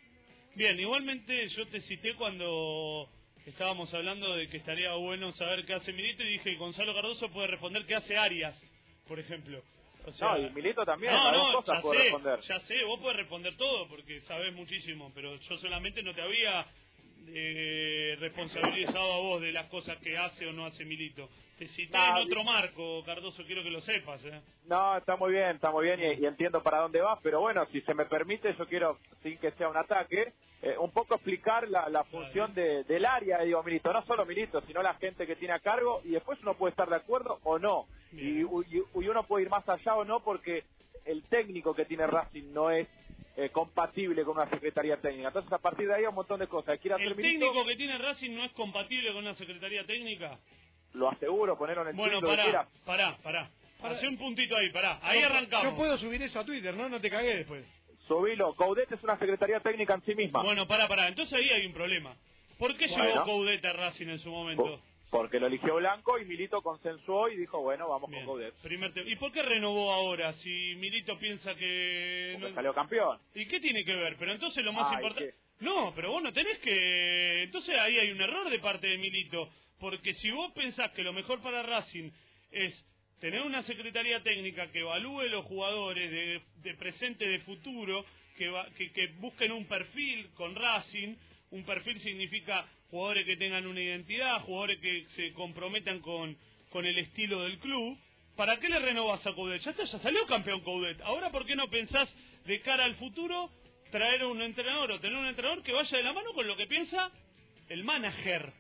Bien, 0.55 0.79
igualmente 0.79 1.49
yo 1.49 1.67
te 1.69 1.81
cité 1.81 2.15
cuando 2.15 3.09
estábamos 3.47 3.93
hablando 3.95 4.35
de 4.37 4.49
que 4.49 4.59
estaría 4.59 4.93
bueno 4.95 5.33
saber 5.33 5.65
qué 5.67 5.75
hace 5.75 5.93
Milito 5.93 6.23
y 6.23 6.33
dije 6.35 6.55
Gonzalo 6.57 6.95
Cardoso 6.95 7.29
puede 7.31 7.49
responder 7.49 7.85
qué 7.87 7.95
hace 7.97 8.17
Arias, 8.17 8.61
por 9.09 9.19
ejemplo. 9.19 9.63
O 10.07 10.13
sea, 10.13 10.33
no, 10.33 10.39
y 10.47 10.51
Milito 10.51 10.85
también, 10.85 11.13
no, 11.13 11.31
no, 11.53 11.59
cosas 11.61 11.77
ya 11.77 11.81
puedo 11.83 11.95
sé, 11.99 12.05
responder. 12.05 12.41
ya 12.41 12.61
sé, 12.61 12.85
vos 12.85 13.01
podés 13.01 13.17
responder 13.19 13.57
todo 13.57 13.89
porque 13.89 14.21
sabés 14.23 14.53
muchísimo, 14.53 15.13
pero 15.15 15.37
yo 15.37 15.59
solamente 15.59 16.03
no 16.03 16.13
te 16.15 16.23
había 16.23 16.67
eh, 17.29 18.17
responsabilizado 18.19 19.13
a 19.13 19.19
vos 19.19 19.41
de 19.41 19.53
las 19.53 19.67
cosas 19.69 19.99
que 19.99 20.17
hace 20.19 20.47
o 20.47 20.53
no 20.53 20.67
hace 20.67 20.85
Milito. 20.85 21.29
Te 21.59 21.69
cité 21.69 21.97
No, 21.97 22.05
en 22.19 22.27
otro 22.27 22.43
marco, 22.43 23.05
Cardoso, 23.05 23.45
quiero 23.45 23.63
que 23.63 23.71
lo 23.71 23.81
sepas. 23.81 24.25
¿eh? 24.25 24.41
No, 24.67 24.97
está 24.97 25.17
muy 25.17 25.33
bien, 25.33 25.51
está 25.57 25.71
muy 25.71 25.85
bien 25.85 26.01
y, 26.01 26.23
y 26.23 26.27
entiendo 26.27 26.63
para 26.65 26.79
dónde 26.79 27.01
vas, 27.01 27.21
pero 27.23 27.41
bueno, 27.41 27.65
si 27.71 27.81
se 27.83 27.95
me 27.95 28.07
permite, 28.07 28.55
yo 28.59 28.67
quiero, 28.67 28.99
sin 29.23 29.39
que 29.39 29.53
sea 29.53 29.69
un 29.69 29.77
ataque, 29.77 30.33
eh, 30.63 30.77
un 30.79 30.91
poco 30.93 31.15
explicar 31.17 31.69
la, 31.69 31.89
la 31.89 32.05
función 32.05 32.55
de- 32.55 32.85
del 32.85 33.05
área 33.05 33.39
de 33.39 33.47
Diego 33.47 33.63
Milito, 33.63 33.93
no 33.93 34.05
solo 34.07 34.25
Milito, 34.25 34.61
sino 34.63 34.83
la 34.83 34.95
gente 34.95 35.27
que 35.27 35.37
tiene 35.37 35.55
a 35.55 35.59
cargo 35.61 36.01
y 36.05 36.11
después 36.11 36.39
uno 36.43 36.55
puede 36.55 36.71
estar 36.71 36.89
de 36.89 36.97
acuerdo 36.97 37.41
o 37.43 37.59
no, 37.59 37.87
y, 38.13 38.43
y- 38.43 38.83
y 38.95 39.09
uno 39.09 39.25
puede 39.27 39.45
ir 39.45 39.51
más 39.51 39.69
allá 39.69 39.97
o 39.97 40.05
no 40.05 40.21
porque 40.21 40.65
el 41.05 41.25
técnico 41.25 41.75
que 41.75 41.85
tiene 41.85 42.07
Racing 42.07 42.53
no 42.53 42.71
es 42.71 42.87
eh, 43.37 43.49
compatible 43.51 44.25
con 44.25 44.37
una 44.37 44.49
secretaría 44.51 44.99
técnica. 44.99 45.29
Entonces, 45.29 45.51
a 45.53 45.59
partir 45.59 45.89
de 45.89 45.95
ahí 45.95 46.01
hay 46.03 46.07
un 46.07 46.15
montón 46.15 46.39
de 46.39 46.47
cosas. 46.47 46.79
Hacer 46.79 46.93
¿El 46.93 47.17
Milito, 47.17 47.47
técnico 47.47 47.65
que 47.67 47.77
tiene 47.77 47.97
Racing 47.99 48.31
no 48.35 48.45
es 48.45 48.53
compatible 48.53 49.09
con 49.13 49.23
una 49.25 49.35
secretaría 49.35 49.85
técnica? 49.87 50.39
lo 50.95 51.09
aseguro, 51.11 51.57
ponerlo 51.57 51.83
en 51.85 51.89
el 51.89 51.95
Bueno, 51.95 52.21
pará, 52.21 52.69
pará, 52.85 53.17
pará. 53.23 53.51
Pará. 53.81 53.95
Hacé 53.97 54.07
un 54.07 54.19
puntito 54.19 54.55
ahí, 54.55 54.71
pará. 54.71 54.99
Ahí 55.03 55.23
arrancamos. 55.23 55.73
Yo 55.73 55.77
puedo 55.77 55.97
subir 55.99 56.23
eso 56.23 56.39
a 56.39 56.45
Twitter, 56.45 56.77
¿no? 56.77 56.89
No 56.91 57.01
te 57.01 57.09
cagué 57.11 57.39
después. 57.39 57.65
Subilo, 58.07 58.55
Coudet 58.55 58.91
es 58.93 59.03
una 59.03 59.19
secretaría 59.19 59.61
técnica 59.61 59.95
en 59.95 60.03
sí 60.03 60.15
misma. 60.15 60.43
Bueno, 60.43 60.67
pará, 60.67 60.89
pará. 60.89 61.09
Entonces 61.09 61.35
ahí 61.35 61.49
hay 61.51 61.67
un 61.67 61.73
problema. 61.73 62.17
¿Por 62.59 62.77
qué 62.77 62.87
Bueno. 62.89 63.05
llevó 63.05 63.25
Coudet 63.25 63.65
a 63.65 63.73
Racing 63.73 64.09
en 64.09 64.19
su 64.19 64.31
momento? 64.31 64.63
Po- 64.65 64.83
Porque 65.11 65.39
lo 65.39 65.47
eligió 65.47 65.75
Blanco 65.77 66.19
y 66.19 66.25
Milito 66.25 66.63
consensuó 66.63 67.29
y 67.29 67.37
dijo, 67.37 67.61
bueno, 67.61 67.89
vamos 67.89 68.09
Bien, 68.11 68.25
con 68.25 68.35
Coudet. 68.35 68.55
primer 68.63 68.93
¿Y 69.07 69.17
por 69.17 69.31
qué 69.33 69.43
renovó 69.43 69.93
ahora 69.93 70.33
si 70.35 70.75
Milito 70.77 71.19
piensa 71.19 71.55
que... 71.55 72.31
Porque 72.35 72.49
no- 72.49 72.55
salió 72.55 72.75
campeón. 72.75 73.19
¿Y 73.35 73.47
qué 73.47 73.61
tiene 73.61 73.85
que 73.85 73.95
ver? 73.95 74.17
Pero 74.19 74.33
entonces 74.33 74.65
lo 74.65 74.73
más 74.73 74.93
importante... 74.95 75.35
No, 75.61 75.93
pero 75.95 76.11
vos 76.13 76.23
no 76.23 76.33
tenés 76.33 76.59
que... 76.59 77.43
Entonces 77.45 77.77
ahí 77.79 77.99
hay 77.99 78.11
un 78.11 78.21
error 78.21 78.49
de 78.51 78.59
parte 78.59 78.87
de 78.87 78.99
Milito. 78.99 79.49
Porque 79.79 80.15
si 80.15 80.31
vos 80.31 80.51
pensás 80.53 80.91
que 80.93 81.03
lo 81.03 81.13
mejor 81.13 81.41
para 81.43 81.63
Racing 81.63 82.11
es 82.51 82.85
tener 83.23 83.41
una 83.43 83.63
secretaría 83.63 84.21
técnica 84.25 84.67
que 84.73 84.81
evalúe 84.81 85.23
los 85.31 85.45
jugadores 85.47 86.11
de, 86.11 86.43
de 86.57 86.75
presente, 86.77 87.25
de 87.25 87.39
futuro, 87.43 88.05
que, 88.37 88.49
va- 88.49 88.67
que, 88.77 88.91
que 88.91 89.07
busquen 89.21 89.53
un 89.53 89.65
perfil 89.69 90.29
con 90.35 90.57
Racing, 90.57 91.15
un 91.53 91.65
perfil 91.65 92.01
significa 92.01 92.67
jugadores 92.91 93.25
que 93.25 93.37
tengan 93.37 93.65
una 93.69 93.81
identidad, 93.81 94.41
jugadores 94.43 94.81
que 94.81 95.07
se 95.15 95.33
comprometan 95.35 96.01
con, 96.01 96.37
con 96.71 96.85
el 96.85 96.99
estilo 96.99 97.43
del 97.43 97.61
club. 97.61 97.97
¿Para 98.37 98.59
qué 98.59 98.69
le 98.69 98.81
renovas 98.81 99.25
a 99.25 99.33
Coudet? 99.35 99.63
Ya 99.63 99.73
ya 99.77 99.87
salió 99.87 100.27
campeón 100.27 100.61
Coudet. 100.63 101.01
Ahora, 101.03 101.31
¿por 101.31 101.47
qué 101.47 101.55
no 101.55 101.69
pensás 101.71 102.13
de 102.45 102.61
cara 102.63 102.83
al 102.85 102.97
futuro 102.97 103.51
traer 103.93 104.25
un 104.25 104.43
entrenador 104.43 104.91
o 104.91 104.99
tener 105.01 105.17
un 105.17 105.27
entrenador 105.27 105.63
que 105.63 105.71
vaya 105.73 105.97
de 105.97 106.03
la 106.03 106.13
mano 106.13 106.33
con 106.33 106.45
lo 106.49 106.57
que 106.57 106.67
piensa 106.67 107.13
el 107.69 107.85
manager? 107.85 108.53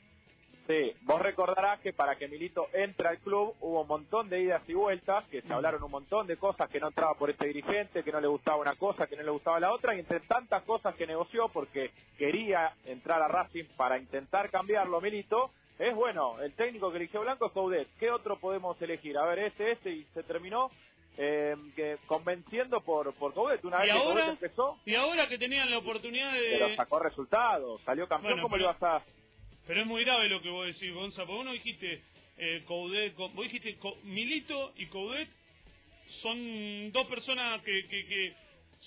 Sí, 0.66 0.92
vos 1.02 1.20
recordarás 1.20 1.80
que 1.80 1.92
para 1.92 2.16
que 2.16 2.28
Milito 2.28 2.68
entre 2.72 3.08
al 3.08 3.18
club 3.18 3.54
hubo 3.60 3.82
un 3.82 3.88
montón 3.88 4.28
de 4.28 4.40
idas 4.40 4.62
y 4.68 4.74
vueltas, 4.74 5.24
que 5.28 5.42
se 5.42 5.52
hablaron 5.52 5.82
un 5.82 5.90
montón 5.90 6.26
de 6.28 6.36
cosas 6.36 6.70
que 6.70 6.78
no 6.78 6.86
entraba 6.88 7.14
por 7.14 7.30
este 7.30 7.46
dirigente, 7.48 8.04
que 8.04 8.12
no 8.12 8.20
le 8.20 8.28
gustaba 8.28 8.58
una 8.58 8.76
cosa, 8.76 9.08
que 9.08 9.16
no 9.16 9.24
le 9.24 9.30
gustaba 9.32 9.58
la 9.58 9.72
otra, 9.72 9.94
y 9.96 9.98
entre 10.00 10.20
tantas 10.20 10.62
cosas 10.62 10.94
que 10.94 11.06
negoció 11.06 11.48
porque 11.48 11.90
quería 12.16 12.74
entrar 12.84 13.20
a 13.20 13.28
Racing 13.28 13.64
para 13.76 13.98
intentar 13.98 14.50
cambiarlo 14.50 15.00
Milito, 15.00 15.50
es 15.80 15.94
bueno, 15.96 16.40
el 16.40 16.54
técnico 16.54 16.92
que 16.92 16.98
eligió 16.98 17.22
Blanco 17.22 17.46
es 17.46 17.52
Coudet. 17.52 17.88
¿Qué 17.98 18.10
otro 18.12 18.38
podemos 18.38 18.80
elegir? 18.80 19.18
A 19.18 19.24
ver, 19.26 19.40
este, 19.40 19.72
este, 19.72 19.90
y 19.90 20.04
se 20.14 20.22
terminó 20.22 20.70
eh, 21.18 21.56
que 21.74 21.98
convenciendo 22.06 22.80
por, 22.82 23.12
por 23.14 23.34
Coudet. 23.34 23.64
Una 23.64 23.78
Y 23.78 23.80
vez 23.88 23.92
que 23.92 23.98
ahora, 23.98 24.12
Coudet 24.26 24.28
empezó, 24.42 24.78
y 24.84 24.94
ahora 24.94 25.28
que 25.28 25.38
tenían 25.38 25.68
la 25.70 25.78
oportunidad 25.78 26.30
pero 26.32 26.68
de... 26.68 26.76
sacó 26.76 27.00
resultados, 27.00 27.80
salió 27.82 28.06
campeón, 28.06 28.34
Bueno, 28.34 28.42
¿cómo 28.44 28.54
pero- 28.54 28.72
le 28.72 28.78
vas 28.78 28.82
a...? 28.82 29.02
Pero 29.66 29.80
es 29.80 29.86
muy 29.86 30.04
grave 30.04 30.28
lo 30.28 30.42
que 30.42 30.48
vos 30.50 30.66
decís, 30.66 30.92
Gonza, 30.92 31.22
porque 31.22 31.32
vos 31.36 31.44
no 31.44 31.52
dijiste 31.52 32.02
eh, 32.38 32.62
Coudet, 32.66 33.14
co- 33.14 33.28
vos 33.30 33.44
dijiste 33.44 33.76
Co- 33.76 33.96
Milito 34.04 34.72
y 34.76 34.86
Coudet 34.86 35.28
son 36.20 36.92
dos 36.92 37.06
personas 37.06 37.62
que, 37.62 37.86
que, 37.88 38.06
que 38.06 38.34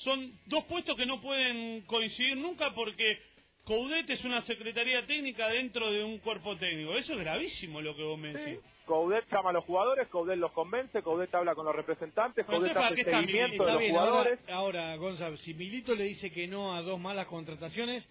son 0.03 0.31
dos 0.47 0.63
puestos 0.65 0.95
que 0.97 1.05
no 1.05 1.21
pueden 1.21 1.81
coincidir 1.81 2.37
nunca 2.37 2.73
porque 2.75 3.17
Coudet 3.63 4.07
es 4.09 4.23
una 4.25 4.41
secretaría 4.43 5.05
técnica 5.07 5.47
dentro 5.49 5.91
de 5.91 6.03
un 6.03 6.19
cuerpo 6.19 6.55
técnico. 6.57 6.93
Eso 6.95 7.13
es 7.13 7.19
gravísimo 7.19 7.81
lo 7.81 7.95
que 7.95 8.03
vos 8.03 8.19
me 8.19 8.33
decís. 8.33 8.59
Sí. 8.61 8.69
Coudet 8.85 9.25
llama 9.31 9.49
a 9.49 9.53
los 9.53 9.63
jugadores, 9.63 10.07
Coudet 10.09 10.37
los 10.37 10.51
convence, 10.51 11.01
Coudet 11.01 11.33
habla 11.33 11.55
con 11.55 11.65
los 11.65 11.75
representantes, 11.75 12.45
Coudet 12.45 12.69
entonces, 12.69 12.73
¿para 12.75 12.87
hace 12.89 13.03
seguimiento 13.25 13.53
Está 13.53 13.65
de 13.65 13.71
los 13.71 13.79
bien, 13.79 13.95
ahora, 13.95 14.11
jugadores. 14.11 14.39
ahora, 14.49 14.95
Gonzalo, 14.97 15.37
si 15.37 15.55
Milito 15.55 15.95
le 15.95 16.03
dice 16.03 16.29
que 16.31 16.45
no 16.47 16.75
a 16.75 16.83
dos 16.83 16.99
malas 16.99 17.25
contrataciones, 17.25 18.05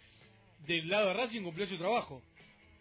del 0.67 0.89
lado 0.89 1.09
de 1.09 1.15
Racing 1.15 1.43
cumplió 1.43 1.69
su 1.69 1.79
trabajo. 1.79 2.21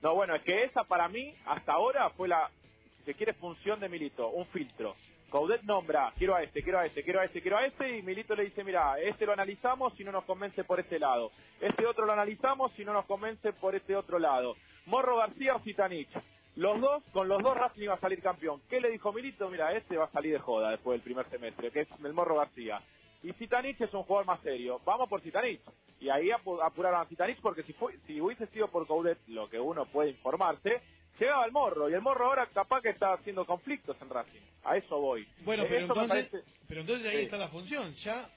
No, 0.03 0.15
bueno, 0.15 0.35
es 0.35 0.41
que 0.41 0.65
esa 0.65 0.83
para 0.83 1.07
mí, 1.07 1.33
hasta 1.45 1.71
ahora, 1.71 2.09
fue 2.09 2.27
la, 2.27 2.49
si 2.97 3.03
se 3.05 3.13
quiere, 3.13 3.31
función 3.33 3.79
de 3.79 3.87
Milito, 3.87 4.27
un 4.31 4.45
filtro. 4.47 4.97
Coudet 5.29 5.61
nombra, 5.63 6.11
quiero 6.17 6.35
a 6.35 6.43
este, 6.43 6.61
quiero 6.61 6.79
a 6.79 6.85
este, 6.85 7.03
quiero 7.03 7.21
a 7.21 7.25
este, 7.25 7.41
quiero 7.41 7.57
a 7.57 7.65
este, 7.65 7.97
y 7.97 8.03
Milito 8.03 8.35
le 8.35 8.43
dice, 8.43 8.65
mira, 8.65 8.99
este 8.99 9.25
lo 9.25 9.31
analizamos 9.31 9.93
si 9.95 10.03
no 10.03 10.11
nos 10.11 10.25
convence 10.25 10.65
por 10.65 10.81
este 10.81 10.99
lado. 10.99 11.31
Este 11.61 11.87
otro 11.87 12.05
lo 12.05 12.11
analizamos 12.11 12.73
si 12.73 12.83
no 12.83 12.91
nos 12.91 13.05
convence 13.05 13.53
por 13.53 13.75
este 13.75 13.95
otro 13.95 14.19
lado. 14.19 14.57
Morro 14.87 15.15
García 15.15 15.55
o 15.55 15.59
Zitanich. 15.59 16.09
Los 16.57 16.81
dos, 16.81 17.01
con 17.13 17.29
los 17.29 17.41
dos 17.41 17.55
Racing 17.55 17.83
iba 17.83 17.95
a 17.95 17.99
salir 17.99 18.21
campeón. 18.21 18.61
¿Qué 18.69 18.81
le 18.81 18.91
dijo 18.91 19.13
Milito? 19.13 19.49
Mira, 19.49 19.71
este 19.71 19.97
va 19.97 20.05
a 20.05 20.11
salir 20.11 20.33
de 20.33 20.39
joda 20.39 20.69
después 20.71 20.95
del 20.95 21.01
primer 21.01 21.27
semestre, 21.29 21.71
que 21.71 21.79
es 21.81 21.87
el 22.03 22.13
Morro 22.13 22.35
García. 22.35 22.81
Y 23.23 23.31
Zitanich 23.33 23.79
es 23.81 23.93
un 23.93 24.03
jugador 24.03 24.25
más 24.25 24.41
serio. 24.41 24.79
Vamos 24.85 25.07
por 25.09 25.21
Zitanich. 25.21 25.61
Y 25.99 26.09
ahí 26.09 26.27
apu- 26.29 26.59
apuraron 26.61 27.01
a 27.01 27.05
Zitanich 27.05 27.39
porque 27.41 27.63
si, 27.63 27.73
fue, 27.73 27.97
si 28.05 28.19
hubiese 28.19 28.47
sido 28.47 28.67
por 28.69 28.85
Coudet, 28.85 29.17
lo 29.27 29.49
que 29.49 29.59
uno 29.59 29.85
puede 29.85 30.09
informarse, 30.11 30.81
llegaba 31.19 31.45
el 31.45 31.51
Morro. 31.53 31.89
Y 31.89 31.93
el 31.93 32.01
Morro 32.01 32.25
ahora 32.25 32.47
capaz 32.53 32.81
que 32.81 32.89
está 32.89 33.13
haciendo 33.13 33.45
conflictos 33.45 33.95
en 34.01 34.09
Racing. 34.09 34.41
A 34.65 34.75
eso 34.77 34.99
voy. 34.99 35.25
Bueno, 35.45 35.63
Eh, 35.63 35.67
pero 35.69 35.85
eso 35.85 35.93
entonces, 35.93 36.29
parece- 36.29 36.51
pero 36.67 36.81
entonces 36.81 37.07
ahí 37.07 37.17
Sí. 37.19 37.23
está 37.23 37.37
la 37.37 37.47
función. 37.49 37.93
Ya 37.95 38.29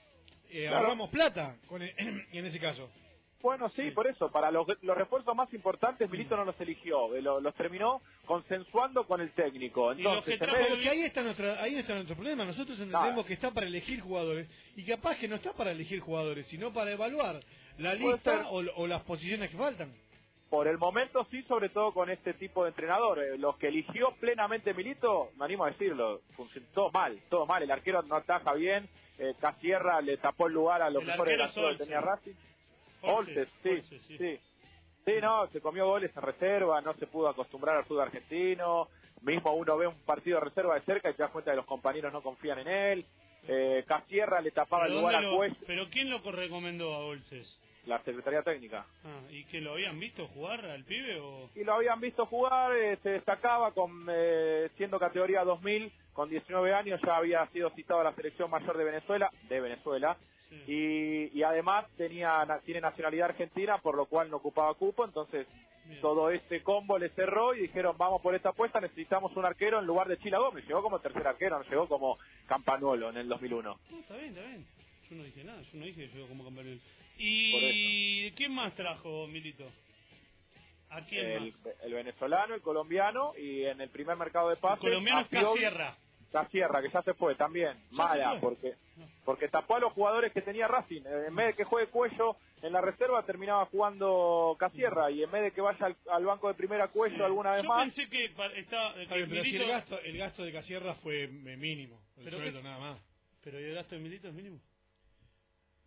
eh, 0.49 0.61
Claro. 0.67 0.77
ahorramos 0.77 1.09
plata 1.09 1.57
con 1.67 1.81
el- 1.81 1.93
en 2.31 2.45
ese 2.45 2.59
caso. 2.59 2.89
Bueno, 3.41 3.69
sí, 3.69 3.91
por 3.91 4.07
eso. 4.07 4.31
Para 4.31 4.49
los, 4.51 4.65
los 4.81 4.97
refuerzos 4.97 5.35
más 5.35 5.53
importantes, 5.53 6.09
Milito 6.09 6.35
no 6.35 6.43
los 6.45 6.59
eligió. 6.59 7.15
eh, 7.15 7.21
lo- 7.21 7.39
Los, 7.39 7.53
terminó 7.55 8.01
consensuando 8.25 9.05
con 9.05 9.21
el 9.21 9.31
técnico. 9.33 9.93
Y 9.93 10.01
los 10.01 10.23
que 10.23 10.33
Entonces, 10.33 10.39
trajo 10.39 10.57
de- 10.57 10.69
Porque 10.69 10.89
ahí 10.89 11.03
está, 11.03 11.21
nuestra, 11.23 11.61
ahí 11.61 11.75
está 11.75 11.93
nuestro 11.93 12.15
problema. 12.15 12.45
Nosotros 12.45 12.77
entendemos 12.79 13.15
Nada. 13.15 13.23
que 13.27 13.33
está 13.33 13.51
para 13.51 13.67
elegir 13.67 14.01
jugadores 14.01 14.49
y 14.75 14.83
capaz 14.85 15.17
que 15.17 15.27
no 15.27 15.35
está 15.35 15.53
para 15.53 15.71
elegir 15.71 15.99
jugadores, 15.99 16.47
sino 16.47 16.73
para 16.73 16.91
evaluar 16.91 17.39
la 17.77 17.93
lista 17.93 18.47
o, 18.49 18.63
o 18.75 18.87
las 18.87 19.03
posiciones 19.03 19.49
que 19.51 19.57
faltan. 19.57 19.93
Por 20.49 20.67
el 20.67 20.77
momento 20.77 21.27
sí, 21.29 21.43
sobre 21.43 21.69
todo 21.69 21.93
con 21.93 22.09
este 22.09 22.33
tipo 22.33 22.63
de 22.63 22.69
entrenador. 22.69 23.19
Eh, 23.19 23.37
Los 23.37 23.57
que 23.57 23.67
eligió 23.67 24.15
plenamente 24.19 24.73
Milito, 24.73 25.29
me 25.37 25.45
animo 25.45 25.65
a 25.65 25.71
decirlo, 25.71 26.21
funcionó 26.35 26.65
todo 26.73 26.91
mal, 26.91 27.19
todo 27.29 27.45
mal. 27.45 27.61
El 27.61 27.69
arquero 27.69 28.01
no 28.03 28.15
ataja 28.15 28.53
bien, 28.53 28.87
eh, 29.19 29.33
Casierra 29.39 29.99
le 30.01 30.17
tapó 30.17 30.47
el 30.47 30.53
lugar 30.53 30.81
a 30.81 30.89
los 30.89 31.01
El 31.01 31.07
mejores 31.09 31.37
que 31.53 31.69
es 31.71 31.77
tenía. 31.77 32.01
Racing. 32.01 32.33
Olsen, 33.01 33.47
sí, 33.63 33.81
sí, 33.89 33.99
sí. 34.07 34.39
sí. 35.05 35.11
no, 35.21 35.47
se 35.47 35.61
comió 35.61 35.85
goles 35.87 36.11
en 36.15 36.21
reserva, 36.21 36.81
no 36.81 36.93
se 36.95 37.07
pudo 37.07 37.29
acostumbrar 37.29 37.77
al 37.77 37.85
fútbol 37.85 38.03
argentino. 38.03 38.89
Mismo 39.21 39.53
uno 39.53 39.77
ve 39.77 39.87
un 39.87 39.99
partido 40.05 40.39
de 40.39 40.45
reserva 40.45 40.75
de 40.75 40.81
cerca 40.81 41.09
y 41.09 41.13
se 41.13 41.23
da 41.23 41.29
cuenta 41.29 41.51
que 41.51 41.57
los 41.57 41.65
compañeros 41.65 42.13
no 42.13 42.21
confían 42.21 42.59
en 42.59 42.67
él. 42.67 43.05
Eh, 43.47 43.83
Casierra 43.87 44.41
le 44.41 44.51
tapaba 44.51 44.85
el 44.85 44.91
¿Pero, 44.91 44.99
lugar 45.01 45.25
a 45.25 45.35
Cuello, 45.35 45.55
¿Pero 45.65 45.89
quién 45.89 46.09
lo 46.09 46.19
recomendó 46.19 46.93
a 46.93 46.99
Olses? 46.99 47.59
la 47.87 48.03
Secretaría 48.03 48.43
Técnica. 48.43 48.85
Ah, 49.05 49.21
¿Y 49.29 49.45
que 49.45 49.61
lo 49.61 49.71
habían 49.71 49.99
visto 49.99 50.27
jugar 50.27 50.65
al 50.65 50.83
pibe 50.83 51.19
o...? 51.19 51.49
y 51.55 51.63
lo 51.63 51.73
habían 51.73 51.99
visto 52.01 52.25
jugar, 52.25 52.75
eh, 52.75 52.97
se 53.01 53.11
destacaba 53.11 53.71
con 53.71 54.05
eh, 54.09 54.69
siendo 54.75 54.99
categoría 54.99 55.43
2000, 55.45 55.91
con 56.13 56.29
19 56.29 56.73
años 56.73 56.99
ya 57.05 57.15
había 57.15 57.45
sido 57.47 57.69
citado 57.71 58.01
a 58.01 58.03
la 58.03 58.13
selección 58.13 58.51
mayor 58.51 58.77
de 58.77 58.83
Venezuela, 58.83 59.31
de 59.47 59.61
Venezuela, 59.61 60.17
Sí. 60.49 60.63
y, 60.67 61.39
y 61.39 61.43
además 61.43 61.85
tenía 61.97 62.45
tiene 62.65 62.81
nacionalidad 62.81 63.29
argentina, 63.31 63.77
por 63.79 63.95
lo 63.95 64.05
cual 64.05 64.29
no 64.29 64.37
ocupaba 64.37 64.73
cupo, 64.75 65.05
entonces 65.05 65.47
Bien. 65.85 66.01
todo 66.01 66.29
este 66.31 66.63
combo 66.63 66.97
le 66.97 67.09
cerró 67.09 67.53
y 67.55 67.61
dijeron 67.61 67.97
vamos 67.97 68.21
por 68.21 68.35
esta 68.35 68.49
apuesta, 68.49 68.79
necesitamos 68.81 69.35
un 69.37 69.45
arquero 69.45 69.79
en 69.79 69.85
lugar 69.85 70.07
de 70.07 70.17
Chila 70.19 70.37
Gómez, 70.39 70.65
llegó 70.67 70.81
como 70.83 70.99
tercer 70.99 71.25
arquero, 71.25 71.57
no 71.59 71.69
llegó 71.69 71.87
como 71.87 72.17
Campanuolo 72.47 73.09
en 73.09 73.17
el 73.17 73.27
2001. 73.29 73.79
No, 73.91 73.99
está 73.99 74.15
bien, 74.15 74.29
está 74.29 74.41
bien. 74.41 74.65
Yo 75.09 75.15
no 75.15 75.23
dije 75.23 75.43
nada, 75.45 75.61
yo 75.61 75.79
no 75.79 75.85
dije 75.85 76.07
que 76.09 76.15
llegó 76.15 76.27
como. 76.27 76.43
Por 76.43 76.63
¿Y 77.19 78.31
quién 78.31 78.53
más 78.53 78.75
trajo 78.75 79.27
Milito? 79.27 79.65
¿A 80.89 81.01
quién 81.05 81.25
El, 81.25 81.51
más? 81.53 81.75
el 81.83 81.93
venezolano, 81.93 82.55
el 82.55 82.61
colombiano 82.61 83.33
y 83.37 83.63
en 83.65 83.81
el 83.81 83.89
primer 83.89 84.15
mercado 84.17 84.49
de 84.49 84.55
El 84.55 84.59
pases 84.61 84.79
colombiano 84.79 85.21
es 85.21 85.27
Piovi- 85.29 85.59
Casierra. 86.31 86.47
Casierra, 86.77 86.81
que 86.81 86.89
ya 86.89 87.01
se 87.03 87.13
fue 87.13 87.35
también, 87.35 87.77
mala, 87.91 88.39
porque 88.39 88.75
porque 89.25 89.47
tapó 89.49 89.75
a 89.75 89.79
los 89.79 89.93
jugadores 89.93 90.31
que 90.33 90.41
tenía 90.41 90.67
Racing. 90.67 91.01
Eh, 91.05 91.25
En 91.27 91.35
vez 91.35 91.47
de 91.47 91.53
que 91.53 91.63
juegue 91.65 91.89
Cuello 91.91 92.35
en 92.61 92.73
la 92.73 92.81
reserva, 92.81 93.23
terminaba 93.23 93.65
jugando 93.65 94.55
Casierra, 94.59 95.11
y 95.11 95.23
en 95.23 95.31
vez 95.31 95.43
de 95.43 95.51
que 95.51 95.61
vaya 95.61 95.85
al, 95.85 95.95
al 96.09 96.25
banco 96.25 96.47
de 96.47 96.53
primera 96.55 96.87
Cuello 96.87 97.25
alguna 97.25 97.53
vez 97.53 97.63
Yo 97.63 97.69
más, 97.69 97.83
pensé 97.93 98.09
que 98.09 98.25
está, 98.25 98.93
que 98.95 99.43
si 99.43 99.55
el 99.57 99.67
gasto, 99.67 99.99
el 99.99 100.17
gasto 100.17 100.43
de 100.43 100.51
Casierra 100.53 100.95
fue 100.95 101.23
eh, 101.25 101.27
mínimo, 101.27 102.01
el 102.17 102.23
¿Pero 102.25 102.37
sueldo 102.37 102.59
qué? 102.59 102.63
nada 102.63 102.79
más. 102.79 102.99
¿Pero 103.43 103.59
el 103.59 103.75
gasto 103.75 103.95
de 103.95 104.01
Milito 104.01 104.27
es 104.27 104.33
mínimo? 104.33 104.59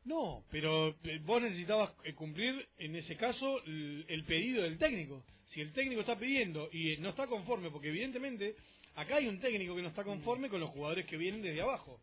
No, 0.04 0.44
pero 0.50 0.88
eh, 1.04 1.18
vos 1.22 1.42
necesitabas 1.42 1.90
cumplir, 2.14 2.66
en 2.78 2.96
ese 2.96 3.16
caso, 3.16 3.62
el, 3.64 4.04
el 4.08 4.24
pedido 4.24 4.62
del 4.62 4.78
técnico. 4.78 5.22
Si 5.52 5.60
el 5.60 5.72
técnico 5.72 6.00
está 6.00 6.16
pidiendo 6.16 6.68
y 6.72 6.96
no 6.98 7.10
está 7.10 7.26
conforme, 7.26 7.70
porque 7.70 7.88
evidentemente 7.88 8.54
acá 9.00 9.16
hay 9.16 9.28
un 9.28 9.40
técnico 9.40 9.74
que 9.76 9.82
no 9.82 9.88
está 9.88 10.04
conforme 10.04 10.48
con 10.48 10.60
los 10.60 10.70
jugadores 10.70 11.06
que 11.06 11.16
vienen 11.16 11.42
desde 11.42 11.60
abajo. 11.62 12.00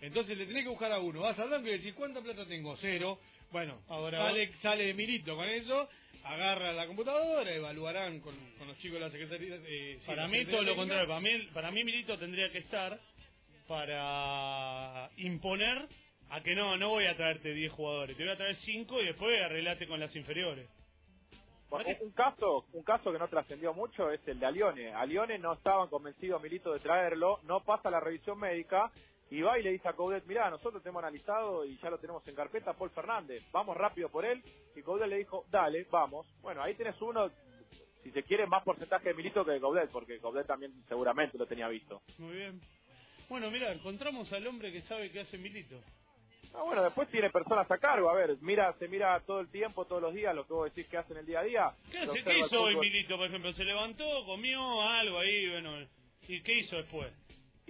Entonces 0.00 0.36
le 0.38 0.46
tenés 0.46 0.62
que 0.64 0.70
buscar 0.70 0.92
a 0.92 0.98
uno. 0.98 1.20
Vas 1.20 1.38
al 1.38 1.50
banco 1.50 1.68
y 1.68 1.72
decís, 1.72 1.92
¿cuánta 1.94 2.20
plata 2.22 2.46
tengo? 2.46 2.76
Cero. 2.78 3.18
Bueno, 3.50 3.82
Ahora 3.88 4.18
sale, 4.18 4.52
sale 4.62 4.94
Milito 4.94 5.34
con 5.36 5.48
eso, 5.48 5.88
agarra 6.24 6.72
la 6.72 6.86
computadora, 6.86 7.52
evaluarán 7.52 8.20
con, 8.20 8.34
con 8.56 8.68
los 8.68 8.78
chicos 8.78 8.94
de 8.94 9.00
la 9.00 9.10
Secretaría. 9.10 9.56
eh, 9.56 9.96
sí, 10.00 10.06
para 10.06 10.22
la 10.22 10.28
mí 10.28 10.38
Secretaría 10.38 10.58
todo 10.58 10.70
lo 10.70 10.76
contrario. 10.76 11.08
Para 11.08 11.20
mí, 11.20 11.48
para 11.52 11.70
mí 11.72 11.84
Milito 11.84 12.16
tendría 12.18 12.50
que 12.52 12.58
estar 12.58 12.98
para 13.66 15.10
imponer 15.16 15.86
a 16.30 16.40
que 16.42 16.54
no, 16.54 16.76
no 16.76 16.90
voy 16.90 17.06
a 17.06 17.16
traerte 17.16 17.52
10 17.52 17.72
jugadores, 17.72 18.16
te 18.16 18.22
voy 18.22 18.32
a 18.32 18.36
traer 18.36 18.56
5 18.56 19.02
y 19.02 19.06
después 19.06 19.42
arreglate 19.42 19.86
con 19.86 19.98
las 20.00 20.14
inferiores. 20.14 20.68
Bueno, 21.70 21.88
un, 22.00 22.08
un 22.08 22.12
caso 22.12 22.64
un 22.72 22.82
caso 22.82 23.12
que 23.12 23.18
no 23.18 23.28
trascendió 23.28 23.72
mucho 23.72 24.10
es 24.10 24.20
el 24.26 24.38
de 24.38 24.46
Alione. 24.46 24.92
Alione 24.92 25.38
no 25.38 25.54
estaban 25.54 25.88
convencidos 25.88 26.42
Milito 26.42 26.72
de 26.72 26.80
traerlo, 26.80 27.40
no 27.44 27.60
pasa 27.60 27.90
la 27.90 28.00
revisión 28.00 28.38
médica 28.38 28.90
y 29.30 29.42
va 29.42 29.58
y 29.58 29.62
le 29.62 29.70
dice 29.70 29.88
a 29.88 29.92
Coudet, 29.92 30.26
mirá, 30.26 30.50
nosotros 30.50 30.82
te 30.82 30.88
hemos 30.88 31.02
analizado 31.02 31.64
y 31.64 31.78
ya 31.78 31.88
lo 31.88 31.98
tenemos 31.98 32.26
en 32.26 32.34
carpeta, 32.34 32.72
Paul 32.72 32.90
Fernández, 32.90 33.44
vamos 33.52 33.76
rápido 33.76 34.08
por 34.08 34.24
él. 34.24 34.42
Y 34.74 34.82
Coudet 34.82 35.08
le 35.08 35.18
dijo, 35.18 35.44
dale, 35.50 35.86
vamos. 35.88 36.26
Bueno, 36.42 36.62
ahí 36.62 36.74
tenés 36.74 37.00
uno, 37.00 37.30
si 38.02 38.10
se 38.10 38.24
quiere, 38.24 38.46
más 38.46 38.64
porcentaje 38.64 39.10
de 39.10 39.14
Milito 39.14 39.44
que 39.44 39.52
de 39.52 39.60
Coudet, 39.60 39.88
porque 39.90 40.18
Coudet 40.18 40.48
también 40.48 40.72
seguramente 40.88 41.38
lo 41.38 41.46
tenía 41.46 41.68
visto. 41.68 42.02
Muy 42.18 42.34
bien. 42.34 42.60
Bueno, 43.28 43.48
mira, 43.52 43.70
encontramos 43.72 44.32
al 44.32 44.44
hombre 44.48 44.72
que 44.72 44.82
sabe 44.82 45.12
qué 45.12 45.20
hace 45.20 45.38
Milito. 45.38 45.80
Ah, 46.54 46.62
bueno, 46.64 46.82
después 46.82 47.08
tiene 47.10 47.30
personas 47.30 47.70
a 47.70 47.78
cargo, 47.78 48.10
a 48.10 48.14
ver, 48.14 48.36
mira, 48.40 48.72
se 48.78 48.88
mira 48.88 49.18
todo 49.20 49.40
el 49.40 49.50
tiempo, 49.50 49.84
todos 49.84 50.02
los 50.02 50.14
días, 50.14 50.34
lo 50.34 50.46
que 50.46 50.52
vos 50.52 50.74
decís 50.74 50.90
que 50.90 50.98
hacen 50.98 51.16
el 51.16 51.26
día 51.26 51.40
a 51.40 51.44
día. 51.44 51.70
¿Qué, 51.86 51.92
Se 51.92 51.98
hace, 51.98 52.10
observa 52.10 52.30
¿qué 52.32 52.38
el 52.40 52.46
hizo 52.46 52.62
hoy. 52.62 52.76
Milito, 52.76 53.16
por 53.16 53.26
ejemplo? 53.26 53.52
¿Se 53.52 53.64
levantó, 53.64 54.24
comió 54.26 54.82
algo 54.82 55.18
ahí? 55.20 55.48
Bueno, 55.48 55.78
¿y 56.26 56.40
qué 56.42 56.58
hizo 56.58 56.76
después? 56.76 57.12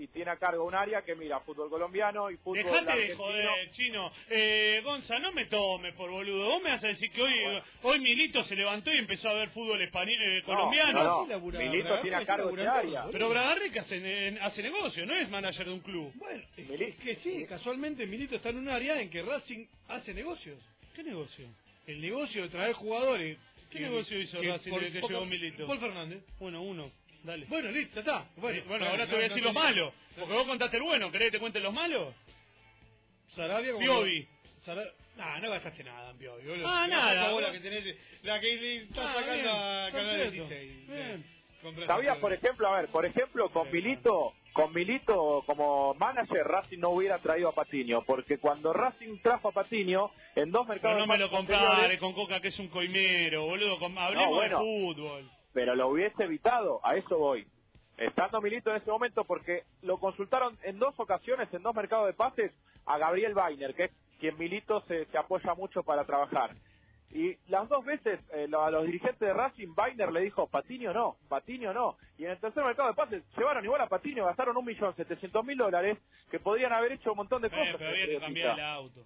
Y 0.01 0.07
tiene 0.09 0.31
a 0.31 0.37
cargo 0.37 0.65
un 0.65 0.75
área 0.75 1.03
que 1.03 1.15
mira 1.15 1.41
fútbol 1.41 1.69
colombiano 1.69 2.31
y 2.31 2.37
fútbol 2.39 2.57
Dejate 2.65 2.85
de 2.85 2.91
argentino. 2.93 3.17
joder, 3.19 3.71
chino. 3.73 4.13
Eh, 4.31 4.81
Gonza, 4.83 5.19
no 5.19 5.31
me 5.33 5.45
tomes 5.47 5.95
por 5.95 6.11
boludo. 6.11 6.45
Vos 6.47 6.63
me 6.63 6.71
vas 6.71 6.83
a 6.83 6.89
decir 6.89 7.11
que 7.13 7.21
hoy, 7.21 7.33
Bueno. 7.43 7.63
hoy 7.83 7.99
Milito 8.01 8.43
se 8.45 8.57
levantó 8.57 8.91
y 8.93 8.99
empezó 8.99 9.29
a 9.29 9.35
ver 9.35 9.51
fútbol 9.51 9.81
español, 9.83 10.17
eh, 10.23 10.39
No, 10.41 10.47
colombiano. 10.47 11.27
no, 11.27 11.41
Milito 11.51 12.01
tiene 12.01 12.17
a 12.17 12.25
cargo 12.25 12.51
ese 12.51 12.67
área. 12.67 13.05
Pero 13.13 13.29
Bragarnik 13.29 13.77
hace, 13.77 14.39
hace 14.41 14.63
negocio, 14.63 15.05
no 15.05 15.15
es 15.17 15.29
manager 15.29 15.67
de 15.67 15.73
un 15.73 15.81
club. 15.81 16.13
Bueno, 16.15 16.43
es 16.57 16.95
que, 16.97 17.17
sí, 17.17 17.45
casualmente 17.47 18.07
Milito 18.07 18.37
está 18.37 18.49
en 18.49 18.59
un 18.59 18.69
área 18.69 19.01
en 19.01 19.11
que 19.11 19.23
Racing 19.23 19.67
hace 19.89 20.15
negocios. 20.15 20.59
¿Qué 20.95 21.03
negocio? 21.03 21.47
El 21.87 22.01
negocio 22.01 22.43
de 22.45 22.49
traer 22.49 22.73
jugadores. 22.73 23.39
¿Qué 23.71 23.81
negocio 23.81 24.19
hizo 24.19 24.43
Racing 24.43 24.73
desde 24.73 25.01
que 25.01 25.07
llegó 25.09 25.25
Milito? 25.27 25.67
Paul 25.67 25.79
Fernández. 25.79 26.23
Bueno, 26.41 26.63
uno. 26.63 26.91
Dale. 27.23 27.47
Bueno, 27.47 27.71
listo, 27.71 28.01
está. 28.01 28.27
Bueno, 28.37 28.63
Bueno, 28.67 28.87
ahora 28.87 29.07
te 29.07 29.15
voy 29.15 29.25
a 29.25 29.29
decir 29.29 29.43
los 29.43 29.53
malos. 29.55 29.93
Porque 30.19 30.33
vos 30.35 30.47
contaste 30.47 30.77
el 30.79 30.83
bueno, 30.83 31.11
¿querés 31.13 31.29
que 31.29 31.33
te 31.33 31.41
cuente 31.41 31.61
los 31.61 31.73
malos? 31.73 32.15
Sarabia 33.35 33.73
como... 33.73 33.85
Piovi. 33.85 34.27
Sara- 34.65 34.91
Nah, 35.17 35.39
no 35.41 35.51
gastaste 35.51 35.85
nada 35.85 36.11
en 36.13 36.19
Piovi, 36.19 36.47
boludo. 36.49 36.67
Ah, 36.67 36.87
La 36.89 36.97
nada, 36.97 37.33
bola 37.33 37.49
boludo. 37.49 37.53
que 37.53 37.61
tenés, 37.61 37.97
la 38.23 38.41
que 38.41 38.47
le 38.57 38.77
estás 38.85 38.99
Ah, 39.07 39.15
sacando 39.15 39.35
bien, 39.35 39.47
a 39.49 39.89
Canal 39.93 40.17
perfecto. 40.19 40.49
16. 40.49 40.89
Bien. 40.89 41.27
Compras 41.63 41.87
Sabía, 41.89 42.13
a 42.13 42.21
por 42.21 42.33
ejemplo, 42.33 42.69
a 42.69 42.81
ver, 42.81 42.89
por 42.91 43.05
ejemplo, 43.05 43.51
con 43.51 43.71
Milito, 43.71 44.33
con 44.55 44.73
Milito 44.73 45.43
como 45.45 45.93
manager, 45.95 46.43
Racing 46.47 46.79
no 46.79 46.91
hubiera 46.91 47.19
traído 47.19 47.51
a 47.51 47.55
Patiño, 47.55 48.03
porque 48.07 48.39
cuando 48.39 48.73
Racing 48.73 49.19
trajo 49.23 49.49
a 49.49 49.53
Patiño, 49.53 50.11
en 50.37 50.51
dos 50.51 50.63
Pero 50.63 50.73
mercados 50.75 50.99
no 51.01 51.07
me 51.07 51.19
lo 51.19 51.29
compares 51.31 51.99
con 51.99 52.15
Coca, 52.15 52.41
que 52.41 52.49
es 52.49 52.59
un 52.59 52.69
coimero, 52.69 53.45
boludo. 53.45 53.79
con- 53.79 53.99
hablemos 53.99 54.35
bueno. 54.37 54.59
de 54.59 54.65
fútbol. 54.65 55.31
Pero 55.53 55.75
lo 55.75 55.89
hubiese 55.89 56.25
evitado, 56.25 56.81
a 56.85 56.97
eso 56.97 57.19
voy. 57.19 57.47
Estando 57.97 58.41
Milito 58.41 58.71
en 58.71 58.77
ese 58.77 58.91
momento, 58.91 59.25
porque 59.25 59.65
lo 59.83 59.99
consultaron 59.99 60.57
en 60.63 60.79
dos 60.79 60.95
ocasiones, 60.99 61.53
en 61.53 61.63
dos 61.63 61.75
mercados 61.75 62.07
de 62.07 62.15
pases, 62.15 62.53
a 62.87 62.97
Gabriel 62.99 63.35
Weiner, 63.37 63.75
que 63.75 63.85
es 63.85 63.91
quien 64.19 64.39
Milito 64.39 64.81
se, 64.87 65.05
se 65.07 65.19
apoya 65.19 65.55
mucho 65.55 65.83
para 65.83 66.05
trabajar. 66.05 66.55
Y 67.13 67.37
las 67.49 67.69
dos 67.69 67.85
veces 67.85 68.21
eh, 68.33 68.47
lo- 68.49 68.63
a 68.63 68.71
los 68.71 68.87
dirigentes 68.87 69.19
de 69.19 69.33
Racing, 69.35 69.75
Weiner 69.77 70.13
le 70.13 70.21
dijo, 70.21 70.47
Patiño 70.47 70.93
no, 70.95 71.17
Patiño 71.29 71.75
no. 71.75 71.97
Y 72.17 72.25
en 72.25 72.31
el 72.31 72.39
tercer 72.39 72.65
mercado 72.65 72.89
de 72.89 72.95
pases 72.95 73.25
llevaron 73.37 73.65
igual 73.65 73.81
a 73.81 73.89
Patiño, 73.89 74.25
gastaron 74.27 74.57
un 74.57 74.65
millón 74.65 74.95
setecientos 74.95 75.45
mil 75.45 75.59
dólares, 75.59 75.99
que 76.31 76.39
podrían 76.39 76.73
haber 76.73 76.93
hecho 76.93 77.11
un 77.11 77.17
montón 77.19 77.43
de 77.43 77.49
Eh, 77.49 77.51
cosas. 77.51 77.75
pero 77.79 77.91
había 77.91 78.07
que 78.07 78.21
cambiar 78.21 78.59
el 78.59 78.65
auto. 78.65 79.05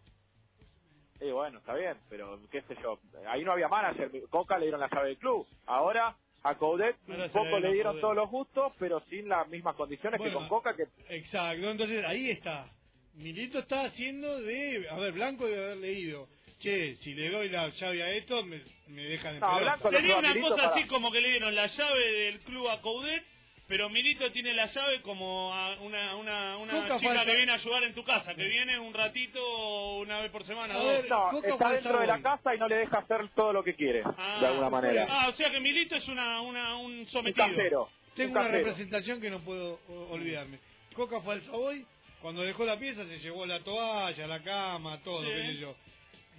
Y 1.21 1.31
bueno, 1.31 1.59
está 1.59 1.75
bien, 1.75 1.97
pero 2.11 2.39
qué 2.51 2.61
sé 2.63 2.77
yo, 2.83 2.99
ahí 3.29 3.43
no 3.45 3.53
había 3.53 3.69
manager, 3.69 4.11
Coca 4.29 4.59
le 4.59 4.67
dieron 4.67 4.81
la 4.81 4.89
llave 4.91 5.09
del 5.09 5.19
club. 5.19 5.47
Ahora 5.65 6.15
a 6.45 6.55
Coudet 6.57 6.97
un 7.09 7.31
poco 7.31 7.59
le 7.59 7.73
dieron 7.73 7.93
Coudet. 7.95 8.01
todos 8.03 8.17
los 8.17 8.31
gustos, 8.31 8.73
pero 8.79 9.01
sin 9.11 9.29
las 9.29 9.49
mismas 9.49 9.75
condiciones 9.77 10.19
Bueno, 10.19 10.33
que 10.35 10.39
con 10.39 10.49
Coca, 10.49 10.77
que 10.77 10.85
Exacto, 11.17 11.71
entonces 11.71 12.05
ahí 12.05 12.31
está. 12.31 12.67
Milito 13.15 13.59
está 13.61 13.85
haciendo 13.87 14.41
de. 14.43 14.87
A 14.91 14.97
ver, 14.99 15.13
Blanco 15.13 15.47
debe 15.47 15.65
haber 15.65 15.77
leído. 15.79 16.29
Che, 16.61 16.97
si 16.97 17.15
le 17.15 17.31
doy 17.31 17.49
la 17.49 17.69
llave 17.69 18.03
a 18.03 18.11
esto, 18.11 18.43
me, 18.45 18.61
me 18.89 19.03
dejan 19.05 19.35
en 19.35 19.41
No, 19.41 19.61
lo 19.61 19.77
Sería 19.91 20.17
una 20.17 20.35
cosa 20.41 20.57
para- 20.57 20.69
así 20.71 20.85
como 20.87 21.11
que 21.13 21.21
le 21.21 21.31
dieron 21.31 21.55
la 21.55 21.67
llave 21.67 22.13
del 22.13 22.41
club 22.41 22.69
a 22.69 22.81
Coudet, 22.81 23.23
pero 23.67 23.89
Milito 23.89 24.31
tiene 24.33 24.53
la 24.53 24.67
llave 24.67 25.01
como 25.03 25.53
a 25.55 25.75
una, 25.81 26.17
una, 26.17 26.57
una 26.59 26.73
chica 26.83 26.99
falta- 26.99 27.25
que 27.25 27.37
viene 27.37 27.53
a 27.53 27.55
ayudar 27.55 27.85
en 27.85 27.95
tu 27.95 28.05
casa, 28.05 28.35
que 28.35 28.45
viene 28.45 28.79
un 28.79 28.93
ratito, 28.93 29.97
una 29.97 30.21
vez 30.21 30.31
por 30.31 30.45
semana. 30.45 30.75
A 30.75 30.79
dos. 30.79 30.87
ver, 30.87 31.09
no, 31.09 31.29
Coca 31.31 31.49
está 31.49 31.71
dentro 31.71 32.01
de 32.01 32.07
la 32.07 32.21
casa 32.23 32.55
y 32.55 32.59
no 32.59 32.69
le 32.69 32.77
deja 32.77 32.99
hacer 32.99 33.29
todo 33.35 33.53
lo 33.53 33.63
que 33.65 33.75
quiere, 33.75 34.03
Ah, 34.19 34.39
de 34.41 34.47
alguna 34.47 34.71
manera. 34.71 35.07
Ah, 35.09 35.29
o 35.29 35.33
sea 35.33 35.51
que 35.51 35.61
Milito 35.61 35.97
es 35.97 36.07
una, 36.09 36.41
una, 36.43 36.77
un 36.77 36.93
un 37.01 37.07
sometido. 37.07 37.47
casero. 37.47 37.89
Tengo 38.15 38.33
un 38.33 38.39
una 38.39 38.49
representación 38.49 39.21
que 39.21 39.31
no 39.31 39.41
puedo 39.41 39.81
olvidarme. 40.11 40.59
Coca 40.95 41.21
fue 41.21 41.35
al 41.35 41.43
Savoy, 41.43 41.85
cuando 42.23 42.43
dejó 42.43 42.65
la 42.65 42.79
pieza 42.79 43.05
se 43.07 43.19
llevó 43.19 43.45
la 43.47 43.61
toalla, 43.61 44.27
la 44.27 44.43
cama, 44.43 45.01
todo, 45.03 45.23
Sí. 45.25 45.29
qué 45.31 45.43
sé 45.47 45.57
yo. 45.57 45.75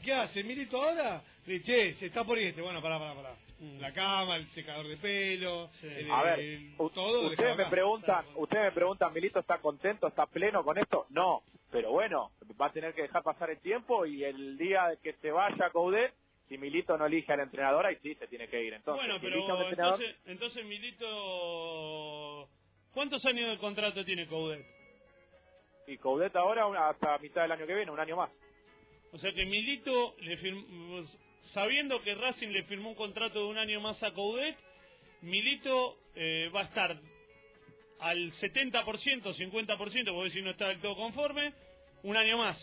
¿Qué 0.03 0.13
hace 0.13 0.43
Milito 0.43 0.81
ahora? 0.81 1.21
Le 1.45 1.53
dice, 1.59 1.65
che, 1.65 1.93
se 1.95 2.05
está 2.07 2.23
por 2.23 2.37
irte. 2.37 2.61
Bueno, 2.61 2.81
pará, 2.81 2.97
pará, 2.99 3.13
pará. 3.15 3.35
Mm. 3.59 3.79
La 3.79 3.93
cama, 3.93 4.35
el 4.35 4.47
secador 4.51 4.85
de 4.87 4.97
pelo, 4.97 5.69
Sí. 5.79 5.87
el- 5.87 6.11
A 6.11 6.23
ver, 6.23 6.39
el- 6.39 6.75
todo. 6.93 7.27
ustedes 7.29 7.55
me 7.55 7.65
preguntan, 7.67 8.25
ustedes 8.35 8.65
me 8.65 8.71
preguntan, 8.73 9.13
Milito 9.13 9.39
está 9.39 9.59
contento, 9.59 10.07
está 10.07 10.25
pleno 10.25 10.63
con 10.63 10.77
esto? 10.77 11.05
No, 11.09 11.41
pero 11.71 11.91
bueno, 11.91 12.31
va 12.59 12.65
a 12.67 12.71
tener 12.73 12.93
que 12.93 13.03
dejar 13.03 13.23
pasar 13.23 13.49
el 13.51 13.59
tiempo 13.61 14.05
y 14.05 14.23
el 14.25 14.57
día 14.57 14.89
que 15.01 15.13
se 15.13 15.31
vaya 15.31 15.69
Coudet 15.71 16.13
si 16.49 16.57
Milito 16.59 16.95
no 16.97 17.05
elige 17.07 17.31
al 17.33 17.39
entrenador, 17.39 17.85
ahí 17.85 17.95
sí 18.03 18.13
se 18.15 18.27
tiene 18.27 18.47
que 18.47 18.61
ir. 18.63 18.73
Entonces, 18.73 19.03
bueno, 19.03 19.19
si 19.19 19.25
elige 19.25 19.49
a 19.49 19.53
un 19.53 19.59
pero 19.59 19.69
entrenador- 19.69 20.01
entonces, 20.01 20.27
entonces 20.27 20.65
Milito... 20.65 22.49
¿Cuántos 22.93 23.25
años 23.25 23.49
de 23.49 23.57
contrato 23.57 24.05
tiene 24.05 24.27
Coudet? 24.27 24.65
y 25.87 25.97
Coudet 25.97 26.35
ahora 26.35 26.89
hasta 26.89 27.17
mitad 27.19 27.43
del 27.43 27.51
año 27.51 27.67
que 27.67 27.75
viene, 27.75 27.91
un 27.91 27.99
año 27.99 28.15
más. 28.15 28.31
O 29.11 29.17
sea 29.19 29.31
que 29.33 29.45
Milito, 29.45 30.15
le 30.19 30.37
firm- 30.39 31.07
sabiendo 31.55 32.03
que 32.03 32.13
Racing 32.13 32.49
le 32.49 32.63
firmó 32.63 32.89
un 32.89 32.95
contrato 32.95 33.39
de 33.39 33.45
un 33.45 33.57
año 33.57 33.79
más 33.79 34.03
a 34.03 34.11
Coudet, 34.11 34.57
Milito 35.21 35.97
eh, 36.13 36.51
va 36.53 36.61
a 36.61 36.63
estar 36.65 36.95
al 38.01 38.33
70%, 38.33 38.83
50%, 38.83 39.77
porque 40.13 40.31
si 40.31 40.41
no 40.41 40.51
está 40.51 40.67
del 40.67 40.81
todo 40.81 40.97
conforme, 40.97 41.53
un 42.03 42.17
año 42.17 42.37
más. 42.37 42.57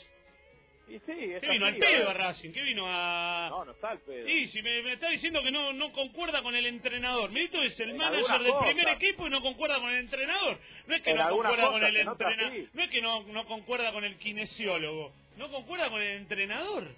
Y 0.88 0.99
sí, 0.99 1.12
es 1.12 1.40
¿Qué 1.40 1.49
vino 1.49 1.64
así, 1.64 1.76
al 1.76 1.80
pedo 1.80 2.11
a 2.11 2.12
Racing? 2.12 2.53
¿Qué 2.53 2.61
vino 2.61 2.84
a...? 2.86 3.49
No, 3.49 3.64
no 3.64 3.72
está 3.72 3.93
el 3.93 4.01
pedo. 4.01 4.26
Sí, 4.26 4.49
si 4.49 4.61
me, 4.61 4.82
me 4.82 4.93
está 4.93 5.09
diciendo 5.09 5.43
que 5.43 5.51
no, 5.51 5.72
no 5.72 5.90
concuerda 5.93 6.43
con 6.43 6.55
el 6.55 6.66
entrenador. 6.66 7.30
Milito 7.30 7.62
es 7.62 7.80
el 7.80 7.90
En 7.90 7.97
manager 7.97 8.43
del 8.43 8.53
primer 8.61 8.88
equipo 8.88 9.26
y 9.26 9.30
no 9.30 9.40
concuerda 9.40 9.80
con 9.80 9.88
el 9.90 10.01
entrenador. 10.01 10.59
No 10.86 10.95
es 10.95 11.03
que 11.03 11.11
En 11.12 11.16
no 11.16 11.30
concuerda 11.30 11.70
con 11.70 11.82
el 11.82 11.97
entrenador. 11.97 12.53
No 12.74 12.84
es 12.84 12.90
que 12.90 13.01
no, 13.01 13.22
no 13.22 13.47
concuerda 13.47 13.90
con 13.90 14.05
el 14.05 14.18
kinesiólogo. 14.18 15.14
No 15.38 15.51
concuerda 15.51 15.88
con 15.88 16.03
el 16.03 16.18
entrenador. 16.18 16.95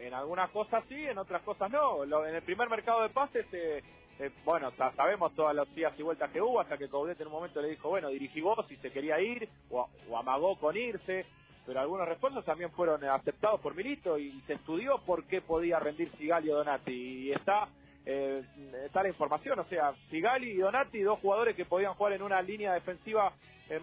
En 0.00 0.14
algunas 0.14 0.50
cosas 0.50 0.84
sí, 0.88 0.96
en 1.06 1.18
otras 1.18 1.42
cosas 1.42 1.70
no. 1.70 2.04
Lo- 2.06 2.26
en 2.26 2.34
el 2.36 2.42
primer 2.42 2.68
mercado 2.70 3.02
de 3.02 3.10
pases, 3.10 3.46
eh, 3.52 3.82
eh, 4.20 4.30
bueno, 4.44 4.72
sa- 4.78 4.92
sabemos 4.94 5.34
todas 5.34 5.54
las 5.54 5.72
días 5.74 5.92
y 5.98 6.02
vueltas 6.02 6.30
que 6.32 6.42
hubo, 6.42 6.60
hasta 6.60 6.78
que 6.78 6.88
Coudet 6.88 7.20
en 7.20 7.28
un 7.28 7.34
momento 7.34 7.62
le 7.62 7.70
dijo, 7.70 7.90
bueno, 7.90 8.08
dirigí 8.10 8.40
vos 8.42 8.66
si 8.68 8.76
se 8.78 8.92
quería 8.92 9.20
ir, 9.20 9.48
o, 9.70 9.88
amagó 10.16 10.56
con 10.58 10.76
irse. 10.76 11.26
Pero 11.66 11.80
algunos 11.80 12.08
refuerzos 12.08 12.44
también 12.44 12.72
fueron 12.72 13.04
aceptados 13.04 13.60
por 13.60 13.74
Milito 13.76 14.18
y 14.18 14.40
se 14.48 14.54
estudió 14.54 14.98
por 15.06 15.24
qué 15.26 15.42
podía 15.42 15.78
rendir 15.78 16.10
Sigali 16.18 16.50
o 16.50 16.56
Donati. 16.56 16.92
Y 17.28 17.32
está, 17.32 17.68
eh, 18.06 18.42
está 18.86 19.02
la 19.02 19.10
información, 19.10 19.58
o 19.60 19.64
sea, 19.66 19.94
Sigali 20.10 20.50
y 20.52 20.56
Donati, 20.58 21.00
dos 21.02 21.20
jugadores 21.20 21.56
que 21.56 21.66
podían 21.66 21.94
jugar 21.94 22.14
en 22.14 22.22
una 22.22 22.42
línea 22.42 22.72
defensiva 22.74 23.32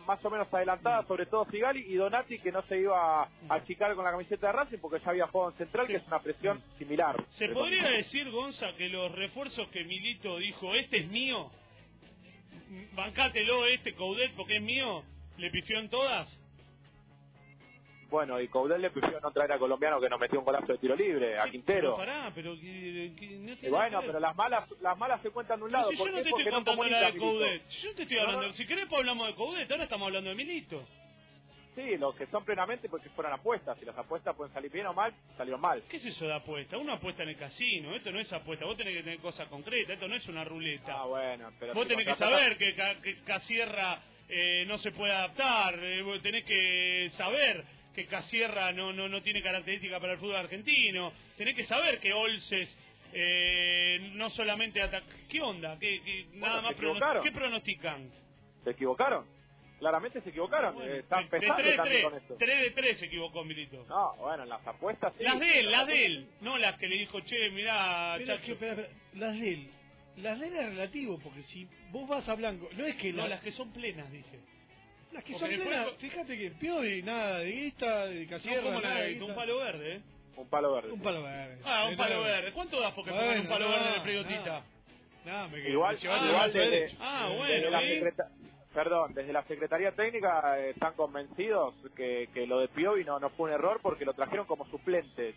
más 0.06 0.24
o 0.26 0.30
menos 0.30 0.54
adelantada, 0.54 1.04
sobre 1.08 1.26
todo 1.28 1.46
Sigali 1.50 1.86
y 1.88 1.96
Donati 1.96 2.40
que 2.40 2.52
no 2.52 2.62
se 2.64 2.80
iba 2.80 3.24
a 3.24 3.30
achicar 3.50 3.96
con 3.96 4.04
la 4.04 4.12
camiseta 4.12 4.48
de 4.48 4.54
Racing 4.54 4.80
porque 4.80 5.00
ya 5.00 5.12
había 5.12 5.28
jugado 5.28 5.52
en 5.52 5.58
central, 5.58 5.88
que 5.88 5.96
es 5.96 6.08
una 6.08 6.20
presión 6.20 6.62
similar. 6.78 7.16
¿Se 7.38 7.46
Eh, 7.46 7.50
podría 7.50 7.88
decir, 7.90 8.30
Gonza, 8.32 8.74
que 8.76 8.90
los 8.90 9.12
refuerzos 9.14 9.68
que 9.70 9.84
Milito 9.86 10.38
dijo, 10.38 10.74
este 10.76 10.98
es 10.98 11.08
mío, 11.08 11.50
bancátelo 12.94 13.66
este 13.68 13.94
Coudet 13.96 14.34
porque 14.36 14.58
es 14.58 14.62
mío, 14.62 15.04
le 15.38 15.50
pifió 15.52 15.80
en 15.80 15.90
todas? 15.90 16.28
Bueno, 18.10 18.40
y 18.40 18.48
Coudet 18.48 18.80
le 18.80 18.90
pidió 18.92 19.20
no 19.20 19.32
traer 19.32 19.52
a 19.52 19.60
colombiano 19.60 20.00
que 20.00 20.08
nos 20.10 20.20
metió 20.20 20.40
un 20.40 20.46
golazo 20.46 20.72
de 20.72 20.78
tiro 20.78 20.96
libre, 20.96 21.38
a 21.38 21.50
Quintero. 21.50 21.96
Pero 21.96 21.98
pará, 21.98 22.32
pero 22.34 22.56
que, 22.56 23.12
que 23.20 23.28
no 23.38 23.52
Y 23.54 23.70
bueno, 23.70 23.90
nada 23.90 24.02
que 24.02 24.08
pero 24.08 24.20
las 24.22 24.36
malas 24.36 24.70
las 24.82 24.98
malas 24.98 25.22
se 25.22 25.30
cuentan 25.30 25.60
de 25.60 25.66
un 25.66 25.72
lado. 25.74 25.90
si 25.92 25.98
yo 25.98 26.04
¿Por 26.04 26.12
no 26.14 26.22
te 26.24 26.30
estoy 26.30 26.46
contando 26.50 26.84
la 26.86 27.12
de. 27.12 27.18
Coudet. 27.20 27.62
Si 27.68 27.82
yo 27.82 27.94
te 27.96 28.04
estoy 28.04 28.18
hablando, 28.20 28.54
si 28.54 28.66
querés 28.66 28.86
pues 28.88 29.00
hablamos 29.00 29.28
de 29.28 29.36
Coudet, 29.36 29.72
ahora 29.72 29.84
estamos 29.84 30.08
hablando 30.08 30.30
de 30.30 30.36
Milito. 30.36 30.88
Sí, 31.76 31.96
los 31.98 32.16
que 32.16 32.26
son 32.28 32.44
plenamente 32.44 32.90
porque 32.90 33.08
fueron 33.10 33.34
apuestas. 33.34 33.78
Si 33.78 33.86
las 33.86 33.96
apuestas 33.96 34.36
pueden 34.36 34.52
salir 34.52 34.72
bien 34.72 34.88
o 34.88 34.94
mal, 34.94 35.14
salieron 35.38 35.62
mal. 35.62 35.84
¿Qué 35.88 35.98
es 35.98 36.06
eso 36.08 36.26
de 36.26 36.34
apuesta? 36.34 36.76
Uno 36.78 36.94
apuesta 36.94 37.22
en 37.22 37.30
el 37.30 37.38
casino, 37.38 37.94
esto 37.94 38.12
no 38.12 38.20
es 38.20 38.34
apuesta, 38.34 38.66
vos 38.66 38.78
tenés 38.78 38.96
que 38.96 39.04
tener 39.04 39.20
cosas 39.20 39.48
concretas, 39.48 39.92
esto 39.94 40.08
no 40.08 40.16
es 40.16 40.28
una 40.28 40.44
ruleta. 40.44 41.02
Ah, 41.02 41.06
bueno, 41.06 41.52
pero 41.60 41.76
vos 41.76 41.84
si 41.84 41.90
tenés 41.90 42.08
que 42.08 42.16
saber 42.16 42.58
que, 42.58 42.74
Ca- 42.74 43.00
que 43.02 43.20
Casierra 43.24 44.00
eh, 44.28 44.66
no 44.68 44.80
se 44.80 44.92
puede 44.92 45.14
adaptar, 45.14 45.78
eh, 45.80 46.04
tenés 46.24 46.46
que 46.46 47.12
saber 47.16 47.64
que 47.98 48.06
Casierra 48.06 48.72
no, 48.74 48.94
no, 48.94 49.10
no 49.10 49.24
tiene 49.24 49.42
característica 49.42 50.00
para 50.00 50.14
el 50.14 50.20
fútbol 50.20 50.36
argentino, 50.36 51.12
tenés 51.36 51.56
que 51.56 51.66
saber 51.66 52.00
que 52.00 52.14
Olses 52.14 52.70
eh, 53.12 54.12
no 54.14 54.30
solamente 54.30 54.80
ataca... 54.80 55.04
¿Qué 55.28 55.42
onda? 55.42 55.80
¿Qué, 55.80 56.00
qué- 56.06 56.28
nada 56.34 56.58
se 56.58 56.62
más 56.62 56.76
prono- 56.76 56.92
equivocaron. 56.92 57.24
¿Qué 57.24 57.32
pronostican? 57.32 58.12
Se 58.64 58.70
equivocaron. 58.70 59.26
Claramente 59.80 60.22
se 60.22 60.30
equivocaron. 60.30 60.76
Bueno, 60.76 60.94
Eh, 60.94 61.00
están 61.00 61.20
de, 61.20 61.24
de 61.26 61.30
pensando 61.32 61.56
3 61.64 61.72
de 61.72 61.76
también 61.78 62.02
3, 62.02 62.04
con 62.12 62.16
esto. 62.22 62.36
3 62.38 62.62
de 62.62 62.72
3 62.72 62.98
se 63.00 63.06
equivocó 63.06 63.44
Milito. 63.44 63.86
No, 63.90 64.16
bueno, 64.18 64.44
en 64.44 64.50
las 64.50 64.68
apuestas 64.68 65.14
sí. 65.18 65.24
las 65.24 65.40
de 65.40 65.60
él, 65.60 65.72
las 65.72 65.88
de 65.88 66.06
él, 66.06 66.28
no 66.42 66.58
las 66.60 66.78
que 66.78 66.88
le 66.88 66.98
dijo, 66.98 67.20
che, 67.22 67.50
mirá, 67.50 68.16
Pero 68.20 68.40
que, 68.42 68.88
las 69.16 69.40
de 69.40 69.54
él. 69.54 69.70
Las 70.18 70.40
de 70.40 70.48
él 70.50 70.56
es 70.56 70.66
relativo, 70.70 71.20
porque 71.20 71.42
si 71.44 71.68
vos 71.92 72.08
vas 72.08 72.30
a 72.30 72.36
blanco, 72.36 72.70
no 72.78 72.86
es 72.86 72.96
que 72.98 73.12
No, 73.12 73.24
la- 73.24 73.30
las 73.30 73.42
que 73.42 73.52
son 73.54 73.72
plenas, 73.74 74.12
dije. 74.12 74.40
Las 75.12 75.24
que 75.24 75.34
son 75.40 75.50
plenas, 75.50 75.88
fíjate 75.98 76.38
que 76.38 76.52
Piovi, 76.52 77.02
nada 77.04 77.40
de 77.40 77.52
guista, 77.52 78.06
de 78.08 78.24
No 78.26 78.30
casierra, 78.30 78.64
como 78.64 78.82
nada 78.82 78.96
la 78.96 79.02
de 79.02 79.22
un 79.24 79.36
palo 79.36 79.58
verde, 79.58 79.96
¿eh? 79.96 80.02
Un 80.36 80.50
palo 80.50 80.74
verde. 80.74 80.92
Un 80.92 81.02
palo 81.02 81.24
verde. 81.24 81.58
Ah, 81.66 81.88
un 81.90 81.98
palo 81.98 82.16
no, 82.16 82.22
verde. 82.24 82.52
¿Cuánto 82.54 82.80
das 82.80 82.94
porque 82.94 83.10
Bueno, 83.12 83.26
pongan 83.26 83.42
un 83.42 83.48
palo 83.48 83.66
no, 83.66 83.72
verde 83.72 83.88
en 83.88 83.94
el 83.96 84.02
periodista? 84.04 84.60
no. 84.60 84.78
No, 85.32 85.50
me 85.50 85.58
quedé- 85.58 85.70
Igual, 85.72 85.98
me 86.02 86.10
ah, 86.10 86.26
igual 86.30 86.54
desde. 86.54 86.96
Ah, 87.00 87.28
desde 87.30 87.38
bueno, 87.70 87.80
secreta- 87.82 88.30
Perdón, 88.74 89.14
desde 89.16 89.34
la 89.34 89.44
Secretaría 89.44 89.92
Técnica 89.94 90.60
eh, 90.60 90.70
están 90.70 90.94
convencidos 90.94 91.74
que, 91.96 92.30
que 92.34 92.46
lo 92.46 92.60
de 92.60 92.68
Piovi 92.68 93.04
no, 93.04 93.20
no 93.20 93.30
fue 93.32 93.50
un 93.50 93.56
error 93.56 93.80
porque 93.82 94.06
lo 94.06 94.14
trajeron 94.14 94.46
como 94.46 94.68
suplente. 94.68 95.34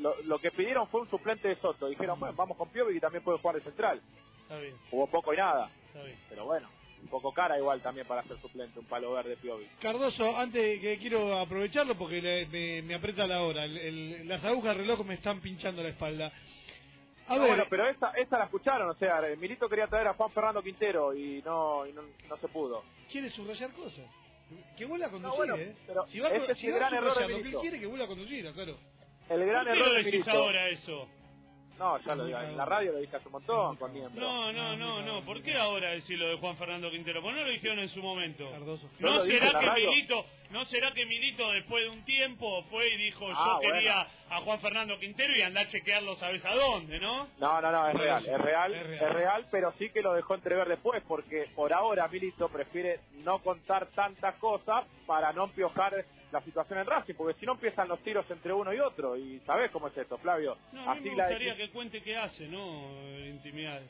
Lo, 0.00 0.20
lo 0.22 0.38
que 0.38 0.50
pidieron 0.50 0.86
fue 0.88 1.00
un 1.00 1.08
suplente 1.08 1.48
de 1.48 1.56
Soto. 1.56 1.88
Dijeron, 1.88 2.20
bueno, 2.20 2.34
vamos 2.36 2.58
con 2.58 2.68
Piovi 2.68 2.96
y 2.96 3.00
también 3.00 3.24
puede 3.24 3.38
jugar 3.38 3.56
de 3.56 3.62
central. 3.62 4.02
Está 4.42 4.58
bien, 4.58 4.74
Jugó 4.90 5.06
poco 5.06 5.32
y 5.32 5.36
nada. 5.38 5.70
está 5.86 6.02
bien. 6.02 6.18
Pero 6.28 6.44
bueno, 6.44 6.68
un 7.04 7.10
poco 7.10 7.32
cara 7.32 7.56
igual 7.58 7.80
también 7.82 8.06
para 8.06 8.22
ser 8.24 8.40
suplente, 8.40 8.78
un 8.80 8.86
palo 8.86 9.12
verde 9.12 9.36
Piovi. 9.36 9.66
Cardoso, 9.80 10.36
antes 10.36 10.80
que 10.80 10.98
quiero 10.98 11.38
aprovecharlo 11.38 11.94
porque 11.96 12.20
le- 12.20 12.46
me, 12.46 12.82
me 12.82 12.94
aprieta 12.94 13.26
la 13.26 13.42
hora, 13.42 13.64
el- 13.64 13.76
el- 13.78 14.28
las 14.28 14.42
agujas 14.44 14.76
del 14.76 14.86
reloj 14.86 15.04
me 15.06 15.14
están 15.14 15.40
pinchando 15.40 15.82
la 15.82 15.90
espalda. 15.90 16.32
A 17.26 17.34
No, 17.36 17.40
ver, 17.42 17.48
bueno, 17.50 17.64
pero 17.70 17.88
esa, 17.88 18.10
esa 18.12 18.38
la 18.38 18.44
escucharon, 18.44 18.88
o 18.90 18.94
sea, 18.94 19.20
eh, 19.28 19.36
Milito 19.36 19.68
quería 19.68 19.86
traer 19.86 20.08
a 20.08 20.14
Juan 20.14 20.30
Fernando 20.32 20.62
Quintero 20.62 21.14
y 21.14 21.40
no, 21.42 21.86
y 21.86 21.92
no, 21.92 22.02
no 22.28 22.36
se 22.38 22.48
pudo. 22.48 22.82
quiere 23.10 23.30
subrayar 23.30 23.70
cosas. 23.72 24.04
Que 24.76 24.84
vuelva 24.84 25.06
a 25.06 25.10
conducir, 25.10 25.30
No, 25.30 25.36
bueno, 25.36 25.56
¿eh? 25.56 25.74
pero 25.86 26.06
si 26.08 26.20
va, 26.20 26.28
es 26.28 26.62
el 26.64 26.72
gran 26.74 26.92
error 26.94 27.18
de 27.18 27.26
que 27.26 27.32
él 27.32 27.38
Milito. 27.38 27.60
quiere 27.60 27.80
que 27.80 27.86
vuelva 27.86 28.04
a 28.04 28.08
conducir, 28.08 28.50
claro. 28.52 28.76
El 29.30 29.46
gran 29.46 29.64
¿Por 29.64 29.74
qué 29.74 29.80
error 29.80 29.94
de 29.94 30.02
Milito. 30.04 30.30
ahora 30.30 30.68
eso? 30.68 31.08
No, 31.78 31.98
ya 31.98 32.14
lo 32.14 32.24
digo, 32.24 32.38
en 32.38 32.56
la 32.56 32.64
radio 32.64 32.92
lo 32.92 32.98
dije 32.98 33.16
hace 33.16 33.26
un 33.26 33.32
montón 33.32 33.76
con 33.76 33.92
miembros. 33.92 34.16
No, 34.16 34.52
no, 34.52 34.76
no, 34.76 35.02
no. 35.02 35.24
¿Por 35.24 35.42
qué 35.42 35.56
ahora 35.56 35.90
decir 35.90 36.18
lo 36.18 36.28
de 36.28 36.36
Juan 36.36 36.56
Fernando 36.56 36.90
Quintero? 36.90 37.20
¿Por 37.20 37.32
qué 37.34 37.40
no 37.40 37.46
lo 37.46 37.52
dijeron 37.52 37.78
en 37.80 37.88
su 37.88 38.00
momento? 38.00 38.48
Cardoso. 38.50 38.88
Yo 39.00 39.06
¿No 39.06 39.14
lo 39.16 39.24
dije 39.24 39.38
será 39.40 39.52
la 39.52 39.60
que 39.60 39.66
radio. 39.66 39.90
Milito, 39.90 40.26
no 40.50 40.64
será 40.66 40.92
que 40.92 41.04
Milito 41.06 41.50
después 41.50 41.82
de 41.84 41.90
un 41.90 42.04
tiempo 42.04 42.62
fue 42.70 42.86
y 42.94 42.96
dijo 42.98 43.26
Ah, 43.28 43.58
yo 43.60 43.60
quería 43.72 43.94
bueno. 43.94 44.10
A 44.36 44.40
Juan 44.40 44.60
Fernando 44.60 44.98
Quintero 44.98 45.36
y 45.36 45.42
andá 45.42 45.62
a 45.62 45.68
chequearlo 45.68 46.16
sabes 46.16 46.44
a 46.44 46.54
dónde, 46.54 46.98
¿no? 46.98 47.28
No, 47.38 47.60
no, 47.60 47.70
no, 47.72 47.88
es 47.88 47.94
real, 47.94 48.26
es 48.26 48.40
real, 48.40 48.74
es 48.74 49.00
es 49.00 49.12
real. 49.12 49.46
pero 49.50 49.72
sí 49.78 49.90
que 49.90 50.02
lo 50.02 50.12
dejó 50.14 50.34
entrever 50.34 50.68
después, 50.68 51.02
porque 51.06 51.48
por 51.54 51.72
ahora 51.72 52.08
Milito 52.08 52.48
prefiere 52.48 53.00
no 53.24 53.38
contar 53.40 53.86
tantas 53.94 54.34
cosas 54.36 54.84
para 55.06 55.32
no 55.32 55.44
empiojar 55.44 56.04
la 56.32 56.40
situación 56.42 56.80
en 56.80 56.86
Racing, 56.86 57.14
porque 57.14 57.38
si 57.38 57.46
no 57.46 57.52
empiezan 57.52 57.86
los 57.88 58.00
tiros 58.00 58.28
entre 58.28 58.52
uno 58.52 58.72
y 58.74 58.80
otro, 58.80 59.16
y 59.16 59.38
sabés 59.46 59.70
cómo 59.70 59.86
es 59.88 59.96
esto, 59.96 60.18
Flavio. 60.18 60.56
No, 60.72 60.82
a 60.90 60.94
mí 60.96 61.00
Así 61.00 61.10
me 61.10 61.16
la 61.16 61.24
gustaría 61.28 61.56
que 61.56 61.70
cuente 61.70 62.02
qué 62.02 62.16
hace, 62.16 62.48
¿no? 62.48 62.90
Intimidad. 63.26 63.80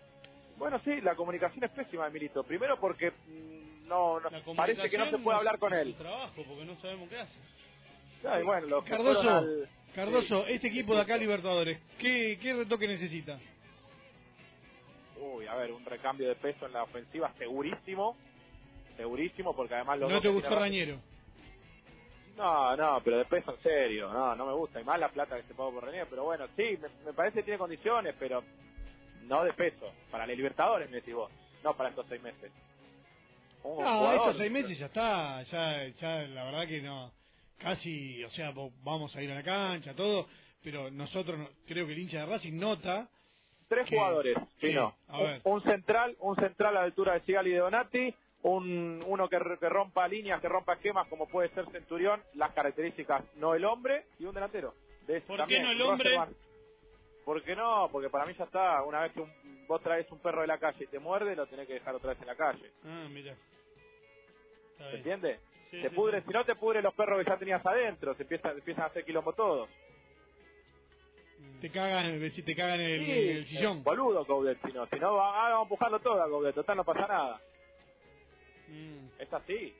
Bueno, 0.58 0.78
sí, 0.84 1.00
la 1.00 1.14
comunicación 1.14 1.64
es 1.64 1.70
pésima 1.70 2.04
de 2.04 2.10
Milito. 2.10 2.44
Primero 2.44 2.78
porque 2.78 3.10
mm, 3.10 3.88
no, 3.88 4.20
no- 4.20 4.30
parece 4.54 4.88
que 4.90 4.98
no 4.98 5.10
se 5.10 5.18
puede 5.18 5.38
hablar 5.38 5.58
con 5.58 5.72
él. 5.72 5.94
trabajo, 5.94 6.44
porque 6.46 6.64
no 6.64 6.76
sabemos 6.76 7.08
qué 7.08 7.18
hace. 7.18 7.32
Ya, 8.24 8.40
y 8.40 8.44
bueno, 8.44 8.66
los 8.68 8.84
que 8.84 8.90
Cardoso, 8.90 9.20
fueron 9.22 9.36
al- 9.36 9.68
Cardoso, 9.94 10.46
sí. 10.46 10.52
este 10.54 10.68
equipo 10.68 10.94
de 10.94 11.02
acá 11.02 11.16
Libertadores, 11.18 11.78
¿qué, 11.98 12.38
qué 12.40 12.54
retoque 12.54 12.88
necesita? 12.88 13.38
Uy, 15.20 15.46
a 15.46 15.54
ver, 15.56 15.70
un 15.72 15.84
recambio 15.84 16.28
de 16.28 16.34
peso 16.36 16.66
en 16.66 16.72
la 16.72 16.82
ofensiva 16.84 17.32
segurísimo, 17.38 18.16
segurísimo, 18.96 19.54
porque 19.54 19.74
además 19.74 19.98
los 20.00 20.10
¿No 20.10 20.20
te 20.20 20.28
gustó 20.28 20.50
Rañero? 20.58 21.00
No, 22.36 22.76
no, 22.76 23.00
pero 23.04 23.18
de 23.18 23.24
peso 23.26 23.52
en 23.52 23.62
serio, 23.62 24.12
no, 24.12 24.34
no 24.34 24.46
me 24.46 24.52
gusta. 24.54 24.80
Y 24.80 24.84
más 24.84 24.98
la 24.98 25.08
plata 25.10 25.36
que 25.36 25.44
se 25.46 25.54
pagó 25.54 25.72
por 25.72 25.84
René, 25.84 26.04
pero 26.06 26.24
bueno, 26.24 26.46
sí, 26.56 26.76
me, 26.80 26.88
me 27.06 27.12
parece 27.12 27.38
que 27.38 27.42
tiene 27.44 27.58
condiciones, 27.58 28.14
pero 28.18 28.42
no 29.26 29.44
de 29.44 29.52
peso. 29.52 29.92
Para 30.10 30.26
la 30.26 30.34
Libertadores, 30.34 30.90
me 30.90 30.96
decís 30.96 31.14
vos, 31.14 31.30
no 31.62 31.76
para 31.76 31.90
estos 31.90 32.06
seis 32.08 32.20
meses. 32.22 32.50
Un 33.62 33.76
No, 33.84 33.98
jugador- 33.98 34.16
estos 34.16 34.36
seis 34.38 34.50
meses 34.50 34.78
ya 34.78 34.86
está, 34.86 35.42
ya, 35.44 35.86
ya 36.00 36.22
la 36.22 36.44
verdad 36.44 36.66
que 36.66 36.82
no, 36.82 37.12
casi, 37.58 38.22
o 38.24 38.30
sea, 38.30 38.52
vamos 38.82 39.14
a 39.16 39.22
ir 39.22 39.30
a 39.30 39.36
la 39.36 39.42
cancha, 39.42 39.94
todo, 39.94 40.28
pero 40.62 40.90
nosotros, 40.90 41.38
no- 41.38 41.48
creo 41.66 41.86
que 41.86 41.92
el 41.92 41.98
hincha 42.00 42.20
de 42.20 42.26
Racing 42.26 42.58
nota, 42.58 43.08
Tres 43.66 43.88
¿Qué? 43.88 43.96
jugadores, 43.96 44.36
sí, 44.60 44.68
¿Qué? 44.68 44.74
no. 44.74 44.94
Un, 45.44 45.62
central, 45.62 46.14
un 46.20 46.36
central 46.36 46.76
a 46.76 46.80
la 46.80 46.84
altura 46.84 47.14
de 47.14 47.20
Sigali 47.20 47.48
y 47.50 47.54
de 47.54 47.60
Donati, 47.60 48.14
un, 48.42 49.02
uno 49.06 49.26
que, 49.28 49.38
que 49.58 49.68
rompa 49.70 50.06
líneas, 50.06 50.38
que 50.42 50.48
rompa 50.50 50.74
esquemas, 50.74 51.08
como 51.08 51.26
puede 51.26 51.48
ser 51.54 51.64
Centurión, 51.72 52.22
las 52.34 52.52
características, 52.52 53.24
no 53.36 53.54
el 53.54 53.64
hombre, 53.64 54.04
y 54.18 54.26
un 54.26 54.34
delantero. 54.34 54.74
De- 55.06 55.22
¿Por 55.22 55.36
qué 55.36 55.42
también, 55.42 55.62
no 55.62 55.70
el 55.70 55.80
hombre? 55.82 56.10
¿Por 57.24 57.42
qué 57.42 57.56
no? 57.56 57.88
Porque 57.90 58.10
para 58.10 58.26
mí 58.26 58.34
ya 58.38 58.44
está, 58.44 58.82
una 58.82 59.00
vez 59.00 59.12
que 59.12 59.22
un- 59.22 59.66
vos 59.66 59.82
traes 59.82 60.10
un 60.12 60.18
perro 60.18 60.42
de 60.42 60.46
la 60.46 60.58
calle 60.58 60.84
y 60.84 60.88
te 60.88 60.98
muerde, 60.98 61.34
lo 61.34 61.46
tenés 61.46 61.66
que 61.66 61.72
dejar 61.74 61.94
otra 61.94 62.10
vez 62.10 62.20
en 62.20 62.26
la 62.26 62.36
calle. 62.36 62.70
Ah, 62.84 63.06
mira. 63.10 63.34
¿Se 64.76 64.96
entiende? 64.96 65.40
Sí, 65.76 65.82
se 65.82 65.88
sí, 65.90 65.94
pudre, 65.94 66.20
sí. 66.20 66.26
si 66.28 66.32
no 66.32 66.44
te 66.44 66.54
pudre 66.54 66.82
los 66.82 66.94
perros 66.94 67.22
que 67.24 67.30
ya 67.30 67.36
tenías 67.36 67.64
adentro, 67.66 68.14
se 68.14 68.22
empiezan, 68.22 68.56
empiezan 68.56 68.84
a 68.84 68.86
hacer 68.86 69.04
quilombo 69.04 69.32
todos. 69.32 69.68
te 71.60 71.70
cagan, 71.70 72.06
en 72.06 72.22
el- 72.22 72.44
te 72.44 72.54
cagan 72.56 72.80
en 72.80 72.86
el, 72.90 73.10
en 73.10 73.36
el 73.38 73.46
sillón. 73.46 73.78
eh, 73.78 73.82
boludo 73.84 74.26
Coudet, 74.26 74.58
si 74.66 74.72
no, 74.72 74.86
si 74.86 74.96
no 74.96 75.14
va- 75.14 75.30
ah, 75.46 75.48
vamos 75.50 75.60
a 75.60 75.62
empujarlo 75.62 75.98
todo 76.00 76.22
a 76.22 76.28
Coudet, 76.28 76.54
total 76.54 76.76
no 76.76 76.84
pasa 76.84 77.06
nada. 77.06 77.40
Mm, 78.68 79.06
Es 79.18 79.32
así. 79.32 79.74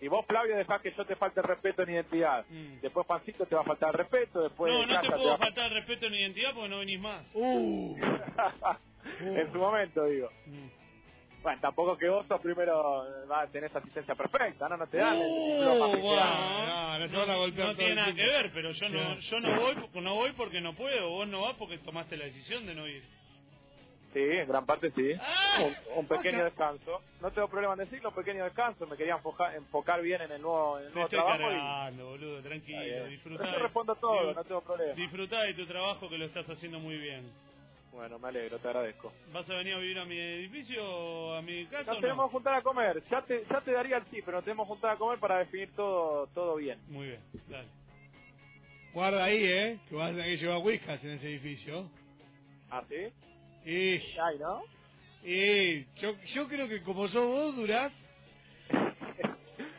Si 0.00 0.08
vos, 0.08 0.24
Flavio, 0.26 0.56
dejás 0.56 0.80
que 0.82 0.92
yo 0.92 1.04
te 1.06 1.16
falte 1.16 1.40
el 1.40 1.46
respeto 1.46 1.82
en 1.82 1.90
identidad, 1.90 2.44
Mm. 2.48 2.80
después 2.80 3.06
Pancito 3.06 3.44
te 3.46 3.54
va 3.54 3.62
a 3.62 3.64
faltar 3.64 3.90
el 3.90 3.98
respeto, 3.98 4.42
después 4.42 4.72
no, 4.72 4.86
no 4.86 5.00
te 5.00 5.08
te 5.08 5.14
puedo 5.14 5.28
va 5.30 5.38
faltar 5.38 5.72
respeto 5.72 6.08
ni 6.10 6.18
identidad 6.20 6.54
porque 6.54 6.68
no 6.68 6.78
venís 6.78 7.00
más. 7.00 7.26
Uh, 7.34 7.96
en 9.20 9.52
su 9.52 9.58
momento, 9.58 10.04
digo. 10.04 10.30
Mm. 10.46 10.85
Bueno, 11.42 11.60
tampoco 11.60 11.96
que 11.96 12.08
vos 12.08 12.26
sos 12.26 12.40
primero, 12.40 13.06
eh, 13.06 13.26
va, 13.30 13.46
tenés 13.48 13.74
asistencia 13.74 14.14
perfecta, 14.16 14.68
¿no? 14.68 14.76
No 14.76 14.86
te 14.88 14.96
dan 14.96 15.16
bueno. 15.16 15.84
oficial. 15.84 16.02
no, 17.12 17.26
no 17.26 17.32
a 17.32 17.36
no 17.48 17.52
todo 17.54 17.76
tiene 17.76 17.94
nada 17.94 18.14
que 18.14 18.22
ver, 18.26 18.50
pero 18.52 18.72
yo 18.72 18.88
no, 18.88 19.18
yo 19.20 19.40
no 19.40 19.60
voy, 19.60 19.74
porque- 19.76 20.00
no 20.00 20.14
voy 20.14 20.32
porque 20.32 20.60
no 20.60 20.74
puedo, 20.74 21.08
vos 21.10 21.28
no 21.28 21.42
vas 21.42 21.56
porque 21.56 21.78
tomaste 21.78 22.16
la 22.16 22.24
decisión 22.26 22.66
de 22.66 22.74
no 22.74 22.86
ir. 22.88 23.04
Sí, 24.12 24.20
en 24.22 24.48
gran 24.48 24.64
parte 24.64 24.90
sí. 24.92 25.12
Ah. 25.20 25.62
un, 25.62 25.98
un 25.98 26.06
pequeño 26.08 26.38
Acá. 26.38 26.44
descanso. 26.46 27.02
No 27.20 27.30
tengo 27.32 27.48
problema 27.48 27.74
en 27.74 27.80
decirlo, 27.80 28.08
un 28.08 28.14
pequeño 28.14 28.44
descanso. 28.44 28.86
Me 28.86 28.96
quería 28.96 29.14
enfocar, 29.16 29.54
enfocar 29.54 30.00
bien 30.00 30.22
en 30.22 30.32
el 30.32 30.40
nuevo, 30.40 30.78
en 30.78 30.86
el 30.86 30.92
nuevo 30.94 31.06
estoy 31.06 31.18
trabajo 31.18 31.42
y 31.42 31.54
cargando, 31.54 32.06
boludo, 32.06 32.36
Está 32.38 32.48
tranquilo, 32.48 33.06
disfrutá. 33.08 33.52
Yo 33.52 33.58
respondo 33.58 33.94
todo, 33.96 34.28
di- 34.30 34.34
no 34.34 34.44
tengo 34.44 34.60
problema. 34.62 34.94
Disfrutá 34.94 35.42
de 35.42 35.54
tu 35.54 35.66
trabajo 35.66 36.08
que 36.08 36.16
lo 36.16 36.24
estás 36.24 36.48
haciendo 36.48 36.80
muy 36.80 36.96
bien. 36.96 37.30
Bueno, 37.96 38.18
me 38.18 38.28
alegro, 38.28 38.58
te 38.58 38.68
agradezco. 38.68 39.12
¿Vas 39.32 39.48
a 39.48 39.54
venir 39.54 39.72
a 39.74 39.78
vivir 39.78 39.98
a 39.98 40.04
mi 40.04 40.18
edificio 40.18 40.84
o 40.84 41.34
a 41.34 41.42
mi 41.42 41.64
casa 41.66 41.84
Nos 41.92 41.98
o 41.98 42.00
tenemos 42.00 42.24
no? 42.24 42.28
que 42.28 42.32
juntar 42.32 42.54
a 42.54 42.62
comer. 42.62 43.02
Ya 43.10 43.22
te, 43.22 43.42
ya 43.50 43.60
te 43.62 43.72
daría 43.72 43.96
el 43.96 44.04
sí, 44.10 44.20
pero 44.24 44.36
nos 44.38 44.44
tenemos 44.44 44.66
que 44.66 44.72
juntar 44.74 44.90
a 44.92 44.96
comer 44.96 45.18
para 45.18 45.38
definir 45.38 45.70
todo, 45.74 46.26
todo 46.34 46.56
bien. 46.56 46.78
Muy 46.88 47.06
bien, 47.08 47.20
dale. 47.48 47.68
Guarda 48.92 49.24
ahí, 49.24 49.42
¿eh? 49.44 49.78
Que 49.88 49.94
vas 49.94 50.08
a 50.10 50.14
tener 50.14 50.26
que 50.26 50.36
llevar 50.44 50.58
whiskas 50.58 51.02
en 51.04 51.10
ese 51.12 51.26
edificio. 51.26 51.90
¿Ah, 52.70 52.82
sí? 52.88 53.12
Y, 53.70 53.94
Ay, 54.18 54.38
¿no? 54.40 54.62
y 55.24 55.84
yo, 56.00 56.14
yo 56.34 56.48
creo 56.48 56.68
que 56.68 56.82
como 56.82 57.08
sos 57.08 57.26
vos, 57.26 57.56
durás. 57.56 57.92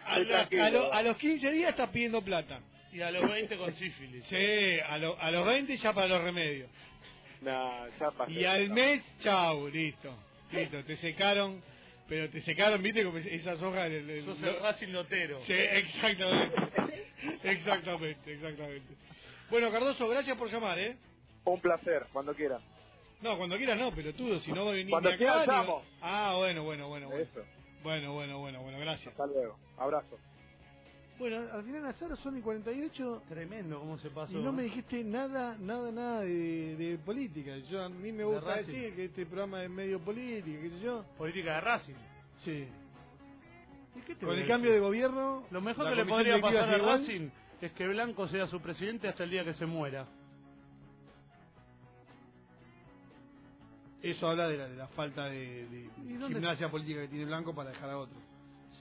A, 0.05 0.19
los- 0.19 0.27
tranquilo. 0.27 0.63
a 0.63 0.69
lo- 0.69 0.93
a 0.93 1.01
los 1.03 1.17
15 1.17 1.51
días 1.51 1.69
estás 1.71 1.89
pidiendo 1.89 2.21
plata. 2.23 2.61
Y 2.91 3.01
a 3.01 3.11
los 3.11 3.29
20 3.29 3.57
con 3.57 3.73
sífilis. 3.75 4.23
Sí, 4.25 4.79
a, 4.87 4.97
lo- 4.97 5.19
a 5.19 5.29
los 5.31 5.45
20 5.45 5.77
ya 5.77 5.93
para 5.93 6.07
los 6.07 6.21
remedios. 6.23 6.69
No, 7.41 7.87
ya 7.99 8.11
pasé. 8.11 8.31
Y 8.31 8.45
al 8.45 8.69
mes, 8.69 9.03
chau, 9.21 9.67
listo. 9.69 10.13
Listo, 10.51 10.83
te 10.85 10.97
secaron, 10.97 11.61
pero 12.07 12.29
te 12.29 12.41
secaron, 12.41 12.81
viste, 12.81 13.03
como 13.03 13.17
esas 13.17 13.61
hojas. 13.61 13.87
el- 13.87 14.09
el- 14.09 14.25
Sos 14.25 14.39
lo- 14.39 14.49
el 14.49 14.59
Racing 14.61 14.87
Lotero. 14.89 15.41
Sí, 15.45 15.53
exactamente. 15.53 16.55
exactamente, 17.43 18.33
exactamente. 18.33 18.95
Bueno, 19.49 19.71
Cardoso, 19.71 20.07
gracias 20.07 20.37
por 20.37 20.49
llamar, 20.51 20.79
¿eh? 20.79 20.97
Un 21.45 21.61
placer, 21.61 22.07
cuando 22.11 22.33
quieran. 22.33 22.61
No, 23.21 23.37
cuando 23.37 23.57
quieras 23.57 23.77
no, 23.79 23.91
pelotudo, 23.93 24.39
si 24.41 24.51
no 24.51 24.65
va 24.65 24.71
a 24.71 24.73
venir 24.75 24.91
Cuando 24.91 25.15
quieras 25.17 25.47
ni-. 25.47 25.73
Ah, 26.01 26.35
bueno, 26.37 26.63
bueno, 26.63 26.87
bueno, 26.87 27.07
bueno. 27.09 27.23
Eso. 27.23 27.43
Bueno, 27.81 28.13
bueno, 28.13 28.39
bueno, 28.39 28.61
bueno, 28.61 28.79
gracias. 28.79 29.07
Hasta 29.07 29.25
luego. 29.27 29.57
Abrazo. 29.77 30.17
Bueno, 31.19 31.37
al 31.51 31.63
final 31.63 31.85
Azar 31.87 32.15
son 32.17 32.37
y 32.37 32.41
48 32.41 33.23
Tremendo 33.27 33.79
cómo 33.79 33.97
se 33.97 34.09
pasó. 34.11 34.37
y 34.37 34.43
no 34.43 34.51
me 34.51 34.63
dijiste 34.63 35.03
nada, 35.03 35.57
nada, 35.59 35.91
nada 35.91 36.21
de, 36.21 36.75
de 36.75 36.97
política. 36.99 37.57
Yo 37.71 37.83
a 37.83 37.89
mí 37.89 38.11
me 38.11 38.23
gusta 38.23 38.57
Racing. 38.57 38.71
decir 38.71 38.95
que 38.95 39.05
este 39.05 39.25
programa 39.25 39.63
es 39.63 39.69
medio 39.69 39.99
política, 39.99 40.59
qué 40.61 40.69
sé 40.69 40.79
yo. 40.79 41.03
Política 41.17 41.55
de 41.55 41.61
Racing. 41.61 41.93
Sí. 42.43 42.67
¿Y 43.95 43.99
qué 44.01 44.13
te 44.13 44.25
Con 44.25 44.29
voy 44.35 44.41
el 44.43 44.47
cambio 44.47 44.71
de 44.71 44.79
gobierno, 44.79 45.43
Lo 45.49 45.59
mejor 45.59 45.85
la 45.85 45.89
que 45.91 45.95
le 45.95 46.01
comisión 46.03 46.17
podría 46.17 46.35
directiva 46.35 46.61
pasar 46.61 46.69
a 46.69 46.77
sigue 46.77 46.83
igual. 46.83 46.99
Racing 47.01 47.29
es 47.61 47.71
que 47.71 47.87
Blanco 47.87 48.27
sea 48.27 48.45
su 48.47 48.61
presidente 48.61 49.07
hasta 49.07 49.23
el 49.23 49.31
día 49.31 49.43
que 49.43 49.55
se 49.55 49.65
muera. 49.65 50.05
Eso 54.03 54.27
habla 54.29 54.47
de 54.47 54.57
la, 54.57 54.67
de 54.69 54.75
la 54.75 54.87
falta 54.89 55.25
de, 55.25 55.65
de 55.67 55.89
¿Y 56.05 56.13
dónde- 56.17 56.35
gimnasia 56.35 56.69
política 56.69 57.01
que 57.01 57.07
tiene 57.07 57.25
Blanco 57.25 57.55
para 57.55 57.71
dejar 57.71 57.89
a 57.89 57.97
otro. 57.97 58.15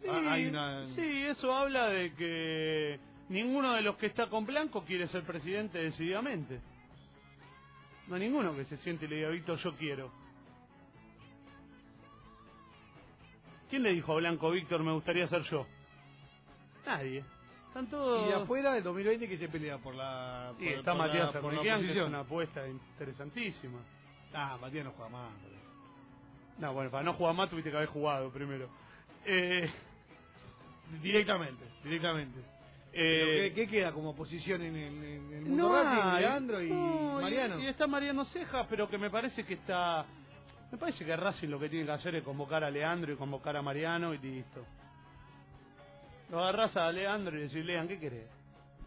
Sí, 0.06 0.12
Ah, 0.12 0.32
hay 0.32 0.46
una- 0.46 0.86
sí, 0.94 1.22
eso 1.26 1.52
habla 1.54 1.88
de 1.88 2.14
que 2.14 3.00
ninguno 3.28 3.72
de 3.74 3.82
los 3.82 3.96
que 3.96 4.06
está 4.06 4.28
con 4.28 4.46
Blanco 4.46 4.84
quiere 4.84 5.08
ser 5.08 5.24
presidente 5.24 5.78
decididamente. 5.78 6.60
No 8.06 8.14
hay 8.14 8.20
ninguno 8.22 8.54
que 8.54 8.64
se 8.66 8.76
siente 8.78 9.06
y 9.06 9.08
le 9.08 9.16
diga, 9.16 9.28
Víctor, 9.30 9.58
yo 9.58 9.74
quiero. 9.76 10.12
¿Quién 13.68 13.82
le 13.82 13.90
dijo 13.92 14.12
a 14.12 14.16
Blanco, 14.16 14.50
Víctor, 14.50 14.82
me 14.84 14.92
gustaría 14.92 15.26
ser 15.28 15.42
yo? 15.42 15.66
Nadie. 16.86 17.24
Están 17.68 17.88
todos... 17.88 18.24
Y 18.26 18.28
de 18.28 18.34
afuera, 18.36 18.76
el 18.76 18.84
2020 18.84 19.28
que 19.28 19.36
se 19.36 19.48
pelea 19.48 19.78
por 19.78 19.94
la. 19.94 20.52
Y 20.58 20.64
por- 20.66 20.72
está 20.74 20.92
por 20.92 21.00
la- 21.00 21.06
Matías 21.08 21.32
por 21.42 21.52
la 21.52 21.62
que 21.62 21.90
es 21.90 21.96
una 22.06 22.20
apuesta 22.20 22.68
interesantísima. 22.68 23.80
Ah, 24.32 24.56
Matías 24.60 24.84
no 24.84 24.92
juega 24.92 25.10
más. 25.10 25.30
pero- 25.42 25.56
No, 26.58 26.72
bueno, 26.74 26.90
para 26.90 27.02
no 27.02 27.14
jugar 27.14 27.34
más 27.34 27.50
tuviste 27.50 27.70
que 27.70 27.76
haber 27.76 27.88
jugado 27.88 28.30
primero. 28.30 28.68
Eh, 29.24 29.68
Directamente, 31.02 31.64
directamente. 31.84 32.40
eh, 32.92 33.52
¿qué, 33.54 33.62
qué 33.66 33.68
queda 33.70 33.92
como 33.92 34.10
oposición 34.10 34.62
en 34.62 34.76
el, 34.76 35.04
en 35.04 35.32
el 35.34 35.42
mundo 35.46 35.68
no 35.68 35.82
Racing? 35.82 36.20
Leandro 36.20 36.62
y 36.62 36.70
no, 36.70 37.20
Mariano. 37.20 37.60
Y, 37.60 37.66
está 37.66 37.86
Mariano 37.86 38.24
Ceja, 38.26 38.66
pero 38.68 38.88
que 38.88 38.98
me 38.98 39.10
parece 39.10 39.44
que 39.44 39.54
está... 39.54 40.04
Me 40.70 40.78
parece 40.78 41.04
que 41.04 41.16
Racing 41.16 41.48
lo 41.48 41.60
que 41.60 41.68
tiene 41.68 41.86
que 41.86 41.92
hacer 41.92 42.14
es 42.16 42.24
convocar 42.24 42.64
a 42.64 42.70
Leandro 42.70 43.12
y 43.12 43.16
convocar 43.16 43.56
a 43.56 43.62
Mariano 43.62 44.14
y 44.14 44.18
listo. 44.18 44.64
Lo 46.30 46.40
agarrás 46.40 46.76
a 46.76 46.90
Leandro 46.90 47.38
y 47.38 47.42
decís, 47.42 47.64
Lean, 47.64 47.86
¿qué 47.86 47.98
querés? 48.00 48.28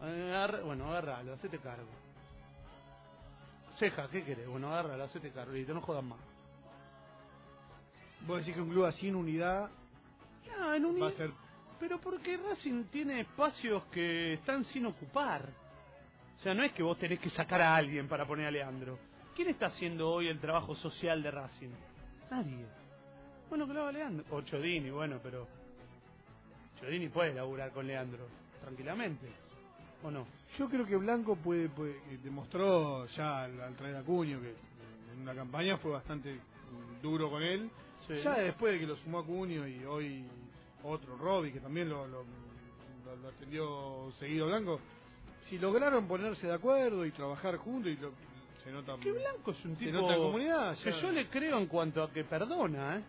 Agarra- 0.00 0.60
bueno, 0.60 0.88
agárralo, 0.90 1.34
hacete 1.34 1.58
cargo. 1.58 1.88
Ceja, 3.78 4.08
¿qué 4.10 4.22
querés? 4.24 4.46
Bueno, 4.46 4.68
agárralo, 4.72 5.04
hacete 5.04 5.30
cargo, 5.30 5.52
listo, 5.52 5.72
no 5.72 5.80
jodas 5.80 6.04
más. 6.04 6.18
Vos 8.26 8.38
decís 8.40 8.54
que 8.54 8.60
un 8.60 8.68
club 8.68 8.84
así 8.84 9.08
en 9.08 9.16
unidad 9.16 9.70
No, 10.58 10.74
en 10.74 10.84
un 10.84 11.02
va 11.02 11.08
a 11.08 11.12
ser. 11.12 11.30
Pero 11.80 11.98
porque 11.98 12.36
Racing 12.36 12.84
tiene 12.84 13.22
espacios 13.22 13.84
que 13.86 14.34
están 14.34 14.64
sin 14.64 14.84
ocupar. 14.84 15.48
O 16.38 16.42
sea, 16.42 16.52
no 16.52 16.62
es 16.62 16.72
que 16.72 16.82
vos 16.82 16.98
tenés 16.98 17.18
que 17.18 17.30
sacar 17.30 17.62
a 17.62 17.74
alguien 17.74 18.06
para 18.06 18.26
poner 18.26 18.46
a 18.46 18.50
Leandro. 18.50 18.98
¿Quién 19.34 19.48
está 19.48 19.66
haciendo 19.66 20.10
hoy 20.10 20.28
el 20.28 20.38
trabajo 20.38 20.74
social 20.74 21.22
de 21.22 21.30
Racing? 21.30 21.70
Nadie. 22.30 22.66
Bueno, 23.48 23.66
que 23.66 23.72
lo 23.72 23.82
haga 23.82 23.92
Leandro. 23.92 24.24
O 24.30 24.42
Chodini, 24.42 24.90
bueno, 24.90 25.18
pero... 25.22 25.48
Chodini 26.78 27.08
puede 27.08 27.34
laburar 27.34 27.72
con 27.72 27.86
Leandro, 27.86 28.26
tranquilamente. 28.60 29.26
¿O 30.02 30.10
no? 30.10 30.26
Yo 30.58 30.68
creo 30.68 30.84
que 30.84 30.96
Blanco 30.96 31.36
puede, 31.36 31.68
puede 31.70 31.96
eh, 32.10 32.18
demostró 32.22 33.06
ya 33.06 33.44
al, 33.44 33.60
al 33.60 33.74
traer 33.76 33.96
a 33.96 34.02
Cuño 34.02 34.40
que 34.40 34.54
en 35.12 35.20
una 35.22 35.34
campaña 35.34 35.78
fue 35.78 35.92
bastante 35.92 36.38
duro 37.02 37.30
con 37.30 37.42
él. 37.42 37.70
Sí. 38.06 38.14
Ya 38.22 38.34
después 38.34 38.74
de 38.74 38.80
que 38.80 38.86
lo 38.86 38.96
sumó 38.96 39.20
a 39.20 39.26
Cuño 39.26 39.66
y 39.66 39.84
hoy 39.84 40.26
otro 40.84 41.16
Robbie 41.16 41.52
que 41.52 41.60
también 41.60 41.88
lo, 41.88 42.06
lo, 42.06 42.22
lo- 42.24 43.16
lo 43.16 43.28
atendió 43.28 44.12
seguido 44.18 44.46
Blanco, 44.46 44.80
si 45.48 45.58
lograron 45.58 46.06
ponerse 46.06 46.46
de 46.46 46.54
acuerdo 46.54 47.04
y 47.04 47.10
trabajar 47.10 47.56
juntos 47.56 47.90
y 47.92 47.96
lo, 47.96 48.12
se 48.62 48.70
nota 48.70 48.96
Que 49.00 49.10
Blanco 49.12 49.50
es 49.52 49.64
un 49.64 49.76
se 49.76 49.86
tipo... 49.86 50.00
nota 50.00 50.14
en 50.14 50.22
comunidad. 50.22 50.78
Que 50.82 50.90
ya- 50.92 51.00
yo 51.00 51.10
le 51.10 51.28
creo 51.28 51.58
en 51.58 51.66
cuanto 51.66 52.02
a 52.02 52.12
que 52.12 52.24
perdona, 52.24 52.98
¿eh? 52.98 53.04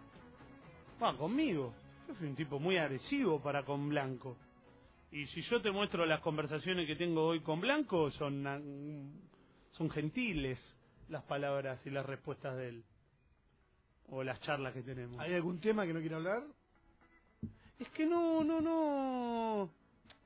Va, 1.01 1.15
conmigo. 1.17 1.73
Yo 2.07 2.15
soy 2.15 2.27
un 2.29 2.35
tipo 2.35 2.59
muy 2.59 2.77
agresivo 2.77 3.41
para 3.41 3.63
con 3.63 3.89
Blanco. 3.89 4.37
Y 5.11 5.27
si 5.27 5.41
yo 5.43 5.61
te 5.61 5.71
muestro 5.71 6.05
las 6.05 6.21
conversaciones 6.21 6.87
que 6.87 6.95
tengo 6.95 7.25
hoy 7.27 7.41
con 7.41 7.59
Blanco, 7.59 8.09
son, 8.11 9.11
son 9.71 9.89
gentiles 9.89 10.57
las 11.09 11.23
palabras 11.23 11.79
y 11.85 11.89
las 11.89 12.05
respuestas 12.05 12.55
de 12.55 12.69
él. 12.69 12.83
O 14.09 14.23
las 14.23 14.39
charlas 14.41 14.73
que 14.73 14.81
tenemos. 14.83 15.19
¿Hay 15.19 15.33
algún 15.33 15.59
tema 15.59 15.85
que 15.85 15.93
no 15.93 15.99
quiere 15.99 16.15
hablar? 16.15 16.43
Es 17.81 17.89
que 17.89 18.05
no, 18.05 18.43
no, 18.43 18.61
no. 18.61 19.67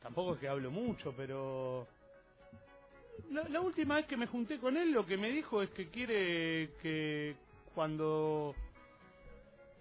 Tampoco 0.02 0.34
es 0.34 0.42
que 0.42 0.50
hablo 0.50 0.70
mucho, 0.72 1.14
pero. 1.16 1.88
La, 3.32 3.48
la 3.48 3.62
última 3.62 3.96
vez 3.96 4.06
que 4.08 4.18
me 4.18 4.28
junté 4.28 4.60
con 4.60 4.76
él, 4.76 4.92
lo 4.92 5.06
que 5.06 5.16
me 5.16 5.32
dijo 5.32 5.62
es 5.62 5.70
que 5.70 5.88
quiere 5.88 6.74
que 6.82 7.34
cuando 7.74 8.54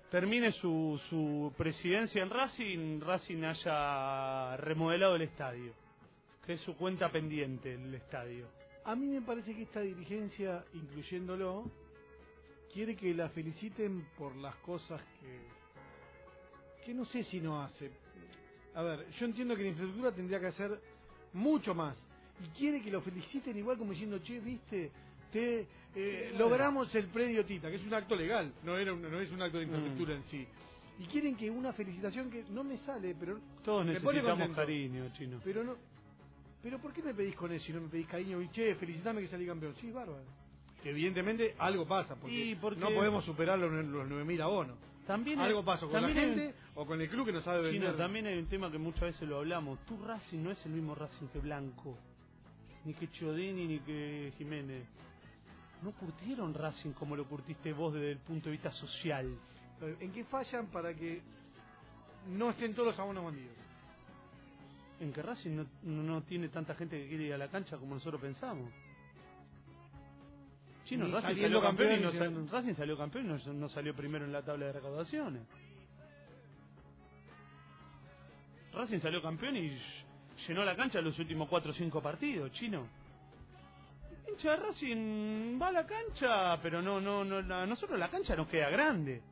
termine 0.08 0.52
su, 0.52 1.00
su 1.10 1.52
presidencia 1.58 2.22
en 2.22 2.30
Racing, 2.30 3.00
Racing 3.00 3.42
haya 3.42 4.56
remodelado 4.58 5.16
el 5.16 5.22
estadio. 5.22 5.72
Que 6.46 6.52
es 6.52 6.60
su 6.60 6.76
cuenta 6.76 7.10
pendiente, 7.10 7.74
el 7.74 7.92
estadio. 7.92 8.46
A 8.84 8.94
mí 8.94 9.06
me 9.06 9.22
parece 9.22 9.52
que 9.52 9.62
esta 9.62 9.80
dirigencia, 9.80 10.64
incluyéndolo, 10.74 11.68
quiere 12.72 12.94
que 12.94 13.12
la 13.14 13.30
feliciten 13.30 14.06
por 14.16 14.36
las 14.36 14.54
cosas 14.56 15.02
que, 15.20 15.53
que 16.84 16.94
no 16.94 17.04
sé 17.06 17.24
si 17.24 17.40
no 17.40 17.62
hace. 17.62 17.90
A 18.74 18.82
ver, 18.82 19.06
yo 19.18 19.26
entiendo 19.26 19.56
que 19.56 19.62
la 19.62 19.68
infraestructura 19.68 20.12
tendría 20.12 20.40
que 20.40 20.46
hacer 20.46 20.80
mucho 21.32 21.74
más. 21.74 21.96
Y 22.44 22.48
quiere 22.58 22.82
que 22.82 22.90
lo 22.90 23.00
feliciten 23.00 23.56
igual 23.56 23.78
como 23.78 23.92
diciendo, 23.92 24.18
che, 24.18 24.40
viste, 24.40 24.90
te 25.32 25.66
eh, 25.94 26.34
logramos 26.36 26.92
el 26.96 27.06
predio 27.06 27.44
Tita, 27.44 27.70
que 27.70 27.76
es 27.76 27.84
un 27.84 27.94
acto 27.94 28.16
legal, 28.16 28.52
no, 28.64 28.76
era 28.76 28.92
un- 28.92 29.02
no 29.02 29.20
es 29.20 29.30
un 29.30 29.40
acto 29.40 29.58
de 29.58 29.64
infraestructura 29.64 30.14
en 30.14 30.24
sí. 30.24 30.46
Y 30.98 31.04
quieren 31.06 31.36
que 31.36 31.48
una 31.50 31.72
felicitación 31.72 32.30
que 32.30 32.44
no 32.50 32.64
me 32.64 32.78
sale, 32.78 33.14
pero 33.18 33.38
Todos 33.64 33.86
necesitamos 33.86 34.24
contento. 34.30 34.54
cariño, 34.56 35.12
chino. 35.16 35.40
Pero 35.44 35.62
no. 35.64 35.76
Pero 36.62 36.78
¿por 36.80 36.92
qué 36.92 37.02
me 37.02 37.14
pedís 37.14 37.34
con 37.36 37.52
eso 37.52 37.70
y 37.70 37.74
no 37.74 37.82
me 37.82 37.88
pedís 37.88 38.06
cariño? 38.08 38.40
Y 38.42 38.48
che, 38.48 38.74
felicitame 38.76 39.20
que 39.20 39.28
salí 39.28 39.46
campeón. 39.46 39.74
Sí, 39.80 39.90
bárbaro. 39.90 40.24
que 40.82 40.90
evidentemente 40.90 41.54
algo 41.58 41.86
pasa, 41.86 42.14
porque, 42.14 42.34
Y 42.36 42.54
porque- 42.56 42.78
no 42.80 42.90
podemos 42.90 43.24
superar 43.24 43.58
los, 43.58 43.72
los 43.86 44.06
9.000 44.06 44.42
abonos. 44.42 44.76
También 45.06 45.38
algo 45.38 45.58
hay- 45.60 45.64
pasa 45.64 45.80
con 45.82 45.92
también 45.92 46.16
la 46.16 46.22
gente 46.24 46.54
o 46.74 46.86
con 46.86 47.00
el 47.00 47.08
club 47.08 47.26
que 47.26 47.32
no 47.32 47.42
sabe 47.42 47.70
Chino, 47.70 47.84
vender. 47.86 47.96
también 47.96 48.26
hay 48.26 48.38
un 48.38 48.46
tema 48.46 48.70
que 48.70 48.78
muchas 48.78 49.02
veces 49.02 49.28
lo 49.28 49.38
hablamos. 49.38 49.78
Tu 49.86 49.96
Racing 50.02 50.42
no 50.42 50.50
es 50.50 50.64
el 50.66 50.72
mismo 50.72 50.94
Racing 50.94 51.26
que 51.28 51.38
Blanco, 51.40 51.98
ni 52.84 52.94
que 52.94 53.10
Chiodini, 53.10 53.66
ni 53.66 53.78
que 53.80 54.32
Jiménez. 54.38 54.84
No 55.82 55.92
curtieron 55.92 56.54
Racing 56.54 56.92
como 56.92 57.14
lo 57.16 57.26
curtiste 57.26 57.72
vos 57.74 57.92
desde 57.92 58.12
el 58.12 58.18
punto 58.18 58.46
de 58.46 58.52
vista 58.52 58.72
social. 58.72 59.36
¿En 60.00 60.12
qué 60.12 60.24
fallan 60.24 60.68
para 60.68 60.94
que 60.94 61.20
no 62.28 62.50
estén 62.50 62.72
todos 62.74 62.88
los 62.88 62.98
abonos 62.98 63.26
vendidos? 63.26 63.54
En 65.00 65.12
que 65.12 65.20
Racing 65.20 65.50
no- 65.56 65.66
no 65.82 66.22
tiene 66.22 66.48
tanta 66.48 66.74
gente 66.74 66.96
que 67.02 67.08
quiere 67.08 67.24
ir 67.24 67.34
a 67.34 67.38
la 67.38 67.48
cancha 67.48 67.76
como 67.76 67.94
nosotros 67.94 68.20
pensamos. 68.22 68.70
Chino, 70.84 71.06
Ni 71.06 71.12
Racing 71.14 71.28
salió 71.42 71.60
campeón, 71.62 71.88
y 71.98 72.02
no 72.02 72.10
Racing 72.52 72.74
salió 72.74 72.96
campeón 72.98 73.24
y 73.24 73.28
no, 73.28 73.52
no 73.54 73.68
salió 73.68 73.94
primero 73.96 74.24
en 74.24 74.32
la 74.32 74.42
tabla 74.42 74.66
de 74.66 74.72
recaudaciones. 74.72 75.42
Racing 78.72 78.98
salió 79.00 79.22
campeón 79.22 79.56
y 79.56 79.78
llenó 80.48 80.64
la 80.64 80.74
cancha 80.76 81.00
los 81.00 81.18
últimos 81.18 81.48
4 81.48 81.70
o 81.70 81.74
5 81.74 82.02
partidos, 82.02 82.50
chino. 82.52 82.86
El 84.26 84.32
hincha 84.32 84.50
de 84.50 84.56
Racing 84.56 85.60
va 85.60 85.68
a 85.68 85.72
la 85.72 85.86
cancha, 85.86 86.60
pero 86.60 86.82
no, 86.82 87.00
no, 87.00 87.24
no, 87.24 87.54
a 87.54 87.66
nosotros 87.66 87.98
la 87.98 88.10
cancha 88.10 88.34
nos 88.34 88.48
queda 88.48 88.68
grande. 88.70 89.22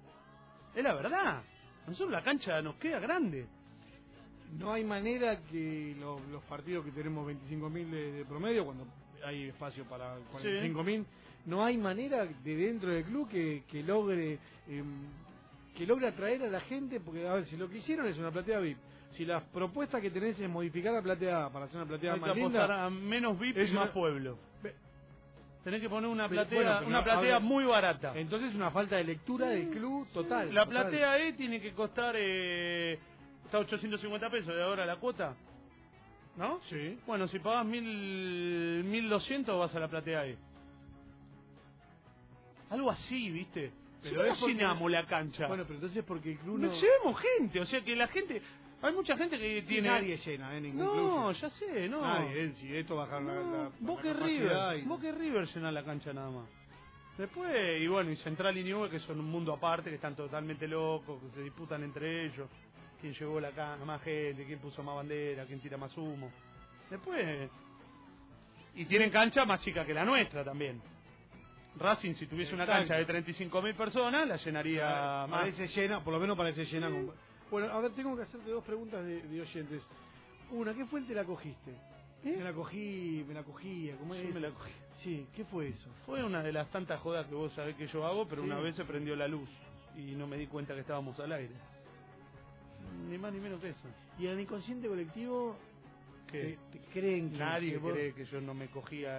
Es 0.74 0.82
la 0.84 0.94
verdad. 0.94 1.42
Nosotros 1.86 2.12
la 2.12 2.22
cancha 2.22 2.62
nos 2.62 2.76
queda 2.76 3.00
grande. 3.00 3.46
No 4.59 4.72
hay 4.72 4.84
manera 4.84 5.40
que 5.50 5.96
lo- 5.98 6.20
los 6.30 6.42
partidos 6.44 6.84
que 6.84 6.92
tenemos 6.92 7.26
25.000 7.26 7.90
de, 7.90 8.12
de 8.12 8.24
promedio, 8.26 8.64
cuando 8.64 8.86
hay 9.24 9.48
espacio 9.48 9.84
para 9.86 10.16
45.000, 10.30 11.05
no 11.47 11.64
hay 11.64 11.76
manera 11.76 12.24
de 12.26 12.57
dentro 12.57 12.90
del 12.90 13.05
club 13.05 13.28
que, 13.28 13.64
que 13.70 13.82
logre 13.82 14.38
em, 14.68 15.07
que 15.76 15.86
logre 15.86 16.07
atraer 16.09 16.43
a 16.45 16.49
la 16.49 16.61
gente, 16.61 17.01
porque 17.01 17.26
a 17.26 17.34
ver, 17.34 17.47
si 17.47 17.57
lo 17.57 17.68
que 17.68 17.78
hicieron 17.78 18.07
es 18.07 18.18
una 18.18 18.30
platea 18.30 18.59
VIP, 18.61 18.76
si 19.12 19.24
las 19.24 19.43
propuestas 19.45 20.01
que 20.03 20.11
tenés 20.11 20.38
es 20.38 20.49
modificar 20.49 20.93
la 20.93 21.03
platea 21.03 21.49
para 21.51 21.64
hacer 21.64 21.76
una 21.78 21.86
platea 21.86 22.12
Hay 22.14 22.20
más 22.20 22.36
linda, 22.36 22.84
a 22.86 22.90
menos 22.90 23.38
VIP 23.38 23.57
Es 23.57 23.70
y 23.70 23.72
más 23.74 23.84
una- 23.84 23.93
pueblo. 23.93 24.38
Tenés 25.64 25.80
que 25.80 25.88
poner 25.88 26.11
una 26.11 26.28
platea, 26.28 26.59
bueno, 26.59 26.74
pero 26.78 26.88
una 26.88 27.05
platea 27.05 27.34
ver, 27.38 27.40
muy 27.43 27.64
barata. 27.64 28.12
entonces 28.16 28.51
es 28.51 28.57
una 28.57 28.72
falta 28.72 28.97
de 28.97 29.05
lectura 29.05 29.47
del 29.47 29.68
club 29.70 30.09
total. 30.12 30.53
La 30.53 30.64
total. 30.64 30.88
platea 30.88 31.18
E 31.18 31.32
tiene 31.34 31.61
que 31.61 31.72
costar 31.72 32.16
eh, 32.18 32.99
está 33.45 33.59
850 33.61 34.28
pesos 34.28 34.55
de 34.55 34.61
ahora 34.62 34.84
la 34.84 34.97
cuota. 34.97 35.36
¿No? 36.36 36.61
Sí. 36.68 36.99
Bueno, 37.07 37.28
si 37.28 37.38
pagas 37.38 37.64
mil, 37.64 38.82
1200 38.84 39.57
vas 39.57 39.72
a 39.74 39.78
la 39.80 39.86
platea 39.88 40.26
E. 40.26 40.36
Algo 42.72 42.90
así, 42.90 43.30
¿viste? 43.30 43.70
Pero 44.02 44.24
es 44.24 44.40
llenamos 44.40 44.90
la 44.90 45.06
cancha. 45.06 45.46
Bueno, 45.46 45.62
pero 45.64 45.76
entonces 45.76 46.02
porque 46.04 46.32
el 46.32 46.38
club 46.38 46.58
no 46.58 46.66
no... 46.68 46.74
llevemos 46.74 47.20
gente, 47.20 47.60
o 47.60 47.66
sea 47.66 47.80
que 47.82 47.94
la 47.94 48.08
gente. 48.08 48.42
Hay 48.82 48.92
mucha 48.94 49.16
gente 49.16 49.38
que 49.38 49.62
tiene. 49.62 49.88
Nadie 49.88 50.16
llena, 50.16 50.56
¿eh? 50.56 50.60
Ningún 50.60 50.84
no, 50.84 51.30
llena. 51.30 51.40
ya 51.40 51.50
sé, 51.50 51.88
no. 51.88 52.00
Nadie, 52.00 52.44
eh, 52.46 52.52
si 52.58 52.76
esto 52.76 52.96
bajar 52.96 53.22
la, 53.22 53.34
No, 53.34 53.62
la, 53.64 53.70
Boca 53.78 54.02
la 54.04 54.10
y 54.10 54.14
capacidad 54.14 54.70
River, 54.72 54.78
y- 54.84 54.88
Boca 54.88 55.12
River 55.12 55.46
llenan 55.54 55.74
la 55.74 55.84
cancha 55.84 56.12
nada 56.12 56.30
más. 56.30 56.48
Después, 57.16 57.80
y 57.80 57.86
bueno, 57.86 58.10
y 58.10 58.16
Central 58.16 58.56
y 58.58 58.64
Newell 58.64 58.90
que 58.90 58.98
son 59.00 59.20
un 59.20 59.30
mundo 59.30 59.52
aparte, 59.52 59.90
que 59.90 59.96
están 59.96 60.16
totalmente 60.16 60.66
locos, 60.66 61.22
que 61.22 61.30
se 61.36 61.42
disputan 61.42 61.84
entre 61.84 62.24
ellos. 62.26 62.48
Quién 63.00 63.12
llevó 63.14 63.38
la 63.38 63.50
ca- 63.50 63.76
más 63.84 64.02
gente, 64.02 64.44
quién 64.46 64.58
puso 64.58 64.82
más 64.82 64.96
bandera, 64.96 65.44
quién 65.44 65.60
tira 65.60 65.76
más 65.76 65.96
humo. 65.96 66.30
Después, 66.90 67.50
y 68.74 68.84
tienen 68.86 69.10
cancha 69.10 69.44
más 69.44 69.60
chica 69.62 69.84
que 69.84 69.94
la 69.94 70.04
nuestra 70.04 70.42
también. 70.42 70.80
Racing, 71.76 72.14
si 72.14 72.26
tuviese 72.26 72.54
una 72.54 72.66
cancha 72.66 72.94
de 72.96 73.06
35.000 73.06 73.74
personas, 73.76 74.28
la 74.28 74.36
llenaría 74.36 75.26
más. 75.26 75.40
Parece 75.40 75.66
llena, 75.68 76.04
por 76.04 76.12
lo 76.12 76.20
menos 76.20 76.36
parece 76.36 76.64
llena. 76.66 76.88
con- 76.90 77.12
Bueno, 77.50 77.72
a 77.72 77.80
ver, 77.80 77.92
tengo 77.92 78.14
que 78.16 78.22
hacerte 78.22 78.50
dos 78.50 78.64
preguntas 78.64 79.04
de, 79.04 79.22
de 79.22 79.40
oyentes. 79.40 79.82
Una, 80.50 80.74
¿qué 80.74 80.84
fuente 80.86 81.14
la 81.14 81.24
cogiste? 81.24 81.70
¿Eh? 82.24 82.34
Me 82.38 82.44
la 82.44 82.52
cogí, 82.52 83.24
me 83.26 83.34
la 83.34 83.42
cogía, 83.42 83.96
¿cómo 83.96 84.14
es? 84.14 84.32
Me 84.34 84.40
la 84.40 84.50
cogí. 84.50 84.70
Sí, 85.02 85.26
¿qué 85.34 85.44
fue 85.46 85.68
eso? 85.68 85.90
Fue 86.06 86.22
una 86.22 86.42
de 86.42 86.52
las 86.52 86.68
tantas 86.70 87.00
jodas 87.00 87.26
que 87.26 87.34
vos 87.34 87.52
sabés 87.54 87.74
que 87.76 87.86
yo 87.88 88.06
hago, 88.06 88.28
pero 88.28 88.42
Sí. 88.42 88.46
una 88.48 88.60
vez 88.60 88.76
se 88.76 88.84
prendió 88.84 89.16
la 89.16 89.26
luz 89.26 89.48
y 89.96 90.12
no 90.14 90.26
me 90.26 90.36
di 90.36 90.46
cuenta 90.46 90.74
que 90.74 90.80
estábamos 90.80 91.18
al 91.18 91.32
aire. 91.32 91.54
Ni 93.08 93.18
más 93.18 93.32
ni 93.32 93.40
menos 93.40 93.60
que 93.60 93.70
eso. 93.70 93.88
Y 94.18 94.26
en 94.26 94.32
el 94.32 94.40
inconsciente 94.40 94.86
colectivo, 94.88 95.56
Que 96.33 96.59
creen 96.93 97.30
que 97.33 97.39
nadie 97.39 97.72
que 97.72 97.78
vos- 97.78 97.93
cree 97.93 98.14
que 98.14 98.24
yo 98.24 98.41
no 98.41 98.55
me 98.55 98.66
cogía 98.68 99.11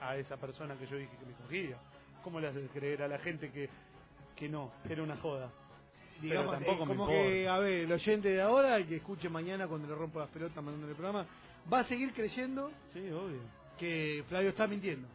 a, 0.00 0.08
a 0.10 0.16
esa 0.16 0.36
persona 0.38 0.74
que 0.76 0.86
yo 0.86 0.96
dije 0.96 1.12
que 1.18 1.26
me 1.26 1.32
cogía. 1.34 1.76
¿Cómo 2.24 2.40
le 2.40 2.48
haces 2.48 2.68
creer 2.72 3.02
a 3.02 3.08
la 3.08 3.18
gente 3.18 3.50
que, 3.52 3.68
que 4.34 4.48
no, 4.48 4.72
que 4.86 4.92
era 4.94 5.02
una 5.02 5.16
joda? 5.18 5.50
digamos, 6.20 6.56
pero 6.56 6.64
tampoco 6.64 6.82
eh, 6.84 6.86
me 6.86 6.96
como 6.96 7.04
importa. 7.04 7.28
que, 7.28 7.48
a 7.48 7.58
ver, 7.58 7.72
el 7.84 7.92
oyente 7.92 8.28
de 8.30 8.40
ahora, 8.40 8.76
el 8.76 8.86
que 8.88 8.96
escuche 8.96 9.28
mañana 9.28 9.68
cuando 9.68 9.86
le 9.86 9.94
rompo 9.94 10.18
las 10.18 10.30
pelotas 10.30 10.64
mandando 10.64 10.88
el 10.88 10.94
programa, 10.94 11.26
va 11.70 11.80
a 11.80 11.84
seguir 11.84 12.12
creyendo 12.14 12.70
Sí, 12.92 13.00
obvio. 13.10 13.40
que 13.78 14.24
Flavio 14.28 14.48
está 14.48 14.66
mintiendo. 14.66 15.06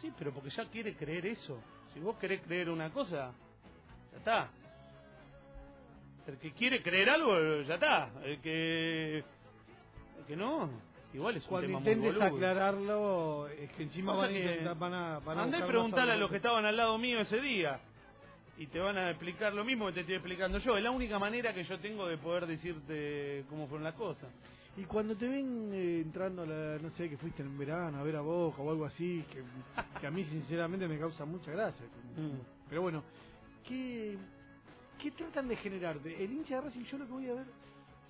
Sí, 0.00 0.12
pero 0.18 0.32
porque 0.32 0.50
ya 0.50 0.64
quiere 0.66 0.94
creer 0.94 1.26
eso. 1.26 1.60
Si 1.94 2.00
vos 2.00 2.16
querés 2.18 2.40
creer 2.42 2.68
una 2.70 2.90
cosa, 2.90 3.32
ya 4.12 4.18
está. 4.18 4.50
El 6.26 6.36
que 6.38 6.52
quiere 6.52 6.82
creer 6.82 7.08
algo, 7.08 7.62
ya 7.62 7.74
está. 7.74 8.10
El 8.24 8.40
que, 8.40 9.24
que 10.26 10.36
no, 10.36 10.68
igual 11.14 11.36
es 11.36 11.44
un 11.44 11.48
Cuando 11.48 11.66
tema 11.68 11.80
muy 11.80 11.88
intentes 11.90 12.14
boludo. 12.18 12.34
aclararlo, 12.36 13.48
es 13.48 13.70
que 13.72 13.82
encima 13.84 14.12
Pasa 14.12 14.22
van 14.22 14.30
a, 14.30 14.32
que- 14.32 14.40
intentar, 14.40 14.78
van 14.78 14.94
a, 14.94 15.18
van 15.20 15.38
a 15.38 15.42
Andá 15.42 15.56
y 15.56 15.60
buscar 15.60 15.68
preguntale 15.68 16.06
más 16.08 16.16
a 16.16 16.20
los 16.20 16.30
que 16.30 16.36
estaban 16.36 16.64
al 16.66 16.76
lado 16.76 16.98
mío 16.98 17.20
ese 17.20 17.40
día. 17.40 17.80
Y 18.58 18.66
te 18.66 18.80
van 18.80 18.98
a 18.98 19.10
explicar 19.10 19.54
lo 19.54 19.64
mismo 19.64 19.86
que 19.86 19.92
te 19.92 20.00
estoy 20.00 20.16
explicando 20.16 20.58
yo. 20.58 20.76
Es 20.76 20.82
la 20.82 20.90
única 20.90 21.16
manera 21.18 21.54
que 21.54 21.62
yo 21.62 21.78
tengo 21.78 22.08
de 22.08 22.18
poder 22.18 22.44
decirte 22.46 23.44
cómo 23.48 23.68
fueron 23.68 23.84
las 23.84 23.94
cosas. 23.94 24.28
Y 24.76 24.82
cuando 24.84 25.16
te 25.16 25.28
ven 25.28 25.70
eh, 25.72 26.00
entrando, 26.00 26.42
a 26.42 26.46
la, 26.46 26.78
no 26.78 26.90
sé, 26.90 27.08
que 27.08 27.16
fuiste 27.16 27.42
en 27.42 27.56
verano 27.56 27.98
a 27.98 28.02
ver 28.02 28.16
a 28.16 28.20
Boca 28.20 28.60
o 28.60 28.70
algo 28.70 28.84
así, 28.84 29.24
que, 29.32 29.42
que 30.00 30.06
a 30.06 30.10
mí 30.10 30.24
sinceramente 30.24 30.88
me 30.88 30.98
causa 30.98 31.24
mucha 31.24 31.52
gracia. 31.52 31.86
Mm. 32.16 32.68
Pero 32.68 32.82
bueno, 32.82 33.02
¿qué, 33.66 34.16
¿qué 35.00 35.10
tratan 35.12 35.46
de 35.48 35.56
generarte? 35.56 36.22
El 36.24 36.32
hincha 36.32 36.56
de 36.56 36.60
Racing, 36.62 36.82
yo 36.84 36.98
lo 36.98 37.06
que 37.06 37.12
voy 37.12 37.28
a 37.28 37.34
ver, 37.34 37.46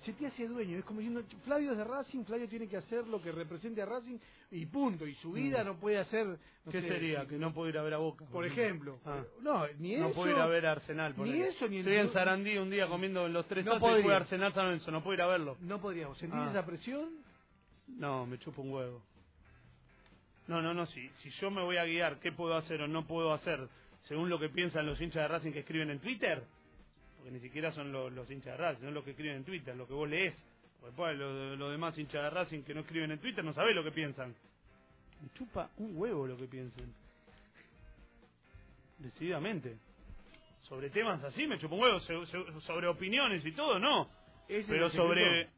se 0.03 0.13
te 0.13 0.27
hace 0.27 0.47
dueño. 0.47 0.77
Es 0.77 0.85
como 0.85 0.99
diciendo, 0.99 1.23
Flavio 1.45 1.71
es 1.71 1.77
de 1.77 1.83
Racing, 1.83 2.23
Flavio 2.23 2.47
tiene 2.47 2.67
que 2.67 2.77
hacer 2.77 3.05
lo 3.07 3.21
que 3.21 3.31
represente 3.31 3.81
a 3.81 3.85
Racing 3.85 4.17
y 4.51 4.65
punto. 4.65 5.05
Y 5.05 5.15
su 5.15 5.31
vida 5.33 5.63
Mm. 5.63 5.67
no 5.67 5.79
puede 5.79 5.97
hacer... 5.99 6.25
no 6.27 6.71
¿Qué 6.71 6.81
sé, 6.81 6.87
sería? 6.87 7.25
Que 7.27 7.37
no 7.37 7.53
puedo 7.53 7.69
ir 7.69 7.77
a 7.77 7.83
ver 7.83 7.93
a 7.93 7.97
Boca. 7.97 8.25
Por 8.31 8.45
ejemplo. 8.45 8.99
Ah. 9.05 9.23
No, 9.41 9.65
ni 9.79 9.95
no 9.97 10.07
eso... 10.07 10.15
puedo 10.15 10.31
ir 10.31 10.37
a 10.37 10.45
ver 10.47 10.65
a 10.65 10.71
Arsenal. 10.73 11.11
ni 11.11 11.17
ponele. 11.17 11.47
eso, 11.49 11.67
ni 11.67 11.77
el- 11.77 11.87
Estoy 11.87 11.97
en 11.97 12.13
Sarandí 12.13 12.57
un 12.57 12.69
día 12.69 12.87
comiendo 12.87 13.25
en 13.25 13.33
los 13.33 13.45
tres 13.47 13.65
No 13.65 13.75
y 13.75 13.79
fue 13.79 13.89
podría. 14.01 14.17
Arsenal 14.17 14.53
San 14.53 14.65
Lorenzo. 14.65 14.91
No 14.91 15.03
puedo 15.03 15.15
ir 15.15 15.21
a 15.21 15.27
verlo. 15.27 15.57
No 15.61 15.79
podríamos. 15.81 16.17
¿Sentís 16.17 16.39
Ah. 16.39 16.49
esa 16.51 16.65
presión? 16.65 17.09
No, 17.87 18.25
me 18.25 18.37
chupo 18.39 18.61
un 18.61 18.71
huevo. 18.71 19.01
No, 20.47 20.61
no, 20.61 20.73
no, 20.73 20.85
si, 20.87 21.09
si 21.21 21.29
yo 21.31 21.51
me 21.51 21.61
voy 21.63 21.77
a 21.77 21.85
guiar 21.85 22.19
qué 22.19 22.31
puedo 22.31 22.55
hacer 22.55 22.81
o 22.81 22.87
no 22.87 23.05
puedo 23.05 23.33
hacer 23.33 23.67
según 24.03 24.29
lo 24.29 24.39
que 24.39 24.49
piensan 24.49 24.85
los 24.85 24.99
hinchas 24.99 25.23
de 25.23 25.27
Racing 25.27 25.51
que 25.51 25.59
escriben 25.59 25.89
en 25.91 25.99
Twitter, 25.99 26.41
porque 27.19 27.31
ni 27.31 27.39
siquiera 27.41 27.69
son 27.73 27.91
los, 27.91 28.13
los 28.13 28.31
hinchas 28.31 28.57
de 28.57 28.63
Racing, 28.63 28.81
son 28.81 28.93
los 28.93 29.03
que 29.03 29.11
escriben 29.11 29.35
en 29.35 29.43
Twitter, 29.43 29.75
lo 29.75 29.85
que 29.85 29.93
vos 29.93 30.07
lees. 30.07 30.33
Porque 30.79 30.91
después 30.91 31.17
los 31.17 31.59
los 31.59 31.71
demás 31.71 31.97
hinchas 31.97 32.23
de 32.23 32.29
Racing 32.29 32.63
que 32.63 32.73
no 32.73 32.79
escriben 32.79 33.11
en 33.11 33.19
Twitter 33.19 33.43
no 33.43 33.51
sabés 33.51 33.75
lo 33.75 33.83
que 33.83 33.91
piensan. 33.91 34.33
Me 35.21 35.29
chupa 35.33 35.69
un 35.77 35.97
huevo 35.97 36.25
lo 36.25 36.37
que 36.37 36.45
piensen. 36.45 36.93
Decididamente. 38.99 39.77
Sobre 40.61 40.89
temas 40.89 41.21
así 41.25 41.45
me 41.45 41.59
chupa 41.59 41.75
un 41.75 41.81
huevo, 41.81 41.99
sobre 41.99 42.87
opiniones 42.87 43.45
y 43.45 43.51
todo, 43.51 43.79
no. 43.79 44.09
¿Ese 44.47 44.61
es 44.61 44.67
Pero 44.67 44.89
secreto? 44.89 45.09
sobre... 45.09 45.49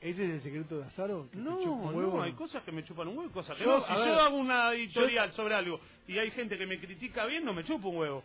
¿Ese 0.00 0.24
es 0.24 0.30
el 0.30 0.40
secreto 0.40 0.78
de 0.78 0.84
Azaro? 0.84 1.24
¿Que 1.24 1.36
te 1.36 1.42
No, 1.42 1.92
no, 1.92 2.22
hay 2.22 2.32
cosas 2.32 2.62
que 2.62 2.72
me 2.72 2.82
chupan 2.84 3.08
un 3.08 3.18
huevo 3.18 3.30
cosas 3.32 3.58
que 3.58 3.64
Yo, 3.64 3.78
no. 3.78 3.86
Si 3.86 3.92
yo 3.92 4.00
ver, 4.00 4.14
hago 4.14 4.36
una 4.38 4.72
editorial 4.72 5.30
sobre 5.34 5.54
algo 5.54 5.78
y 6.08 6.16
hay 6.16 6.30
gente 6.30 6.56
que 6.56 6.66
me 6.66 6.80
critica 6.80 7.26
bien, 7.26 7.44
no 7.44 7.52
me 7.52 7.62
chupa 7.64 7.88
un 7.88 7.96
huevo. 7.98 8.24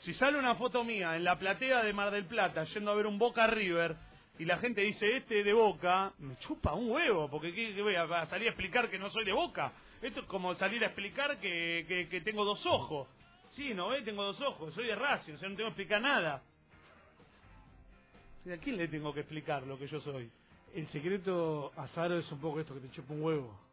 Si 0.00 0.12
sale 0.14 0.38
una 0.38 0.54
foto 0.54 0.84
mía 0.84 1.16
en 1.16 1.24
la 1.24 1.38
platea 1.38 1.82
de 1.82 1.92
Mar 1.92 2.10
del 2.10 2.26
Plata 2.26 2.64
yendo 2.64 2.90
a 2.90 2.94
ver 2.94 3.06
un 3.06 3.18
Boca 3.18 3.46
River 3.46 3.96
y 4.38 4.44
la 4.44 4.58
gente 4.58 4.82
dice 4.82 5.16
este 5.16 5.42
de 5.42 5.52
Boca, 5.52 6.12
me 6.18 6.36
chupa 6.36 6.74
un 6.74 6.90
huevo, 6.90 7.28
porque 7.30 7.52
¿qué, 7.54 7.74
qué 7.74 7.82
voy 7.82 7.94
a, 7.94 8.26
salir 8.26 8.48
a 8.48 8.50
explicar 8.50 8.90
que 8.90 8.98
no 8.98 9.08
soy 9.10 9.24
de 9.24 9.32
Boca? 9.32 9.72
Esto 10.02 10.20
es 10.20 10.26
como 10.26 10.54
salir 10.54 10.84
a 10.84 10.88
explicar 10.88 11.38
que, 11.40 12.06
que, 12.10 12.20
tengo 12.20 12.44
dos 12.44 12.64
ojos. 12.66 13.08
Sí, 13.52 13.72
no 13.72 13.88
ve, 13.88 14.02
tengo 14.02 14.22
dos 14.24 14.40
ojos, 14.42 14.74
soy 14.74 14.86
de 14.86 14.94
Racing, 14.94 15.34
o 15.34 15.36
no 15.36 15.40
tengo 15.40 15.56
que 15.56 15.66
explicar 15.68 16.02
nada. 16.02 16.42
¿A 18.52 18.56
quién 18.58 18.76
le 18.76 18.88
tengo 18.88 19.12
que 19.14 19.20
explicar 19.20 19.62
lo 19.62 19.78
que 19.78 19.86
yo 19.86 19.98
soy? 20.00 20.30
El 20.74 20.86
secreto 20.88 21.72
Azaro 21.76 22.18
es 22.18 22.30
un 22.30 22.40
poco 22.40 22.60
esto, 22.60 22.74
que 22.74 22.80
te 22.80 22.90
chupa 22.90 23.14
un 23.14 23.22
huevo. 23.22 23.65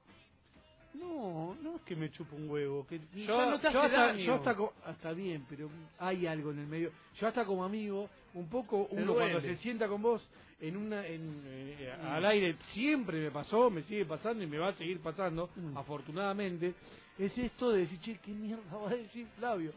No, 0.95 1.55
no 1.61 1.75
es 1.77 1.81
que 1.83 1.95
me 1.95 2.11
chupa 2.11 2.35
un 2.35 2.49
huevo, 2.49 2.85
que 2.87 2.99
Yo, 3.15 3.49
no 3.49 3.59
te 3.59 3.67
hace 3.67 3.73
yo 3.73 3.81
hasta, 3.83 4.07
daño. 4.07 4.23
yo 4.23 4.73
hasta 4.85 5.13
bien, 5.13 5.45
pero 5.49 5.69
hay 5.99 6.27
algo 6.27 6.51
en 6.51 6.59
el 6.59 6.67
medio. 6.67 6.91
Yo 7.19 7.27
hasta 7.27 7.45
como 7.45 7.63
amigo, 7.63 8.09
un 8.35 8.47
poco 8.49 8.87
Te 8.89 8.95
uno 9.01 9.13
cuando 9.13 9.41
se 9.41 9.55
sienta 9.57 9.87
con 9.87 10.01
vos 10.01 10.21
en 10.59 10.77
una 10.77 11.05
en, 11.05 11.41
eh, 11.45 11.91
al 12.03 12.25
aire 12.25 12.55
siempre 12.73 13.19
me 13.19 13.31
pasó, 13.31 13.69
me 13.69 13.83
sigue 13.83 14.05
pasando 14.05 14.43
y 14.43 14.47
me 14.47 14.57
va 14.57 14.69
a 14.69 14.73
seguir 14.73 14.99
pasando, 15.01 15.49
Mm. 15.55 15.77
afortunadamente, 15.77 16.73
es 17.17 17.37
esto 17.37 17.71
de 17.71 17.79
decir, 17.81 17.99
che, 17.99 18.19
qué 18.23 18.31
mierda 18.31 18.77
va 18.77 18.89
a 18.91 18.95
decir 18.95 19.27
Flavio. 19.37 19.71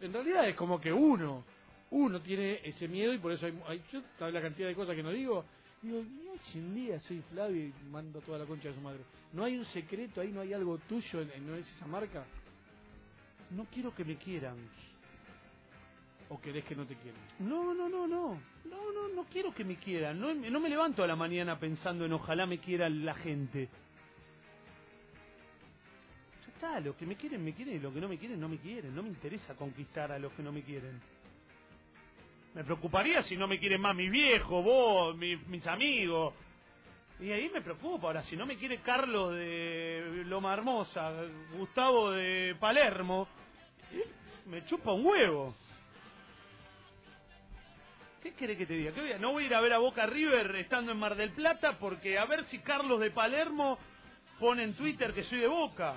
En 0.00 0.12
realidad 0.12 0.48
es 0.48 0.54
como 0.56 0.80
que 0.80 0.92
uno, 0.92 1.42
uno 1.90 2.20
tiene 2.20 2.60
ese 2.64 2.86
miedo 2.86 3.12
y 3.12 3.18
por 3.18 3.32
eso 3.32 3.46
hay, 3.46 3.58
hay 3.66 3.82
yo 3.92 4.00
sabes 4.18 4.32
la 4.34 4.40
cantidad 4.42 4.68
de 4.68 4.74
cosas 4.74 4.94
que 4.94 5.02
no 5.02 5.10
digo. 5.10 5.44
Digo, 5.82 6.02
mirá 6.30 6.42
si 6.44 6.58
un 6.58 6.74
día 6.74 7.00
soy 7.00 7.22
Flavio 7.30 7.66
y 7.66 7.72
mando 7.90 8.20
toda 8.20 8.38
la 8.38 8.46
concha 8.46 8.68
de 8.68 8.74
su 8.74 8.80
madre. 8.80 9.00
¿No 9.32 9.44
hay 9.44 9.56
un 9.56 9.64
secreto 9.66 10.20
ahí, 10.20 10.32
no 10.32 10.40
hay 10.40 10.52
algo 10.52 10.78
tuyo, 10.78 11.24
no 11.42 11.54
es 11.54 11.68
esa 11.76 11.86
marca? 11.86 12.24
No 13.50 13.66
quiero 13.72 13.94
que 13.94 14.04
me 14.04 14.16
quieran. 14.16 14.56
¿O 16.28 16.40
querés 16.40 16.64
que 16.64 16.76
no 16.76 16.86
te 16.86 16.94
quieran? 16.94 17.20
No, 17.40 17.74
no, 17.74 17.88
no, 17.88 18.06
no. 18.06 18.40
No, 18.64 18.92
no, 18.92 19.08
no 19.08 19.24
quiero 19.24 19.52
que 19.52 19.64
me 19.64 19.76
quieran. 19.76 20.20
No, 20.20 20.32
no 20.32 20.60
me 20.60 20.68
levanto 20.68 21.02
a 21.02 21.06
la 21.06 21.16
mañana 21.16 21.58
pensando 21.58 22.04
en 22.04 22.12
ojalá 22.12 22.46
me 22.46 22.58
quiera 22.58 22.88
la 22.88 23.14
gente. 23.14 23.68
Ya 26.46 26.52
está, 26.54 26.80
los 26.80 26.94
que 26.94 27.06
me 27.06 27.16
quieren, 27.16 27.44
me 27.44 27.52
quieren 27.52 27.74
y 27.76 27.78
los 27.80 27.92
que 27.92 28.00
no 28.00 28.08
me 28.08 28.16
quieren, 28.18 28.38
no 28.38 28.48
me 28.48 28.58
quieren. 28.58 28.94
No 28.94 29.02
me 29.02 29.08
interesa 29.08 29.56
conquistar 29.56 30.12
a 30.12 30.20
los 30.20 30.32
que 30.32 30.42
no 30.44 30.52
me 30.52 30.62
quieren. 30.62 31.00
Me 32.54 32.64
preocuparía 32.64 33.22
si 33.22 33.36
no 33.36 33.46
me 33.46 33.58
quieren 33.60 33.80
más 33.80 33.94
mi 33.94 34.08
viejo, 34.08 34.62
vos, 34.62 35.16
mi- 35.16 35.36
mis 35.36 35.64
amigos. 35.66 36.34
Y 37.20 37.30
ahí 37.30 37.48
me 37.50 37.60
preocupa. 37.60 38.08
Ahora, 38.08 38.24
si 38.24 38.36
no 38.36 38.44
me 38.46 38.56
quiere 38.56 38.78
Carlos 38.78 39.34
de 39.34 40.22
Loma 40.26 40.54
Hermosa, 40.54 41.12
Gustavo 41.56 42.10
de 42.12 42.56
Palermo, 42.58 43.28
me 44.46 44.64
chupa 44.66 44.92
un 44.92 45.06
huevo. 45.06 45.54
¿Qué 48.22 48.32
quiere 48.34 48.56
que 48.56 48.66
te 48.66 48.74
diga? 48.74 48.92
¿Qué 48.92 49.00
voy 49.00 49.12
a- 49.12 49.18
no 49.18 49.32
voy 49.32 49.44
a 49.44 49.46
ir 49.46 49.54
a 49.54 49.60
ver 49.60 49.72
a 49.72 49.78
Boca 49.78 50.06
River 50.06 50.56
estando 50.56 50.92
en 50.92 50.98
Mar 50.98 51.14
del 51.14 51.30
Plata 51.30 51.78
porque 51.78 52.18
a 52.18 52.24
ver 52.26 52.44
si 52.46 52.58
Carlos 52.58 53.00
de 53.00 53.10
Palermo 53.12 53.78
pone 54.38 54.62
en 54.64 54.74
Twitter 54.74 55.14
que 55.14 55.24
soy 55.24 55.38
de 55.40 55.46
Boca. 55.46 55.96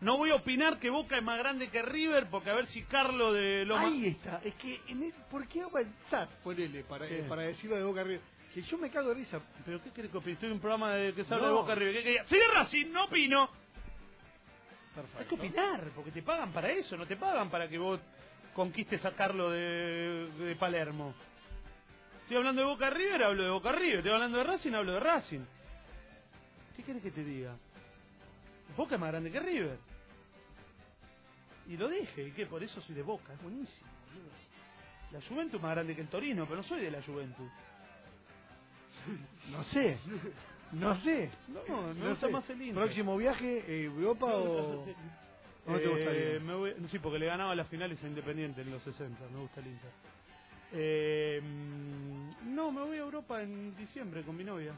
No 0.00 0.16
voy 0.16 0.30
a 0.30 0.36
opinar 0.36 0.78
que 0.78 0.88
Boca 0.88 1.18
es 1.18 1.22
más 1.22 1.38
grande 1.38 1.68
que 1.68 1.82
River 1.82 2.28
porque 2.30 2.48
a 2.50 2.54
ver 2.54 2.66
si 2.68 2.82
Carlos 2.84 3.34
de 3.34 3.64
Loma... 3.66 3.82
Ahí 3.82 4.06
está, 4.08 4.40
es 4.42 4.54
que, 4.54 4.80
en 4.88 5.02
el- 5.02 5.12
¿por 5.30 5.46
qué 5.46 5.60
avanzás, 5.62 6.28
ponele, 6.42 6.84
para, 6.84 7.06
¿Qué? 7.06 7.22
para 7.28 7.42
decirlo 7.42 7.76
de 7.76 7.82
Boca 7.82 8.02
River? 8.02 8.20
Que 8.54 8.62
yo 8.62 8.78
me 8.78 8.90
cago 8.90 9.10
de 9.10 9.14
risa. 9.16 9.40
¿Pero 9.64 9.82
qué 9.82 9.90
quiere 9.90 10.08
que 10.08 10.16
opine? 10.16 10.32
Estoy 10.32 10.48
en 10.48 10.54
un 10.54 10.60
programa 10.60 10.94
de 10.94 11.12
que 11.12 11.22
se 11.24 11.34
habla 11.34 11.48
No. 11.48 11.52
de 11.54 11.60
Boca 11.60 11.74
River. 11.74 11.94
¿Qué 11.94 12.02
quería? 12.02 12.26
¡Soy 12.26 12.38
de 12.38 12.48
Racing! 12.48 12.86
¡No 12.92 13.04
opino! 13.04 13.50
Perfecto. 14.94 15.18
Hay 15.20 15.24
que 15.26 15.34
opinar, 15.34 15.90
porque 15.94 16.10
te 16.10 16.22
pagan 16.22 16.52
para 16.52 16.70
eso, 16.70 16.96
no 16.96 17.06
te 17.06 17.16
pagan 17.16 17.48
para 17.50 17.68
que 17.68 17.78
vos 17.78 18.00
conquistes 18.54 19.04
a 19.04 19.12
Carlos 19.12 19.52
de, 19.52 20.30
de 20.38 20.56
Palermo. 20.56 21.14
Estoy 22.22 22.38
hablando 22.38 22.62
de 22.62 22.66
Boca 22.68 22.90
River, 22.90 23.22
hablo 23.22 23.44
de 23.44 23.50
Boca 23.50 23.70
River. 23.72 23.96
Estoy 23.98 24.12
hablando 24.12 24.38
de 24.38 24.44
Racing, 24.44 24.72
hablo 24.72 24.92
de 24.94 25.00
Racing. 25.00 25.40
¿Qué 26.76 26.82
querés 26.82 27.02
que 27.02 27.10
te 27.12 27.22
diga? 27.22 27.54
Boca 28.76 28.94
es 28.96 29.00
más 29.00 29.10
grande 29.10 29.30
que 29.30 29.38
River. 29.40 29.78
Y 31.70 31.76
lo 31.78 31.88
dije, 31.88 32.24
¿y 32.28 32.32
qué? 32.32 32.46
Por 32.46 32.62
eso 32.64 32.80
soy 32.82 32.94
de 32.96 33.02
Boca, 33.02 33.32
es 33.32 33.42
buenísimo. 33.42 33.88
boludo. 34.12 34.30
La 35.12 35.20
Juventus 35.28 35.54
es 35.56 35.62
más 35.62 35.72
grande 35.72 35.94
que 35.94 36.02
el 36.02 36.08
Torino, 36.08 36.44
pero 36.44 36.56
no 36.58 36.62
soy 36.64 36.82
de 36.82 36.90
la 36.90 37.02
Juventus. 37.02 37.50
No 39.50 39.64
sé, 39.64 39.98
no 40.72 41.00
sé. 41.02 41.30
No, 41.48 42.10
gusta 42.10 42.26
sé. 42.26 42.32
más 42.32 42.50
el 42.50 42.62
Inter. 42.62 42.74
¿Próximo 42.84 43.16
viaje, 43.16 43.64
eh, 43.66 43.84
Europa 43.84 44.26
o...? 44.26 44.84
¿O 45.66 45.72
no 45.72 45.78
te 45.78 45.86
Eh, 45.88 45.90
gustaría? 45.90 46.40
me 46.40 46.54
voy- 46.54 46.74
sí, 46.90 46.98
porque 46.98 47.18
le 47.18 47.26
ganaba 47.26 47.54
las 47.54 47.68
finales 47.68 48.02
a 48.02 48.06
Independiente 48.06 48.62
en 48.62 48.70
los 48.70 48.82
60, 48.82 49.28
me 49.32 49.38
gusta 49.40 49.60
el 49.60 49.66
Inter. 49.68 49.90
Eh, 50.72 51.40
mm, 51.42 52.54
no, 52.54 52.72
me 52.72 52.82
voy 52.82 52.96
a 52.96 53.00
Europa 53.00 53.42
en 53.42 53.76
diciembre 53.76 54.22
con 54.22 54.36
mi 54.36 54.44
novia. 54.44 54.72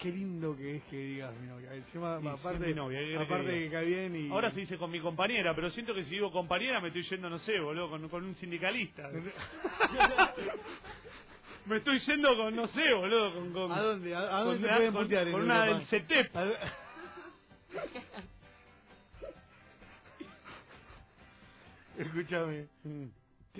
Qué 0.00 0.12
lindo 0.12 0.56
que 0.56 0.76
es 0.76 0.82
que 0.84 0.96
digas 0.96 1.34
mi 1.40 1.48
novia. 1.48 1.74
Encima, 1.74 2.18
Y 2.20 2.22
sí, 2.22 2.28
aparte, 2.28 2.66
mi 2.66 2.74
novia, 2.74 3.00
¿qué 3.00 3.06
querés 3.06 3.20
aparte 3.26 3.44
que 3.46 3.64
que, 3.64 3.70
cae 3.70 3.84
bien 3.84 4.14
y... 4.16 4.30
Ahora 4.30 4.52
se 4.52 4.60
dice 4.60 4.78
con 4.78 4.92
mi 4.92 5.00
compañera, 5.00 5.54
pero 5.56 5.70
siento 5.70 5.92
que 5.92 6.04
si 6.04 6.10
digo 6.10 6.30
compañera 6.30 6.80
me 6.80 6.88
estoy 6.88 7.02
yendo, 7.02 7.28
no 7.28 7.38
sé, 7.40 7.58
boludo, 7.58 7.90
con, 7.90 8.08
con 8.08 8.24
un 8.24 8.36
sindicalista. 8.36 9.10
me 11.66 11.78
estoy 11.78 11.98
yendo 11.98 12.36
con, 12.36 12.54
no 12.54 12.68
sé, 12.68 12.94
boludo, 12.94 13.34
con... 13.34 13.52
con 13.52 13.72
¿A 13.72 13.82
dónde? 13.82 14.14
¿A, 14.14 14.28
con 14.28 14.44
dónde 14.44 14.66
una- 14.68 14.76
pueden 14.76 14.92
con- 14.92 15.02
putear 15.04 15.26
en 15.26 15.32
con 15.32 15.42
una 15.42 15.64
del 15.64 15.82
CETEP. 15.86 16.36
Escúchame. 21.98 22.68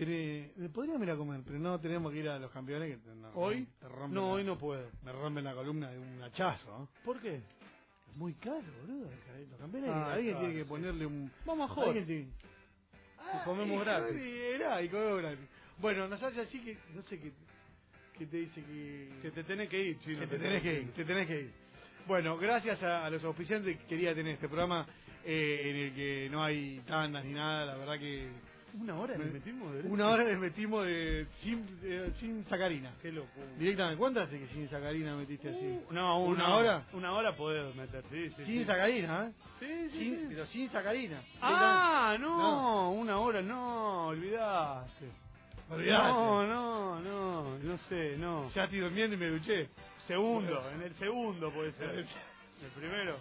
Tiene, 0.05 0.69
podríamos 0.73 1.03
ir 1.03 1.11
a 1.11 1.17
comer, 1.17 1.41
pero 1.45 1.59
no 1.59 1.81
tenemos 1.81 2.13
que 2.13 2.19
ir 2.19 2.29
a 2.29 2.39
los 2.39 2.51
campeones 2.53 2.91
que 2.97 2.97
te- 3.03 3.15
no, 3.17 3.31
¿Hoy? 3.35 3.67
te 3.81 3.89
rompen 3.89 4.15
No, 4.15 4.21
la- 4.29 4.33
hoy 4.35 4.45
no 4.45 4.59
puedo. 4.59 4.89
Me 5.03 5.13
rompen 5.13 5.45
la 5.45 5.55
columna 5.55 5.91
de 5.91 5.99
un 5.99 6.23
hachazo. 6.23 6.67
¿no? 6.79 6.89
¿Por 7.05 7.21
qué? 7.21 7.37
Es 7.37 8.17
muy 8.17 8.35
caro, 8.35 8.63
boludo. 8.83 9.11
Los 9.51 9.59
campeones, 9.61 9.91
Ah, 9.93 10.13
alguien 10.13 10.33
claro, 10.35 10.47
tiene 10.47 10.55
que 10.61 10.65
sí. 10.65 10.69
ponerle 10.69 11.07
un. 11.07 11.31
Vamos 11.45 11.71
a 11.71 11.75
joder. 11.75 12.07
tiene- 12.07 12.29
Ah, 13.19 13.43
comemos 13.45 13.77
y 13.77 13.85
gratis. 13.85 14.09
joder, 14.17 14.85
y 14.85 14.89
comemos 14.89 15.19
gratis. 15.23 15.49
Bueno, 15.79 16.09
nos 16.09 16.23
hace 16.23 16.41
así 16.41 16.61
que. 16.61 16.79
No 16.95 17.03
sé 17.03 17.19
qué, 17.21 17.33
qué 18.19 18.27
te 18.27 18.37
dice 18.39 18.63
que. 18.63 19.11
Que 19.23 19.31
te 19.33 19.45
tenés 19.45 19.69
que 19.69 19.83
ir, 19.83 19.99
chino. 19.99 20.21
que 20.21 20.27
te 20.29 20.39
tenés 20.39 20.63
que 20.63 20.81
ir, 20.81 20.93
te 20.93 21.05
tenés 21.05 21.27
que 21.27 21.41
ir. 21.41 21.51
Bueno, 22.07 22.39
gracias 22.39 22.83
a, 22.83 23.05
a 23.05 23.11
los 23.11 23.23
auspiciantes 23.25 23.77
que 23.79 23.85
quería 23.87 24.15
tener 24.15 24.35
este 24.35 24.47
programa 24.49 24.87
eh, 25.25 25.61
en 25.65 25.77
el 25.77 25.95
que 25.95 26.29
no 26.31 26.43
hay 26.43 26.81
tandas 26.87 27.25
ni 27.25 27.33
nada, 27.35 27.67
la 27.67 27.77
verdad 27.77 27.99
que 27.99 28.29
¿Una 28.75 28.99
hora 29.01 29.17
le 29.17 29.25
metimos 29.27 29.73
de 29.75 29.81
una 29.89 30.09
hora 30.09 30.25
les 30.25 30.39
metimos 30.39 30.85
de 30.87 31.27
sin, 31.43 31.67
eh, 31.83 32.13
sin 32.21 32.45
sacarina. 32.45 32.93
Qué 33.03 33.11
loco. 33.11 33.29
Directamente, 33.59 33.99
¿cuántas 33.99 34.29
hace 34.29 34.39
que 34.39 34.47
sin 34.49 34.69
sacarina 34.69 35.17
metiste 35.17 35.49
así? 35.49 35.81
Uh, 35.89 35.93
no, 35.93 36.21
una, 36.25 36.45
¿Una 36.45 36.55
hora? 36.57 36.87
Una 36.93 37.13
hora 37.13 37.37
podés 37.37 37.75
meter, 37.75 38.05
sí, 38.11 38.29
sí. 38.31 38.45
sin 38.45 38.59
sí. 38.61 38.65
sacarina, 38.65 39.27
¿eh? 39.27 39.33
Sí, 39.59 39.91
sí, 39.91 39.99
Sin- 39.99 40.19
sí. 40.21 40.27
Pero 40.29 40.47
sin 40.47 40.69
sacarina. 40.71 41.23
Ah, 41.41 42.17
no, 42.21 42.93
una 42.93 43.19
hora, 43.19 43.43
no, 43.43 44.09
olvidaste. 44.09 45.07
Olvidate. 45.71 46.13
No, 46.13 46.47
no, 46.47 47.01
no, 47.01 47.59
no 47.59 47.79
sé, 47.89 48.17
no. 48.17 48.49
Ya 48.51 48.65
estoy 48.65 48.81
durmiendo 48.81 49.17
y 49.17 49.19
me 49.19 49.29
duché. 49.29 49.69
Segundo, 50.07 50.71
en 50.71 50.83
el 50.83 50.95
segundo 50.95 51.53
puede 51.53 51.73
ser. 51.79 51.91
El 51.91 52.71
primero. 52.77 53.19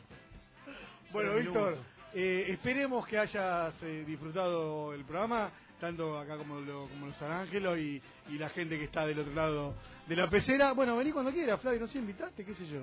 Bueno, 1.11 1.35
Víctor. 1.35 1.77
Eh, 2.13 2.45
esperemos 2.49 3.05
que 3.07 3.17
hayas 3.17 3.73
eh, 3.83 4.03
disfrutado 4.07 4.93
el 4.93 5.03
programa, 5.05 5.51
tanto 5.79 6.17
acá 6.17 6.37
como, 6.37 6.59
lo- 6.59 6.87
como 6.87 7.07
los 7.07 7.21
Ángelos 7.21 7.77
y, 7.77 8.01
y 8.29 8.37
la 8.37 8.49
gente 8.49 8.77
que 8.77 8.85
está 8.85 9.05
del 9.05 9.19
otro 9.19 9.33
lado 9.33 9.75
de 10.07 10.15
la 10.15 10.29
pecera. 10.29 10.71
Bueno, 10.73 10.95
vení 10.97 11.11
cuando 11.11 11.31
quieras, 11.31 11.59
Flavio, 11.61 11.81
no 11.81 11.87
sé, 11.87 11.99
invitaste, 11.99 12.43
qué 12.45 12.53
sé 12.55 12.67
yo. 12.67 12.81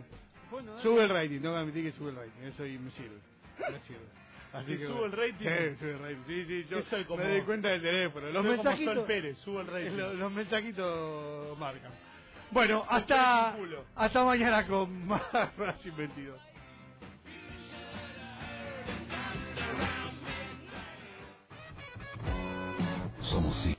Bueno. 0.51 0.79
Sube 0.81 1.03
el 1.05 1.09
rating, 1.09 1.41
tengo 1.41 1.55
que 1.55 1.61
admitir 1.61 1.85
que 1.85 1.93
sube 1.93 2.11
el 2.11 2.17
rating, 2.17 2.43
eso 2.45 2.67
y 2.67 2.79
me 2.79 2.91
sirve. 2.93 3.19
Me 3.59 3.81
sirve. 3.81 4.05
¿Que 4.67 4.77
que 4.79 4.87
sube 4.87 4.99
bueno. 5.01 5.07
el 5.07 5.13
rating? 5.13 5.47
Sí, 5.47 5.77
sube 5.81 5.91
el 5.93 5.99
rating. 5.99 6.23
Sí, 6.29 6.45
sí, 6.47 6.67
yo 6.71 6.83
soy 6.83 7.05
como- 7.07 7.25
me 7.25 7.29
doy 7.31 7.41
cuenta 7.43 7.69
del 7.71 7.83
teléfono. 7.83 8.27
Los 8.31 8.35
Soy 8.47 8.57
como 8.57 8.63
mensajitos, 8.63 8.95
Sol 8.95 9.07
Pérez, 9.07 9.39
sube 9.39 9.61
el 9.63 9.67
rating. 9.67 9.97
los, 9.97 10.15
los 10.21 10.33
mensajitos 10.33 11.59
marcan. 11.59 11.91
Bueno, 12.53 12.85
hasta, 12.89 13.57
hasta 13.97 14.25
mañana 14.25 14.65
con 14.67 15.07
más 15.09 15.23
Racing 15.57 15.97
22. 15.97 16.41